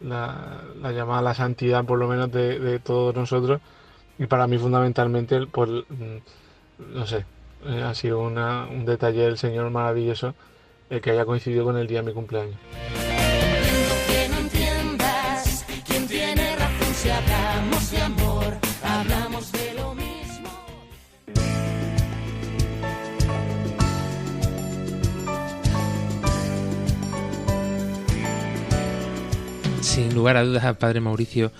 la, 0.00 0.60
la 0.80 0.92
llamada 0.92 1.20
a 1.20 1.22
la 1.22 1.34
santidad 1.34 1.84
por 1.84 1.98
lo 1.98 2.08
menos 2.08 2.30
de, 2.32 2.58
de 2.58 2.78
todos 2.78 3.14
nosotros 3.14 3.60
y 4.18 4.26
para 4.26 4.46
mí 4.46 4.58
fundamentalmente 4.58 5.46
por 5.46 5.68
mm, 5.68 6.18
no 6.94 7.06
sé 7.06 7.24
eh, 7.66 7.82
ha 7.82 7.94
sido 7.94 8.20
una- 8.20 8.66
un 8.70 8.84
detalle 8.84 9.22
del 9.22 9.38
Señor 9.38 9.70
maravilloso 9.70 10.34
el 10.90 11.00
que 11.00 11.10
haya 11.12 11.24
coincidido 11.24 11.64
con 11.64 11.76
el 11.76 11.86
día 11.86 12.00
de 12.00 12.06
mi 12.06 12.12
cumpleaños. 12.12 12.56
Sin 30.10 30.16
lugar 30.16 30.36
a 30.36 30.42
dudas, 30.42 30.76
Padre 30.76 30.98
Mauricio, 31.00 31.52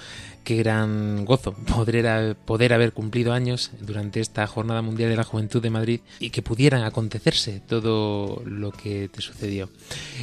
qué 0.42 0.57
gran 0.57 1.24
gozo 1.24 1.55
poder, 1.55 2.72
haber 2.72 2.92
cumplido 2.92 3.32
años 3.32 3.70
durante 3.80 4.18
esta 4.18 4.44
Jornada 4.48 4.82
Mundial 4.82 5.09
de 5.09 5.14
la 5.14 5.22
Juventud 5.22 5.62
de 5.62 5.70
Madrid 5.70 6.01
y 6.18 6.30
que 6.30 6.42
pudieran 6.42 6.82
acontecerse 6.82 7.61
todo 7.61 8.42
lo 8.44 8.72
que 8.72 9.09
te 9.09 9.20
sucedió. 9.20 9.68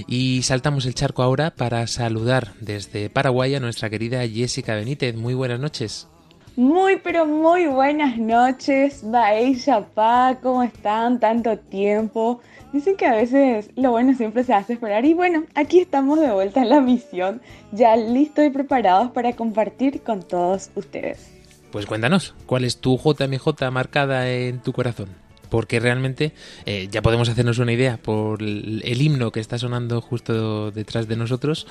Y 0.07 0.41
saltamos 0.43 0.85
el 0.85 0.93
charco 0.93 1.23
ahora 1.23 1.51
para 1.51 1.87
saludar 1.87 2.51
desde 2.59 3.09
Paraguay 3.09 3.55
a 3.55 3.61
nuestra 3.61 3.89
querida 3.89 4.27
Jessica 4.27 4.75
Benítez. 4.75 5.15
Muy 5.15 5.33
buenas 5.33 5.61
noches. 5.61 6.09
Muy, 6.57 6.97
pero 6.97 7.25
muy 7.25 7.67
buenas 7.67 8.17
noches, 8.17 9.03
Baey 9.03 9.57
Chapá, 9.57 10.39
¿cómo 10.41 10.63
están? 10.63 11.17
Tanto 11.21 11.57
tiempo. 11.57 12.41
Dicen 12.77 12.95
que 12.95 13.07
a 13.07 13.15
veces 13.15 13.71
lo 13.75 13.89
bueno 13.89 14.13
siempre 14.13 14.43
se 14.43 14.53
hace 14.53 14.73
esperar 14.73 15.03
y 15.03 15.15
bueno, 15.15 15.45
aquí 15.55 15.79
estamos 15.79 16.19
de 16.19 16.29
vuelta 16.29 16.61
en 16.61 16.69
la 16.69 16.79
misión, 16.79 17.41
ya 17.71 17.95
listos 17.95 18.45
y 18.45 18.51
preparados 18.51 19.09
para 19.09 19.33
compartir 19.33 20.03
con 20.03 20.21
todos 20.21 20.69
ustedes. 20.75 21.27
Pues 21.71 21.87
cuéntanos, 21.87 22.35
¿cuál 22.45 22.65
es 22.65 22.77
tu 22.77 22.95
JMJ 22.95 23.71
marcada 23.71 24.29
en 24.29 24.59
tu 24.59 24.73
corazón? 24.73 25.09
Porque 25.49 25.79
realmente 25.79 26.33
eh, 26.67 26.87
ya 26.91 27.01
podemos 27.01 27.29
hacernos 27.29 27.57
una 27.57 27.73
idea 27.73 27.97
por 27.97 28.43
el, 28.43 28.83
el 28.85 29.01
himno 29.01 29.31
que 29.31 29.39
está 29.39 29.57
sonando 29.57 29.99
justo 29.99 30.69
detrás 30.69 31.07
de 31.07 31.15
nosotros, 31.15 31.65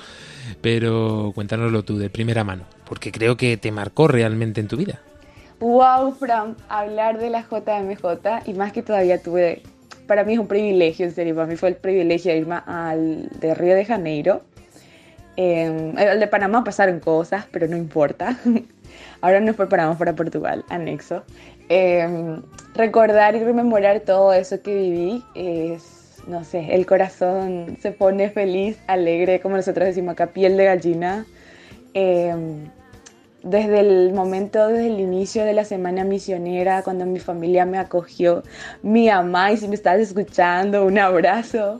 pero 0.59 1.31
cuéntanoslo 1.33 1.83
tú 1.83 1.97
de 1.97 2.09
primera 2.09 2.43
mano, 2.43 2.65
porque 2.85 3.13
creo 3.13 3.37
que 3.37 3.55
te 3.55 3.71
marcó 3.71 4.09
realmente 4.09 4.59
en 4.59 4.67
tu 4.67 4.75
vida. 4.75 4.99
Wow, 5.61 6.13
Fran, 6.15 6.57
hablar 6.67 7.17
de 7.17 7.29
la 7.29 7.43
JMJ 7.43 8.45
y 8.45 8.53
más 8.53 8.73
que 8.73 8.83
todavía 8.83 9.23
tuve, 9.23 9.63
para 10.07 10.23
mí 10.23 10.33
es 10.33 10.39
un 10.39 10.47
privilegio, 10.47 11.05
en 11.05 11.11
serio, 11.11 11.35
para 11.35 11.47
mí 11.47 11.55
fue 11.55 11.69
el 11.69 11.75
privilegio 11.75 12.31
de 12.31 12.39
irme 12.39 12.59
al 12.65 13.29
de 13.39 13.53
Río 13.53 13.75
de 13.75 13.85
Janeiro. 13.85 14.41
Eh, 15.35 15.93
el 15.97 16.19
de 16.19 16.27
Panamá 16.27 16.63
pasaron 16.63 16.99
cosas, 16.99 17.45
pero 17.51 17.67
no 17.67 17.77
importa. 17.77 18.37
Ahora 19.21 19.39
nos 19.39 19.55
preparamos 19.55 19.97
para 19.97 20.15
Portugal, 20.15 20.63
anexo. 20.69 21.23
Eh, 21.69 22.39
recordar 22.73 23.35
y 23.35 23.39
rememorar 23.43 23.99
todo 23.99 24.33
eso 24.33 24.61
que 24.61 24.73
viví 24.73 25.23
es, 25.35 26.23
no 26.27 26.43
sé, 26.43 26.73
el 26.73 26.85
corazón 26.85 27.77
se 27.81 27.91
pone 27.91 28.29
feliz, 28.29 28.79
alegre, 28.87 29.39
como 29.41 29.57
nosotros 29.57 29.87
decimos 29.87 30.13
acá, 30.13 30.27
piel 30.27 30.57
de 30.57 30.65
gallina. 30.65 31.25
Eh, 31.93 32.33
desde 33.43 33.79
el 33.79 34.13
momento, 34.13 34.67
desde 34.67 34.87
el 34.87 34.99
inicio 34.99 35.45
de 35.45 35.53
la 35.53 35.63
semana 35.63 36.03
misionera, 36.03 36.83
cuando 36.83 37.05
mi 37.05 37.19
familia 37.19 37.65
me 37.65 37.77
acogió, 37.77 38.43
mi 38.81 39.07
mamá, 39.07 39.51
y 39.51 39.57
si 39.57 39.67
me 39.67 39.75
estás 39.75 39.99
escuchando, 39.99 40.85
un 40.85 40.97
abrazo. 40.97 41.79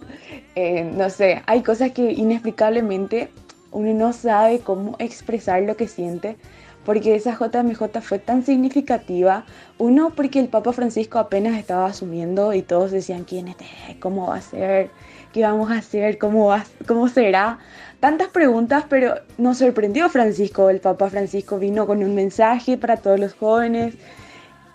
Eh, 0.55 0.83
no 0.83 1.09
sé, 1.09 1.41
hay 1.45 1.61
cosas 1.63 1.91
que 1.91 2.11
inexplicablemente 2.11 3.29
uno 3.71 3.93
no 3.93 4.13
sabe 4.13 4.59
cómo 4.59 4.95
expresar 4.99 5.61
lo 5.63 5.75
que 5.75 5.87
siente, 5.87 6.37
porque 6.85 7.15
esa 7.15 7.37
JMJ 7.37 8.01
fue 8.01 8.17
tan 8.17 8.43
significativa. 8.43 9.45
Uno, 9.77 10.13
porque 10.15 10.39
el 10.39 10.47
Papa 10.47 10.71
Francisco 10.71 11.19
apenas 11.19 11.57
estaba 11.59 11.85
asumiendo 11.85 12.53
y 12.53 12.61
todos 12.61 12.91
decían, 12.91 13.25
¿quién 13.25 13.49
es? 13.49 13.57
este? 13.59 13.99
¿Cómo 13.99 14.27
va 14.27 14.37
a 14.37 14.41
ser? 14.41 14.89
¿Qué 15.33 15.41
vamos 15.41 15.69
a 15.69 15.79
hacer? 15.79 16.17
¿Cómo, 16.17 16.47
va, 16.47 16.63
¿Cómo 16.87 17.09
será? 17.09 17.59
Tantas 17.99 18.27
preguntas, 18.27 18.85
pero 18.87 19.15
nos 19.39 19.57
sorprendió 19.57 20.07
Francisco. 20.09 20.69
El 20.69 20.79
Papa 20.79 21.09
Francisco 21.09 21.57
vino 21.57 21.87
con 21.87 22.03
un 22.03 22.13
mensaje 22.13 22.77
para 22.77 22.97
todos 22.97 23.19
los 23.19 23.33
jóvenes 23.33 23.95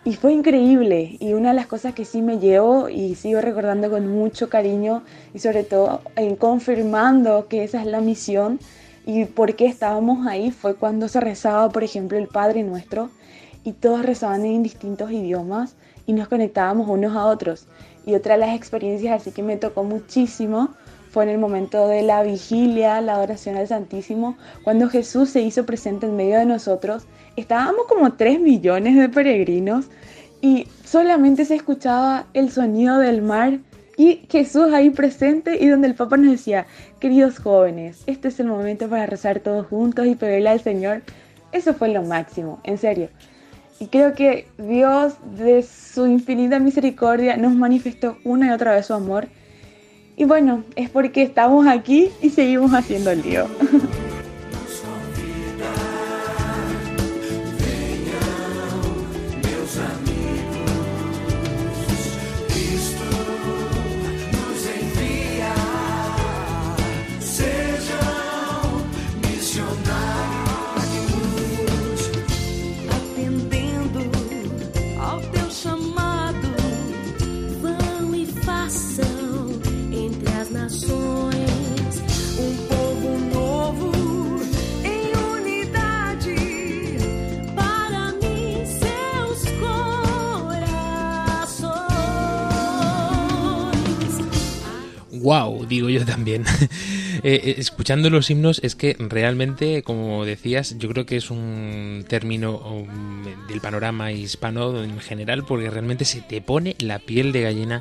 y 0.04 0.14
fue 0.14 0.32
increíble. 0.32 1.18
Y 1.20 1.32
una 1.34 1.50
de 1.50 1.54
las 1.54 1.68
cosas 1.68 1.94
que 1.94 2.04
sí 2.04 2.20
me 2.20 2.40
llevo 2.40 2.88
y 2.88 3.14
sigo 3.14 3.40
recordando 3.40 3.90
con 3.90 4.08
mucho 4.08 4.48
cariño 4.48 5.04
y 5.32 5.38
sobre 5.38 5.62
todo 5.62 6.00
en 6.16 6.34
confirmando 6.34 7.46
que 7.46 7.62
esa 7.62 7.80
es 7.80 7.86
la 7.86 8.00
misión 8.00 8.58
y 9.06 9.24
por 9.26 9.54
qué 9.54 9.66
estábamos 9.66 10.26
ahí 10.26 10.50
fue 10.50 10.74
cuando 10.74 11.06
se 11.06 11.20
rezaba, 11.20 11.68
por 11.70 11.84
ejemplo, 11.84 12.18
el 12.18 12.26
Padre 12.26 12.64
Nuestro 12.64 13.10
y 13.62 13.72
todos 13.72 14.04
rezaban 14.04 14.44
en 14.44 14.64
distintos 14.64 15.12
idiomas 15.12 15.76
y 16.06 16.12
nos 16.12 16.26
conectábamos 16.26 16.88
unos 16.88 17.14
a 17.14 17.26
otros. 17.26 17.68
Y 18.04 18.16
otra 18.16 18.34
de 18.34 18.40
las 18.40 18.56
experiencias 18.56 19.20
así 19.20 19.30
que 19.30 19.44
me 19.44 19.56
tocó 19.56 19.84
muchísimo 19.84 20.70
fue 21.12 21.24
en 21.24 21.30
el 21.30 21.38
momento 21.38 21.88
de 21.88 22.00
la 22.00 22.22
vigilia, 22.22 23.02
la 23.02 23.16
adoración 23.16 23.56
al 23.56 23.68
Santísimo, 23.68 24.38
cuando 24.64 24.88
Jesús 24.88 25.28
se 25.28 25.42
hizo 25.42 25.66
presente 25.66 26.06
en 26.06 26.16
medio 26.16 26.38
de 26.38 26.46
nosotros. 26.46 27.06
Estábamos 27.36 27.86
como 27.86 28.14
3 28.14 28.40
millones 28.40 28.96
de 28.96 29.10
peregrinos 29.10 29.90
y 30.40 30.66
solamente 30.84 31.44
se 31.44 31.56
escuchaba 31.56 32.24
el 32.32 32.50
sonido 32.50 32.98
del 32.98 33.20
mar 33.20 33.58
y 33.98 34.22
Jesús 34.30 34.72
ahí 34.72 34.88
presente 34.88 35.62
y 35.62 35.68
donde 35.68 35.88
el 35.88 35.94
Papa 35.94 36.16
nos 36.16 36.32
decía, 36.32 36.66
queridos 36.98 37.38
jóvenes, 37.38 38.02
este 38.06 38.28
es 38.28 38.40
el 38.40 38.46
momento 38.46 38.88
para 38.88 39.04
rezar 39.04 39.40
todos 39.40 39.66
juntos 39.66 40.06
y 40.06 40.14
pedirle 40.14 40.48
al 40.48 40.60
Señor. 40.60 41.02
Eso 41.52 41.74
fue 41.74 41.90
lo 41.90 42.02
máximo, 42.02 42.58
en 42.64 42.78
serio. 42.78 43.10
Y 43.80 43.88
creo 43.88 44.14
que 44.14 44.46
Dios, 44.56 45.16
de 45.36 45.62
su 45.62 46.06
infinita 46.06 46.58
misericordia, 46.58 47.36
nos 47.36 47.54
manifestó 47.54 48.16
una 48.24 48.46
y 48.46 48.50
otra 48.50 48.72
vez 48.72 48.86
su 48.86 48.94
amor. 48.94 49.28
Y 50.16 50.24
bueno, 50.24 50.62
es 50.76 50.90
porque 50.90 51.22
estamos 51.22 51.66
aquí 51.66 52.10
y 52.20 52.30
seguimos 52.30 52.72
haciendo 52.72 53.10
el 53.10 53.22
lío. 53.22 53.46
Wow, 95.22 95.66
digo 95.66 95.88
yo 95.88 96.04
también. 96.04 96.44
Eh, 97.24 97.40
eh, 97.44 97.54
escuchando 97.58 98.10
los 98.10 98.30
himnos 98.30 98.58
es 98.64 98.74
que 98.74 98.96
realmente, 98.98 99.84
como 99.84 100.24
decías, 100.24 100.76
yo 100.78 100.88
creo 100.88 101.06
que 101.06 101.16
es 101.16 101.30
un 101.30 102.04
término 102.08 102.56
um, 102.56 103.22
del 103.46 103.60
panorama 103.60 104.10
hispano 104.10 104.82
en 104.82 104.98
general 104.98 105.44
porque 105.44 105.70
realmente 105.70 106.04
se 106.04 106.20
te 106.20 106.40
pone 106.40 106.74
la 106.80 106.98
piel 106.98 107.30
de 107.30 107.42
gallina 107.42 107.80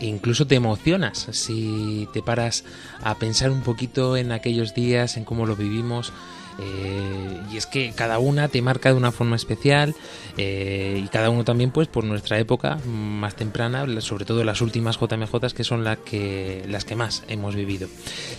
e 0.00 0.06
incluso 0.06 0.46
te 0.46 0.54
emocionas 0.54 1.26
si 1.32 2.08
te 2.14 2.22
paras 2.22 2.64
a 3.02 3.18
pensar 3.18 3.50
un 3.50 3.60
poquito 3.60 4.16
en 4.16 4.32
aquellos 4.32 4.74
días, 4.74 5.18
en 5.18 5.24
cómo 5.24 5.44
lo 5.44 5.54
vivimos. 5.54 6.10
Eh, 6.58 7.40
y 7.50 7.56
es 7.56 7.66
que 7.66 7.92
cada 7.94 8.18
una 8.18 8.48
te 8.48 8.62
marca 8.62 8.90
de 8.90 8.96
una 8.96 9.12
forma 9.12 9.36
especial 9.36 9.94
eh, 10.36 11.00
y 11.04 11.08
cada 11.08 11.30
uno 11.30 11.44
también 11.44 11.70
pues 11.70 11.88
por 11.88 12.04
nuestra 12.04 12.38
época 12.38 12.78
más 12.86 13.36
temprana 13.36 13.86
sobre 14.00 14.24
todo 14.24 14.44
las 14.44 14.60
últimas 14.60 14.98
JMJ 14.98 15.52
que 15.54 15.64
son 15.64 15.84
las 15.84 15.98
que 15.98 16.64
las 16.68 16.84
que 16.84 16.96
más 16.96 17.24
hemos 17.28 17.54
vivido. 17.54 17.88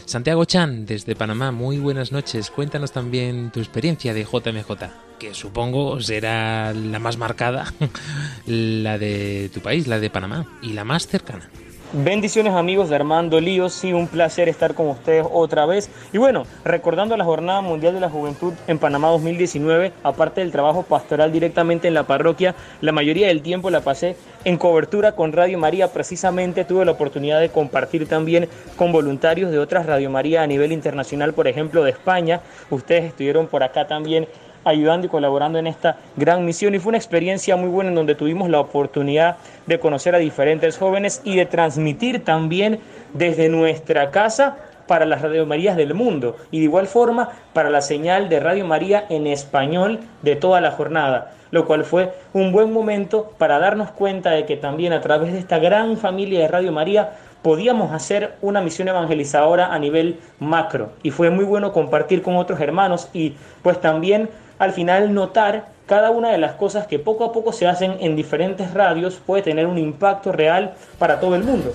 Santiago 0.06 0.46
Chan 0.46 0.86
desde 0.86 1.16
Panamá 1.16 1.52
muy 1.52 1.78
buenas 1.78 2.12
noches. 2.12 2.50
Cuéntanos 2.50 2.92
también 2.92 3.52
tu 3.52 3.60
experiencia 3.60 4.14
de 4.14 4.24
JMJ 4.24 4.72
que 5.20 5.34
supongo 5.34 6.02
será 6.02 6.74
la 6.74 7.00
más 7.00 7.18
marcada 7.18 7.74
la 8.46 8.98
de 8.98 9.50
tu 9.54 9.62
país 9.62 9.88
la 9.88 10.00
de 10.00 10.10
Panamá 10.10 10.46
y 10.62 10.74
la 10.74 10.84
más 10.84 11.08
cercana 11.08 11.50
Bendiciones 11.96 12.56
amigos 12.56 12.90
de 12.90 12.96
Armando 12.96 13.40
Lío, 13.40 13.70
sí, 13.70 13.94
un 13.94 14.08
placer 14.08 14.50
estar 14.50 14.74
con 14.74 14.88
ustedes 14.88 15.28
otra 15.32 15.68
vez. 15.68 15.92
Y 16.12 16.18
bueno, 16.18 16.42
recordando 16.66 17.16
la 17.16 17.24
Jornada 17.24 17.62
Mundial 17.62 17.94
de 17.94 18.00
la 18.00 18.10
Juventud 18.10 18.52
en 18.66 18.80
Panamá 18.80 19.10
2019, 19.10 19.94
aparte 20.02 20.42
del 20.42 20.52
trabajo 20.52 20.82
pastoral 20.82 21.32
directamente 21.32 21.88
en 21.88 21.94
la 21.94 22.08
parroquia, 22.08 22.56
la 22.82 22.92
mayoría 22.94 23.28
del 23.28 23.44
tiempo 23.44 23.70
la 23.70 23.82
pasé 23.82 24.16
en 24.44 24.58
cobertura 24.58 25.12
con 25.12 25.34
Radio 25.34 25.60
María. 25.60 25.94
Precisamente 25.94 26.66
tuve 26.66 26.84
la 26.84 26.94
oportunidad 26.94 27.40
de 27.40 27.50
compartir 27.50 28.08
también 28.08 28.50
con 28.76 28.92
voluntarios 28.92 29.52
de 29.52 29.60
otras 29.60 29.86
Radio 29.86 30.10
María 30.10 30.42
a 30.42 30.48
nivel 30.48 30.72
internacional, 30.72 31.36
por 31.36 31.48
ejemplo 31.48 31.84
de 31.84 31.92
España. 31.92 32.42
Ustedes 32.72 33.04
estuvieron 33.04 33.46
por 33.46 33.62
acá 33.62 33.86
también 33.86 34.28
ayudando 34.64 35.08
y 35.08 35.10
colaborando 35.10 35.60
en 35.60 35.68
esta 35.68 35.98
gran 36.16 36.46
misión. 36.46 36.76
Y 36.76 36.80
fue 36.80 36.90
una 36.90 36.98
experiencia 36.98 37.56
muy 37.56 37.70
buena 37.70 37.90
en 37.90 37.96
donde 37.96 38.16
tuvimos 38.16 38.50
la 38.50 38.60
oportunidad 38.60 39.38
de 39.66 39.80
conocer 39.80 40.16
a 40.16 40.20
diferentes 40.20 40.78
jóvenes 40.78 41.22
y 41.24 41.36
de 41.36 41.46
transmitir 41.46 42.24
también 42.24 42.80
desde 43.14 43.50
nuestra 43.50 44.12
casa 44.12 44.58
para 44.88 45.06
las 45.06 45.22
Radio 45.22 45.46
Marías 45.46 45.78
del 45.78 45.94
mundo. 45.94 46.36
Y 46.52 46.60
de 46.60 46.66
igual 46.66 46.88
forma 46.88 47.30
para 47.54 47.70
la 47.70 47.82
señal 47.82 48.30
de 48.30 48.40
Radio 48.40 48.66
María 48.66 49.06
en 49.10 49.28
español 49.28 50.00
de 50.22 50.36
toda 50.36 50.62
la 50.62 50.72
jornada, 50.72 51.32
lo 51.52 51.66
cual 51.66 51.84
fue 51.84 52.14
un 52.34 52.52
buen 52.52 52.72
momento 52.72 53.32
para 53.38 53.60
darnos 53.60 53.92
cuenta 53.92 54.32
de 54.32 54.46
que 54.46 54.58
también 54.58 54.94
a 54.94 55.02
través 55.02 55.34
de 55.34 55.40
esta 55.40 55.60
gran 55.60 55.98
familia 55.98 56.40
de 56.40 56.48
Radio 56.48 56.72
María 56.72 57.12
podíamos 57.42 57.92
hacer 57.92 58.36
una 58.42 58.62
misión 58.62 58.88
evangelizadora 58.88 59.74
a 59.74 59.78
nivel 59.78 60.20
macro. 60.40 60.92
Y 61.04 61.12
fue 61.12 61.30
muy 61.30 61.44
bueno 61.44 61.74
compartir 61.74 62.22
con 62.22 62.38
otros 62.38 62.60
hermanos 62.62 63.10
y 63.14 63.34
pues 63.62 63.80
también 63.82 64.30
al 64.64 64.72
final 64.72 65.14
notar 65.14 65.68
cada 65.86 66.10
una 66.10 66.30
de 66.30 66.38
las 66.38 66.54
cosas 66.54 66.88
que 66.88 66.98
poco 66.98 67.26
a 67.26 67.34
poco 67.34 67.52
se 67.52 67.68
hacen 67.68 67.98
en 68.00 68.16
diferentes 68.16 68.74
radios 68.74 69.16
puede 69.16 69.44
tener 69.44 69.68
un 69.68 69.78
impacto 69.78 70.32
real 70.32 70.74
para 70.98 71.20
todo 71.20 71.36
el 71.36 71.44
mundo. 71.44 71.74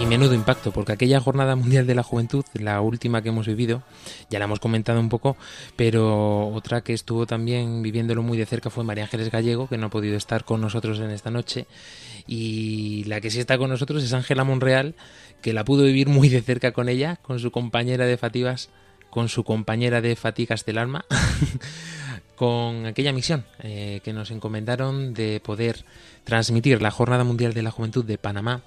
Y 0.00 0.06
menudo 0.06 0.34
impacto, 0.34 0.70
porque 0.70 0.92
aquella 0.92 1.18
Jornada 1.18 1.56
Mundial 1.56 1.86
de 1.86 1.94
la 1.94 2.02
Juventud, 2.02 2.44
la 2.52 2.80
última 2.80 3.22
que 3.22 3.30
hemos 3.30 3.46
vivido, 3.46 3.82
ya 4.28 4.38
la 4.38 4.44
hemos 4.44 4.60
comentado 4.60 5.00
un 5.00 5.08
poco, 5.08 5.36
pero 5.76 6.48
otra 6.48 6.82
que 6.82 6.92
estuvo 6.92 7.26
también 7.26 7.82
viviéndolo 7.82 8.22
muy 8.22 8.36
de 8.36 8.44
cerca 8.44 8.70
fue 8.70 8.84
María 8.84 9.04
Ángeles 9.04 9.30
Gallego, 9.30 9.68
que 9.68 9.78
no 9.78 9.86
ha 9.86 9.90
podido 9.90 10.16
estar 10.16 10.44
con 10.44 10.60
nosotros 10.60 10.98
en 11.00 11.10
esta 11.10 11.30
noche, 11.30 11.66
y 12.26 13.04
la 13.04 13.20
que 13.20 13.30
sí 13.30 13.38
está 13.40 13.56
con 13.56 13.70
nosotros 13.70 14.02
es 14.02 14.12
Ángela 14.12 14.44
Monreal, 14.44 14.94
que 15.44 15.52
la 15.52 15.62
pudo 15.62 15.84
vivir 15.84 16.08
muy 16.08 16.30
de 16.30 16.40
cerca 16.40 16.72
con 16.72 16.88
ella, 16.88 17.16
con 17.16 17.38
su 17.38 17.50
compañera 17.50 18.06
de 18.06 18.16
Fativas, 18.16 18.70
con 19.10 19.28
su 19.28 19.44
compañera 19.44 20.00
de 20.00 20.16
Fatigas 20.16 20.64
del 20.64 20.78
Alma, 20.78 21.04
con 22.34 22.86
aquella 22.86 23.12
misión 23.12 23.44
eh, 23.58 24.00
que 24.02 24.14
nos 24.14 24.30
encomendaron 24.30 25.12
de 25.12 25.42
poder 25.44 25.84
transmitir 26.24 26.80
la 26.80 26.90
Jornada 26.90 27.24
Mundial 27.24 27.52
de 27.52 27.62
la 27.62 27.70
Juventud 27.70 28.06
de 28.06 28.16
Panamá 28.16 28.62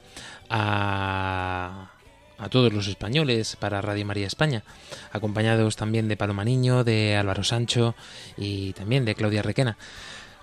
a, 0.51 1.93
a 2.37 2.49
todos 2.49 2.71
los 2.71 2.87
españoles 2.87 3.55
para 3.55 3.81
Radio 3.81 4.05
María 4.05 4.27
España, 4.27 4.61
acompañados 5.11 5.77
también 5.77 6.07
de 6.07 6.15
Paloma 6.15 6.45
Niño, 6.45 6.83
de 6.83 7.15
Álvaro 7.15 7.43
Sancho 7.43 7.95
y 8.37 8.73
también 8.73 9.03
de 9.03 9.15
Claudia 9.15 9.41
Requena. 9.41 9.79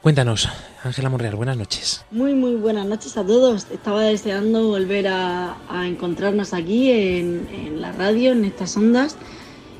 Cuéntanos, 0.04 0.50
Ángela 0.82 1.08
Monreal, 1.08 1.34
buenas 1.34 1.56
noches. 1.56 2.04
Muy, 2.10 2.34
muy 2.34 2.56
buenas 2.56 2.84
noches 2.84 3.16
a 3.16 3.24
todos. 3.24 3.68
Estaba 3.70 4.02
deseando 4.02 4.68
volver 4.68 5.08
a, 5.08 5.56
encontrarnos 5.86 6.52
aquí 6.52 6.90
en, 6.90 7.80
la 7.80 7.90
radio, 7.90 8.32
en 8.32 8.44
estas 8.44 8.76
ondas. 8.76 9.16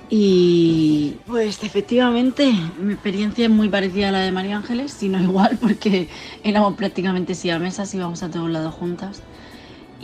Y 0.09 1.17
pues 1.27 1.63
efectivamente, 1.63 2.51
mi 2.81 2.95
experiencia 2.95 3.45
es 3.45 3.51
muy 3.51 3.69
parecida 3.69 4.09
a 4.09 4.13
la 4.13 4.21
de 4.21 4.33
María 4.33 4.57
Ángeles, 4.57 4.95
si 4.95 5.11
no 5.11 5.21
igual, 5.23 5.59
porque 5.61 6.09
éramos 6.43 6.73
prácticamente 6.73 7.35
siamesas, 7.35 7.93
íbamos 7.93 8.23
a 8.23 8.31
todos 8.31 8.49
lados 8.49 8.73
juntas. 8.73 9.21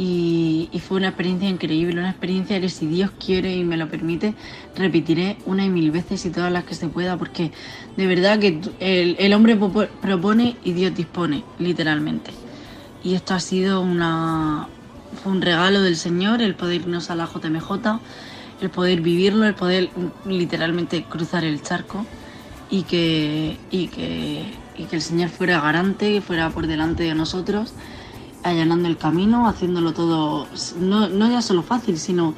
Y, 0.03 0.71
y 0.73 0.79
fue 0.79 0.97
una 0.97 1.09
experiencia 1.09 1.47
increíble, 1.47 2.01
una 2.01 2.09
experiencia 2.09 2.59
que 2.59 2.71
si 2.71 2.87
Dios 2.87 3.11
quiere 3.23 3.55
y 3.55 3.65
me 3.65 3.77
lo 3.77 3.91
permite, 3.91 4.33
repetiré 4.75 5.37
una 5.45 5.67
y 5.67 5.69
mil 5.69 5.91
veces 5.91 6.25
y 6.25 6.31
todas 6.31 6.51
las 6.51 6.65
que 6.65 6.75
se 6.75 6.89
pueda, 6.89 7.19
porque 7.19 7.53
de 7.99 8.07
verdad 8.07 8.39
que 8.39 8.63
el, 8.81 9.17
el 9.19 9.33
hombre 9.35 9.59
propone 10.01 10.57
y 10.65 10.73
Dios 10.73 10.95
dispone, 10.95 11.45
literalmente. 11.59 12.31
Y 13.05 13.15
esto 13.15 13.35
ha 13.35 13.41
sido 13.41 13.83
una, 13.83 14.69
fue 15.23 15.33
un 15.33 15.43
regalo 15.43 15.83
del 15.83 15.97
Señor, 15.97 16.41
el 16.41 16.55
poder 16.55 16.81
irnos 16.81 17.11
a 17.11 17.15
la 17.15 17.27
JMJ, 17.27 18.01
el 18.63 18.71
poder 18.71 19.03
vivirlo, 19.03 19.45
el 19.45 19.55
poder 19.55 19.91
literalmente 20.25 21.05
cruzar 21.05 21.45
el 21.45 21.61
charco 21.61 22.07
y 22.71 22.85
que, 22.85 23.59
y 23.71 23.89
que, 23.89 24.45
y 24.79 24.85
que 24.85 24.97
el 24.97 25.03
Señor 25.03 25.29
fuera 25.29 25.61
garante, 25.61 26.23
fuera 26.23 26.49
por 26.49 26.67
delante 26.67 27.03
de 27.03 27.15
nosotros, 27.15 27.75
allanando 28.43 28.89
el 28.89 28.97
camino, 28.97 29.49
haciéndolo 29.49 29.93
todo, 29.93 30.47
no, 30.79 31.09
no 31.09 31.31
ya 31.31 31.43
solo 31.43 31.63
fácil, 31.63 31.99
sino 31.99 32.35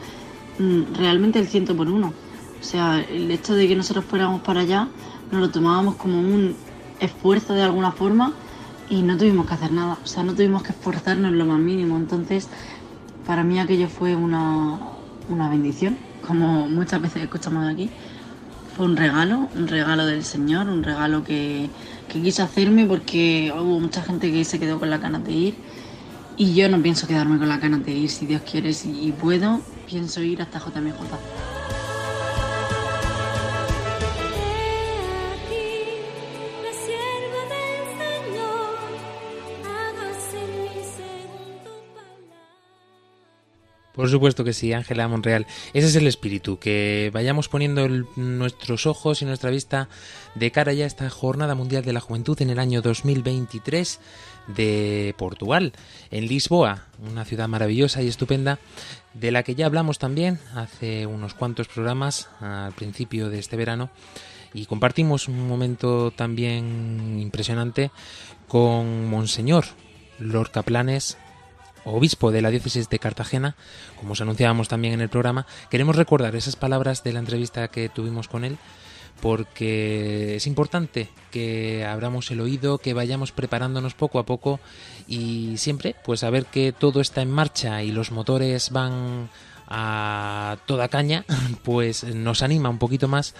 mm, 0.58 0.94
realmente 0.94 1.38
el 1.38 1.46
ciento 1.46 1.76
por 1.76 1.88
uno. 1.88 2.12
O 2.60 2.64
sea, 2.64 3.00
el 3.00 3.30
hecho 3.30 3.54
de 3.54 3.68
que 3.68 3.76
nosotros 3.76 4.04
fuéramos 4.04 4.40
para 4.42 4.60
allá, 4.60 4.88
nos 5.30 5.40
lo 5.40 5.50
tomábamos 5.50 5.96
como 5.96 6.20
un 6.20 6.54
esfuerzo 7.00 7.54
de 7.54 7.62
alguna 7.62 7.92
forma 7.92 8.32
y 8.88 9.02
no 9.02 9.16
tuvimos 9.16 9.46
que 9.46 9.54
hacer 9.54 9.72
nada, 9.72 9.98
o 10.02 10.06
sea, 10.06 10.22
no 10.22 10.34
tuvimos 10.34 10.62
que 10.62 10.70
esforzarnos 10.70 11.32
lo 11.32 11.44
más 11.46 11.58
mínimo. 11.58 11.96
Entonces, 11.96 12.48
para 13.26 13.42
mí 13.42 13.58
aquello 13.58 13.88
fue 13.88 14.14
una, 14.14 14.78
una 15.28 15.48
bendición, 15.48 15.96
como 16.26 16.68
muchas 16.68 17.00
veces 17.00 17.22
escuchamos 17.22 17.66
aquí. 17.66 17.90
Fue 18.76 18.86
un 18.86 18.96
regalo, 18.96 19.48
un 19.54 19.68
regalo 19.68 20.06
del 20.06 20.24
Señor, 20.24 20.68
un 20.68 20.82
regalo 20.82 21.24
que, 21.24 21.68
que 22.08 22.22
quiso 22.22 22.42
hacerme 22.42 22.86
porque 22.86 23.52
hubo 23.54 23.80
mucha 23.80 24.02
gente 24.02 24.32
que 24.32 24.44
se 24.44 24.58
quedó 24.58 24.78
con 24.78 24.88
las 24.88 25.00
ganas 25.00 25.24
de 25.24 25.32
ir 25.32 25.54
y 26.36 26.54
yo 26.54 26.68
no 26.68 26.82
pienso 26.82 27.06
quedarme 27.06 27.38
con 27.38 27.48
las 27.48 27.60
ganas 27.60 27.84
de 27.84 27.92
ir, 27.92 28.10
si 28.10 28.26
Dios 28.26 28.42
quiere 28.42 28.72
si 28.72 29.08
y 29.08 29.12
puedo, 29.12 29.60
pienso 29.86 30.22
ir 30.22 30.42
hasta 30.42 30.58
JMJ. 30.58 31.00
La 31.10 31.62
Por 43.94 44.08
supuesto 44.08 44.42
que 44.42 44.54
sí, 44.54 44.72
Ángela 44.72 45.06
Monreal. 45.06 45.46
Ese 45.74 45.86
es 45.86 45.96
el 45.96 46.06
espíritu, 46.06 46.58
que 46.58 47.10
vayamos 47.12 47.48
poniendo 47.48 47.86
nuestros 48.16 48.86
ojos 48.86 49.20
y 49.20 49.26
nuestra 49.26 49.50
vista 49.50 49.88
de 50.34 50.50
cara 50.50 50.72
ya 50.72 50.84
a 50.84 50.86
esta 50.86 51.10
Jornada 51.10 51.54
Mundial 51.54 51.84
de 51.84 51.92
la 51.92 52.00
Juventud 52.00 52.40
en 52.40 52.48
el 52.48 52.58
año 52.58 52.80
2023 52.80 54.00
de 54.46 55.14
Portugal, 55.16 55.72
en 56.10 56.26
Lisboa, 56.26 56.86
una 56.98 57.24
ciudad 57.24 57.48
maravillosa 57.48 58.02
y 58.02 58.08
estupenda, 58.08 58.58
de 59.14 59.30
la 59.30 59.42
que 59.42 59.54
ya 59.54 59.66
hablamos 59.66 59.98
también 59.98 60.38
hace 60.54 61.06
unos 61.06 61.34
cuantos 61.34 61.68
programas 61.68 62.28
al 62.40 62.72
principio 62.72 63.28
de 63.28 63.38
este 63.38 63.56
verano 63.56 63.90
y 64.54 64.66
compartimos 64.66 65.28
un 65.28 65.48
momento 65.48 66.10
también 66.10 67.18
impresionante 67.20 67.90
con 68.48 69.08
Monseñor 69.08 69.64
Lorca 70.18 70.62
Planes, 70.62 71.16
obispo 71.84 72.30
de 72.30 72.42
la 72.42 72.50
diócesis 72.50 72.88
de 72.88 72.98
Cartagena, 72.98 73.56
como 73.98 74.12
os 74.12 74.20
anunciábamos 74.20 74.68
también 74.68 74.94
en 74.94 75.00
el 75.00 75.08
programa, 75.08 75.46
queremos 75.70 75.96
recordar 75.96 76.36
esas 76.36 76.56
palabras 76.56 77.02
de 77.02 77.12
la 77.12 77.18
entrevista 77.18 77.68
que 77.68 77.88
tuvimos 77.88 78.28
con 78.28 78.44
él, 78.44 78.58
porque 79.20 80.36
es 80.36 80.46
importante 80.46 81.08
que 81.30 81.84
abramos 81.84 82.30
el 82.30 82.40
oído, 82.40 82.78
que 82.78 82.94
vayamos 82.94 83.32
preparándonos 83.32 83.94
poco 83.94 84.18
a 84.18 84.26
poco 84.26 84.60
y 85.06 85.56
siempre, 85.58 85.94
pues 86.04 86.20
saber 86.20 86.46
que 86.46 86.72
todo 86.72 87.00
está 87.00 87.22
en 87.22 87.30
marcha 87.30 87.82
y 87.82 87.92
los 87.92 88.10
motores 88.10 88.70
van 88.70 89.28
a 89.68 90.58
toda 90.66 90.88
caña, 90.88 91.24
pues 91.62 92.04
nos 92.04 92.42
anima 92.42 92.68
un 92.68 92.78
poquito 92.78 93.08
más 93.08 93.34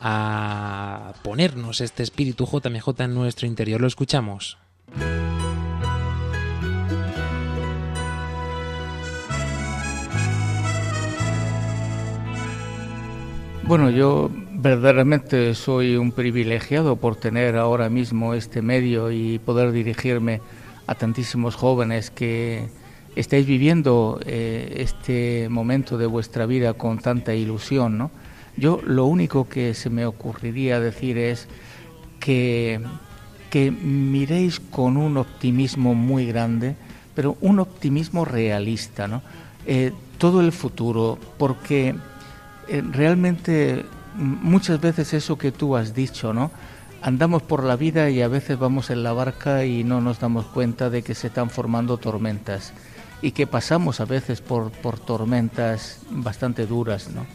a 0.00 1.14
ponernos 1.22 1.80
este 1.80 2.02
espíritu 2.02 2.46
JMJ 2.46 3.00
en 3.00 3.14
nuestro 3.14 3.46
interior. 3.46 3.80
Lo 3.80 3.86
escuchamos. 3.86 4.58
Bueno, 13.62 13.90
yo 13.90 14.30
verdaderamente 14.58 15.54
soy 15.54 15.96
un 15.96 16.12
privilegiado 16.12 16.96
por 16.96 17.16
tener 17.16 17.56
ahora 17.56 17.90
mismo 17.90 18.34
este 18.34 18.62
medio 18.62 19.10
y 19.10 19.38
poder 19.38 19.72
dirigirme 19.72 20.40
a 20.86 20.94
tantísimos 20.94 21.54
jóvenes 21.54 22.10
que 22.10 22.68
estáis 23.16 23.46
viviendo 23.46 24.18
eh, 24.24 24.74
este 24.78 25.48
momento 25.50 25.98
de 25.98 26.06
vuestra 26.06 26.46
vida 26.46 26.74
con 26.74 26.98
tanta 26.98 27.34
ilusión, 27.34 27.98
¿no? 27.98 28.10
Yo 28.56 28.80
lo 28.84 29.04
único 29.04 29.48
que 29.48 29.74
se 29.74 29.90
me 29.90 30.06
ocurriría 30.06 30.80
decir 30.80 31.18
es 31.18 31.48
que, 32.18 32.80
que 33.50 33.70
miréis 33.70 34.60
con 34.60 34.96
un 34.96 35.18
optimismo 35.18 35.94
muy 35.94 36.26
grande, 36.26 36.76
pero 37.14 37.36
un 37.42 37.58
optimismo 37.58 38.24
realista, 38.24 39.06
¿no? 39.06 39.22
Eh, 39.66 39.92
todo 40.16 40.40
el 40.40 40.52
futuro, 40.52 41.18
porque 41.36 41.94
eh, 42.68 42.82
realmente 42.90 43.84
muchas 44.16 44.80
veces 44.80 45.14
eso 45.14 45.38
que 45.38 45.52
tú 45.52 45.76
has 45.76 45.94
dicho, 45.94 46.32
¿no? 46.32 46.50
Andamos 47.02 47.42
por 47.42 47.62
la 47.62 47.76
vida 47.76 48.10
y 48.10 48.22
a 48.22 48.28
veces 48.28 48.58
vamos 48.58 48.90
en 48.90 49.02
la 49.02 49.12
barca 49.12 49.64
y 49.64 49.84
no 49.84 50.00
nos 50.00 50.18
damos 50.18 50.46
cuenta 50.46 50.90
de 50.90 51.02
que 51.02 51.14
se 51.14 51.28
están 51.28 51.50
formando 51.50 51.98
tormentas 51.98 52.72
y 53.22 53.32
que 53.32 53.46
pasamos 53.46 54.00
a 54.00 54.04
veces 54.04 54.40
por, 54.40 54.70
por 54.70 54.98
tormentas 54.98 56.00
bastante 56.10 56.66
duras, 56.66 57.10
¿no? 57.14 57.26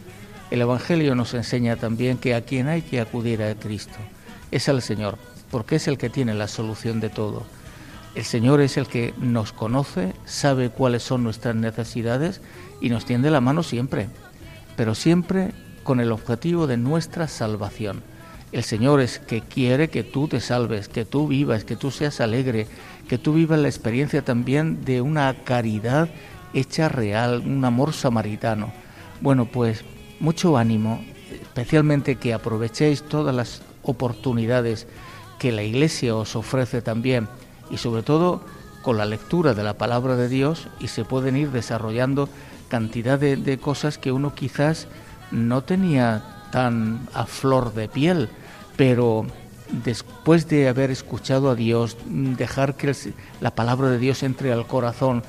El 0.50 0.60
Evangelio 0.60 1.14
nos 1.14 1.32
enseña 1.32 1.76
también 1.76 2.18
que 2.18 2.34
a 2.34 2.42
quien 2.42 2.68
hay 2.68 2.82
que 2.82 3.00
acudir 3.00 3.42
a 3.42 3.54
Cristo 3.54 3.96
es 4.50 4.68
al 4.68 4.82
Señor, 4.82 5.16
porque 5.50 5.76
es 5.76 5.88
el 5.88 5.96
que 5.96 6.10
tiene 6.10 6.34
la 6.34 6.46
solución 6.46 7.00
de 7.00 7.08
todo. 7.08 7.44
El 8.14 8.24
Señor 8.24 8.60
es 8.60 8.76
el 8.76 8.86
que 8.86 9.14
nos 9.18 9.52
conoce, 9.52 10.12
sabe 10.26 10.68
cuáles 10.68 11.02
son 11.02 11.24
nuestras 11.24 11.56
necesidades 11.56 12.42
y 12.80 12.90
nos 12.90 13.06
tiende 13.06 13.30
la 13.30 13.40
mano 13.40 13.62
siempre, 13.62 14.08
pero 14.76 14.94
siempre 14.94 15.52
con 15.82 16.00
el 16.00 16.12
objetivo 16.12 16.66
de 16.66 16.76
nuestra 16.76 17.28
salvación. 17.28 18.02
El 18.52 18.64
Señor 18.64 19.00
es 19.00 19.18
que 19.18 19.40
quiere 19.40 19.88
que 19.88 20.04
tú 20.04 20.28
te 20.28 20.40
salves, 20.40 20.88
que 20.88 21.04
tú 21.04 21.28
vivas, 21.28 21.64
que 21.64 21.76
tú 21.76 21.90
seas 21.90 22.20
alegre, 22.20 22.66
que 23.08 23.18
tú 23.18 23.32
vivas 23.32 23.58
la 23.58 23.68
experiencia 23.68 24.22
también 24.22 24.84
de 24.84 25.00
una 25.00 25.34
caridad 25.44 26.10
hecha 26.52 26.88
real, 26.88 27.42
un 27.46 27.64
amor 27.64 27.94
samaritano. 27.94 28.72
Bueno, 29.22 29.46
pues 29.46 29.84
mucho 30.20 30.58
ánimo, 30.58 31.02
especialmente 31.30 32.16
que 32.16 32.34
aprovechéis 32.34 33.02
todas 33.02 33.34
las 33.34 33.62
oportunidades 33.82 34.86
que 35.38 35.50
la 35.50 35.62
Iglesia 35.62 36.14
os 36.14 36.36
ofrece 36.36 36.82
también 36.82 37.28
y 37.70 37.78
sobre 37.78 38.02
todo 38.02 38.44
con 38.82 38.98
la 38.98 39.06
lectura 39.06 39.54
de 39.54 39.62
la 39.62 39.78
palabra 39.78 40.16
de 40.16 40.28
Dios 40.28 40.68
y 40.78 40.88
se 40.88 41.04
pueden 41.04 41.36
ir 41.36 41.50
desarrollando 41.50 42.28
cantidad 42.68 43.18
de, 43.18 43.36
de 43.36 43.58
cosas 43.58 43.96
que 43.98 44.12
uno 44.12 44.34
quizás 44.34 44.88
no 45.32 45.62
tenía 45.62 46.22
tan 46.52 47.08
a 47.14 47.26
flor 47.26 47.74
de 47.74 47.88
piel, 47.88 48.28
pero 48.76 49.26
después 49.84 50.48
de 50.48 50.68
haber 50.68 50.90
escuchado 50.90 51.50
a 51.50 51.54
Dios, 51.54 51.96
dejar 52.06 52.76
que 52.76 52.94
la 53.40 53.54
palabra 53.54 53.88
de 53.88 53.98
Dios 53.98 54.22
entre 54.22 54.52
al 54.52 54.66
corazón, 54.66 55.22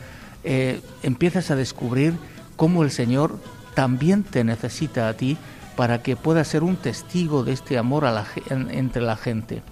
eh, 0.44 0.82
empiezas 1.02 1.50
a 1.50 1.56
descubrir 1.56 2.14
cómo 2.56 2.84
el 2.84 2.92
Señor 2.92 3.40
también 3.74 4.24
te 4.24 4.44
necesita 4.44 5.08
a 5.08 5.14
ti 5.14 5.38
para 5.76 6.04
que 6.04 6.16
puedas 6.16 6.48
ser 6.48 6.64
un 6.64 6.76
testigo 6.76 7.44
de 7.44 7.54
este 7.54 7.78
amor 7.78 8.06
entre 8.50 9.02
la 9.02 9.16
gente. 9.16 9.64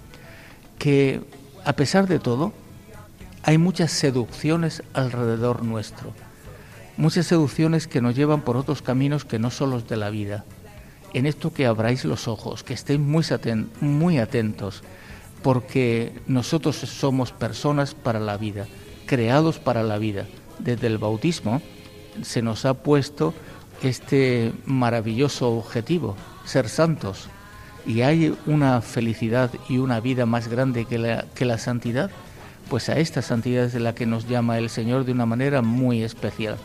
Que 0.78 1.20
a 1.64 1.74
pesar 1.74 2.08
de 2.08 2.18
todo, 2.18 2.52
hay 3.44 3.58
muchas 3.58 3.92
seducciones 3.92 4.82
alrededor 4.94 5.62
nuestro, 5.62 6.12
muchas 6.96 7.26
seducciones 7.26 7.86
que 7.86 8.00
nos 8.00 8.14
llevan 8.14 8.42
por 8.42 8.56
otros 8.56 8.82
caminos 8.82 9.24
que 9.24 9.38
no 9.38 9.50
son 9.50 9.70
los 9.70 9.88
de 9.88 9.96
la 9.96 10.10
vida. 10.10 10.44
En 11.14 11.26
esto 11.26 11.52
que 11.52 11.66
abráis 11.66 12.04
los 12.04 12.28
ojos, 12.28 12.62
que 12.62 12.74
estéis 12.74 13.00
muy, 13.00 13.22
aten- 13.24 13.68
muy 13.80 14.18
atentos, 14.18 14.82
porque 15.42 16.12
nosotros 16.26 16.76
somos 16.76 17.32
personas 17.32 17.94
para 17.94 18.20
la 18.20 18.36
vida, 18.36 18.66
creados 19.06 19.58
para 19.58 19.82
la 19.82 19.98
vida. 19.98 20.26
Desde 20.58 20.86
el 20.86 20.98
bautismo 20.98 21.60
se 22.22 22.42
nos 22.42 22.64
ha 22.64 22.74
puesto 22.74 23.34
este 23.82 24.52
maravilloso 24.64 25.50
objetivo, 25.50 26.16
ser 26.44 26.68
santos. 26.68 27.28
Y 27.84 28.02
hay 28.02 28.34
una 28.46 28.80
felicidad 28.80 29.50
y 29.68 29.78
una 29.78 29.98
vida 29.98 30.24
más 30.24 30.46
grande 30.46 30.84
que 30.84 30.98
la, 30.98 31.24
que 31.34 31.44
la 31.44 31.58
santidad, 31.58 32.10
pues 32.70 32.88
a 32.88 32.98
esta 32.98 33.22
santidad 33.22 33.64
es 33.64 33.72
de 33.72 33.80
la 33.80 33.94
que 33.94 34.06
nos 34.06 34.28
llama 34.28 34.56
el 34.58 34.70
Señor 34.70 35.04
de 35.04 35.12
una 35.12 35.26
manera 35.26 35.62
muy 35.62 36.02
especial. 36.02 36.58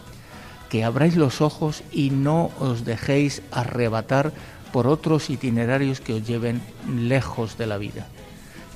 Que 0.70 0.84
abráis 0.84 1.16
los 1.16 1.42
ojos 1.42 1.84
y 1.92 2.10
no 2.10 2.52
os 2.60 2.86
dejéis 2.86 3.42
arrebatar 3.52 4.34
por 4.72 4.88
otros 4.88 5.30
itinerarios 5.30 6.02
que 6.02 6.14
os 6.14 6.28
lleven 6.28 6.62
lejos 6.88 7.58
de 7.58 7.68
la 7.68 7.78
vida. 7.78 8.08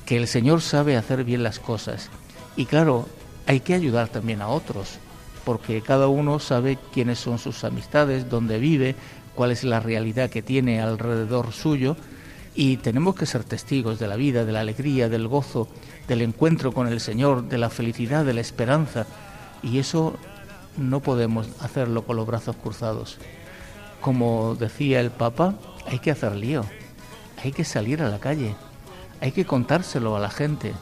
Que 0.06 0.18
el 0.18 0.28
Señor 0.28 0.62
sabe 0.62 0.98
hacer 0.98 1.24
bien 1.24 1.44
las 1.44 1.60
cosas. 1.60 2.10
Y 2.56 2.66
claro, 2.66 3.08
hay 3.46 3.60
que 3.60 3.74
ayudar 3.74 4.08
también 4.08 4.42
a 4.42 4.48
otros, 4.48 5.00
porque 5.44 5.82
cada 5.82 6.08
uno 6.08 6.40
sabe 6.40 6.78
quiénes 6.94 7.20
son 7.20 7.40
sus 7.40 7.64
amistades, 7.64 8.30
dónde 8.30 8.60
vive, 8.60 8.96
cuál 9.36 9.52
es 9.52 9.64
la 9.64 9.80
realidad 9.80 10.30
que 10.30 10.42
tiene 10.42 10.82
alrededor 10.82 11.52
suyo, 11.52 11.96
y 12.54 12.78
tenemos 12.78 13.16
que 13.16 13.26
ser 13.26 13.44
testigos 13.44 14.00
de 14.00 14.08
la 14.08 14.18
vida, 14.18 14.44
de 14.44 14.52
la 14.52 14.60
alegría, 14.60 15.08
del 15.08 15.28
gozo, 15.28 15.68
del 16.08 16.22
encuentro 16.22 16.74
con 16.74 16.88
el 16.88 17.00
Señor, 17.00 17.48
de 17.48 17.58
la 17.58 17.70
felicidad, 17.70 18.26
de 18.26 18.34
la 18.34 18.42
esperanza, 18.42 19.06
y 19.64 19.80
eso 19.80 20.18
no 20.78 21.00
podemos 21.00 21.48
hacerlo 21.60 22.04
con 22.04 22.16
los 22.16 22.28
brazos 22.28 22.56
cruzados. 22.56 23.18
Como 24.00 24.56
decía 24.56 25.00
el 25.00 25.12
Papa, 25.12 25.56
hay 25.88 26.00
que 26.00 26.12
hacer 26.12 26.36
lío, 26.36 26.66
hay 27.44 27.52
que 27.52 27.64
salir 27.64 28.02
a 28.02 28.10
la 28.10 28.20
calle, 28.20 28.56
hay 29.20 29.32
que 29.32 29.46
contárselo 29.46 30.16
a 30.16 30.20
la 30.20 30.30
gente, 30.30 30.74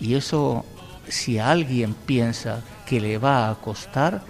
y 0.00 0.14
eso 0.14 0.64
si 1.08 1.38
alguien 1.38 1.94
piensa 1.94 2.62
que 2.86 3.00
le 3.00 3.18
va 3.18 3.50
a 3.50 3.54
costar, 3.56 4.22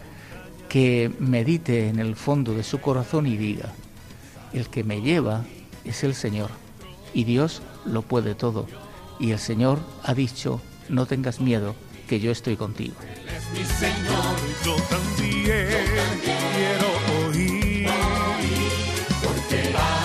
que 0.68 1.10
medite 1.18 1.88
en 1.88 1.98
el 1.98 2.14
fondo 2.14 2.52
de 2.54 2.62
su 2.62 2.80
corazón 2.80 3.26
y 3.26 3.36
diga, 3.36 3.72
el 4.52 4.68
que 4.68 4.84
me 4.84 5.00
lleva 5.00 5.44
es 5.84 6.04
el 6.04 6.14
Señor, 6.14 6.50
y 7.14 7.24
Dios 7.24 7.62
lo 7.84 8.02
puede 8.02 8.34
todo, 8.34 8.66
y 9.18 9.32
el 9.32 9.38
Señor 9.38 9.80
ha 10.04 10.14
dicho, 10.14 10.60
no 10.88 11.06
tengas 11.06 11.40
miedo, 11.40 11.74
que 12.08 12.18
yo 12.18 12.32
estoy 12.32 12.56
contigo. 12.56 12.94
Él 13.02 13.28
es 13.28 13.44
mi 13.50 13.64
Señor, 13.64 14.36
yo 14.64 14.74
también, 14.88 15.44
yo 15.44 15.78
también 15.94 16.40
quiero 16.54 16.88
oír, 17.28 17.88
oír 17.88 19.06
porque 19.22 19.72
va. 19.72 19.97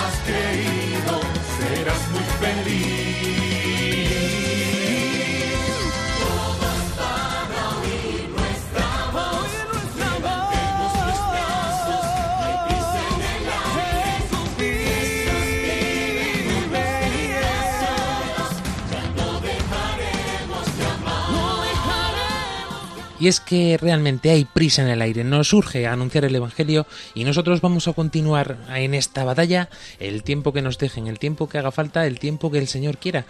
Y 23.23 23.29
es 23.29 23.39
que 23.39 23.77
realmente 23.77 24.31
hay 24.31 24.43
prisa 24.43 24.81
en 24.81 24.89
el 24.89 25.01
aire, 25.01 25.23
nos 25.23 25.53
urge 25.53 25.87
anunciar 25.87 26.25
el 26.25 26.35
Evangelio 26.35 26.85
y 27.15 27.23
nosotros 27.23 27.61
vamos 27.61 27.87
a 27.87 27.93
continuar 27.93 28.57
en 28.75 28.93
esta 28.93 29.23
batalla 29.23 29.69
el 29.97 30.23
tiempo 30.23 30.51
que 30.51 30.61
nos 30.61 30.77
dejen, 30.77 31.07
el 31.07 31.19
tiempo 31.19 31.47
que 31.47 31.57
haga 31.57 31.71
falta, 31.71 32.05
el 32.05 32.19
tiempo 32.19 32.51
que 32.51 32.57
el 32.57 32.67
Señor 32.67 32.97
quiera. 32.97 33.23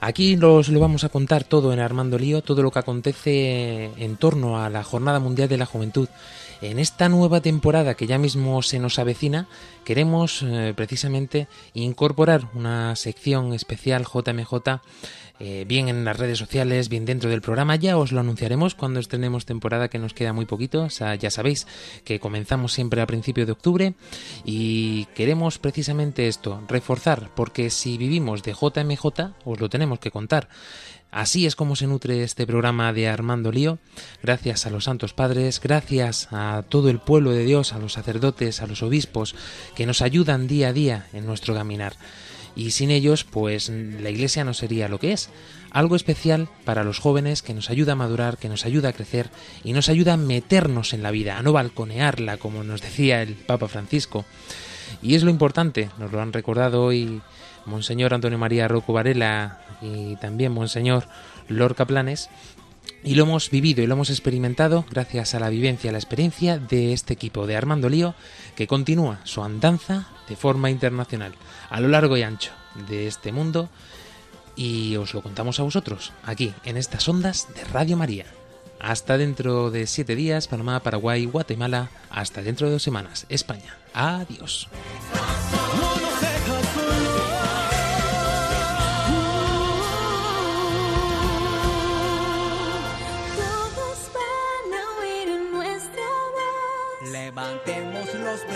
Aquí 0.00 0.36
os 0.42 0.68
lo 0.68 0.80
vamos 0.80 1.04
a 1.04 1.10
contar 1.10 1.44
todo 1.44 1.72
en 1.72 1.78
Armando 1.78 2.18
Lío, 2.18 2.42
todo 2.42 2.60
lo 2.64 2.72
que 2.72 2.80
acontece 2.80 3.92
en 3.96 4.16
torno 4.16 4.60
a 4.60 4.68
la 4.68 4.82
Jornada 4.82 5.20
Mundial 5.20 5.48
de 5.48 5.58
la 5.58 5.66
Juventud. 5.66 6.08
En 6.62 6.78
esta 6.78 7.08
nueva 7.08 7.40
temporada 7.40 7.94
que 7.94 8.06
ya 8.06 8.18
mismo 8.18 8.62
se 8.62 8.78
nos 8.78 8.98
avecina, 8.98 9.46
queremos 9.84 10.42
eh, 10.42 10.72
precisamente 10.74 11.48
incorporar 11.74 12.48
una 12.54 12.96
sección 12.96 13.52
especial 13.52 14.06
JMJ, 14.06 14.80
eh, 15.38 15.64
bien 15.66 15.88
en 15.88 16.04
las 16.04 16.16
redes 16.16 16.38
sociales, 16.38 16.88
bien 16.88 17.04
dentro 17.04 17.28
del 17.28 17.42
programa. 17.42 17.76
Ya 17.76 17.98
os 17.98 18.12
lo 18.12 18.20
anunciaremos 18.20 18.74
cuando 18.74 19.00
estrenemos 19.00 19.44
temporada, 19.44 19.88
que 19.88 19.98
nos 19.98 20.14
queda 20.14 20.32
muy 20.32 20.46
poquito. 20.46 20.82
O 20.84 20.90
sea, 20.90 21.14
ya 21.14 21.30
sabéis 21.30 21.66
que 22.04 22.20
comenzamos 22.20 22.72
siempre 22.72 23.00
a 23.00 23.06
principio 23.06 23.46
de 23.46 23.52
octubre 23.52 23.94
y 24.44 25.04
queremos 25.14 25.58
precisamente 25.58 26.28
esto, 26.28 26.62
reforzar, 26.68 27.30
porque 27.34 27.70
si 27.70 27.98
vivimos 27.98 28.42
de 28.42 28.52
JMJ, 28.52 29.04
os 29.44 29.60
lo 29.60 29.68
tenemos 29.68 29.98
que 29.98 30.10
contar. 30.10 30.48
Así 31.10 31.46
es 31.46 31.56
como 31.56 31.76
se 31.76 31.86
nutre 31.86 32.22
este 32.22 32.46
programa 32.46 32.92
de 32.92 33.08
Armando 33.08 33.52
Lío, 33.52 33.78
gracias 34.22 34.66
a 34.66 34.70
los 34.70 34.84
santos 34.84 35.14
padres, 35.14 35.60
gracias 35.62 36.28
a 36.30 36.64
todo 36.68 36.90
el 36.90 36.98
pueblo 36.98 37.30
de 37.30 37.44
Dios, 37.44 37.72
a 37.72 37.78
los 37.78 37.94
sacerdotes, 37.94 38.60
a 38.60 38.66
los 38.66 38.82
obispos, 38.82 39.34
que 39.74 39.86
nos 39.86 40.02
ayudan 40.02 40.46
día 40.46 40.68
a 40.68 40.72
día 40.72 41.06
en 41.12 41.24
nuestro 41.24 41.54
caminar. 41.54 41.94
Y 42.56 42.70
sin 42.70 42.90
ellos, 42.90 43.24
pues 43.24 43.68
la 43.68 44.10
iglesia 44.10 44.42
no 44.42 44.54
sería 44.54 44.88
lo 44.88 44.98
que 44.98 45.12
es. 45.12 45.28
Algo 45.70 45.94
especial 45.94 46.48
para 46.64 46.84
los 46.84 46.98
jóvenes 46.98 47.42
que 47.42 47.52
nos 47.52 47.68
ayuda 47.68 47.92
a 47.92 47.96
madurar, 47.96 48.38
que 48.38 48.48
nos 48.48 48.64
ayuda 48.64 48.88
a 48.88 48.92
crecer 48.94 49.28
y 49.62 49.74
nos 49.74 49.90
ayuda 49.90 50.14
a 50.14 50.16
meternos 50.16 50.94
en 50.94 51.02
la 51.02 51.10
vida, 51.10 51.36
a 51.36 51.42
no 51.42 51.52
balconearla, 51.52 52.38
como 52.38 52.64
nos 52.64 52.80
decía 52.80 53.20
el 53.20 53.34
Papa 53.34 53.68
Francisco. 53.68 54.24
Y 55.02 55.14
es 55.14 55.22
lo 55.22 55.30
importante, 55.30 55.90
nos 55.98 56.12
lo 56.12 56.22
han 56.22 56.32
recordado 56.32 56.82
hoy 56.82 57.20
Monseñor 57.66 58.14
Antonio 58.14 58.38
María 58.38 58.68
Rocco 58.68 58.94
Varela 58.94 59.60
y 59.82 60.16
también 60.16 60.52
Monseñor 60.52 61.06
Lorca 61.48 61.84
Planes. 61.84 62.30
Y 63.04 63.14
lo 63.14 63.24
hemos 63.24 63.50
vivido 63.50 63.82
y 63.82 63.86
lo 63.86 63.94
hemos 63.94 64.10
experimentado 64.10 64.84
gracias 64.90 65.34
a 65.34 65.40
la 65.40 65.48
vivencia, 65.48 65.90
a 65.90 65.92
la 65.92 65.98
experiencia 65.98 66.58
de 66.58 66.92
este 66.92 67.14
equipo 67.14 67.46
de 67.46 67.56
Armando 67.56 67.88
Lío 67.88 68.14
que 68.56 68.66
continúa 68.66 69.20
su 69.24 69.42
andanza 69.42 70.08
de 70.28 70.36
forma 70.36 70.70
internacional 70.70 71.34
a 71.70 71.80
lo 71.80 71.88
largo 71.88 72.16
y 72.16 72.22
ancho 72.22 72.52
de 72.88 73.06
este 73.06 73.32
mundo 73.32 73.68
y 74.56 74.96
os 74.96 75.14
lo 75.14 75.22
contamos 75.22 75.60
a 75.60 75.62
vosotros 75.62 76.12
aquí 76.24 76.52
en 76.64 76.76
estas 76.76 77.08
ondas 77.08 77.48
de 77.54 77.64
Radio 77.64 77.96
María. 77.96 78.26
Hasta 78.80 79.16
dentro 79.16 79.70
de 79.70 79.86
siete 79.86 80.16
días, 80.16 80.48
Panamá, 80.48 80.80
Paraguay, 80.80 81.24
Guatemala. 81.24 81.90
Hasta 82.10 82.42
dentro 82.42 82.66
de 82.66 82.74
dos 82.74 82.82
semanas, 82.82 83.26
España. 83.28 83.78
Adiós. 83.94 84.68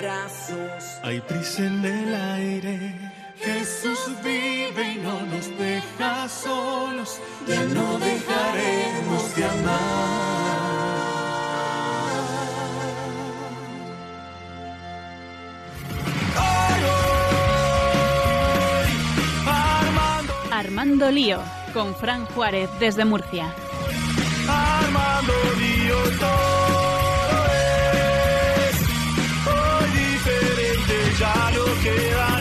Brazos. 0.00 0.98
Hay 1.02 1.20
prisa 1.20 1.66
en 1.66 1.84
el 1.84 2.14
aire. 2.14 2.94
Jesús 3.36 3.98
vive 4.22 4.92
y 4.94 4.98
no 4.98 5.20
nos 5.26 5.46
deja 5.58 6.28
solos. 6.28 7.20
Ya 7.46 7.62
no 7.64 7.98
dejaremos 7.98 9.36
de 9.36 9.44
amar. 9.44 10.40
Armando 20.52 21.10
Lío, 21.10 21.38
con 21.72 21.94
Fran 21.94 22.26
Juárez 22.26 22.68
desde 22.78 23.06
Murcia. 23.06 23.54
Armando 24.46 25.32
Lío 25.58 26.59
todo 31.82 31.94
es 31.94 32.39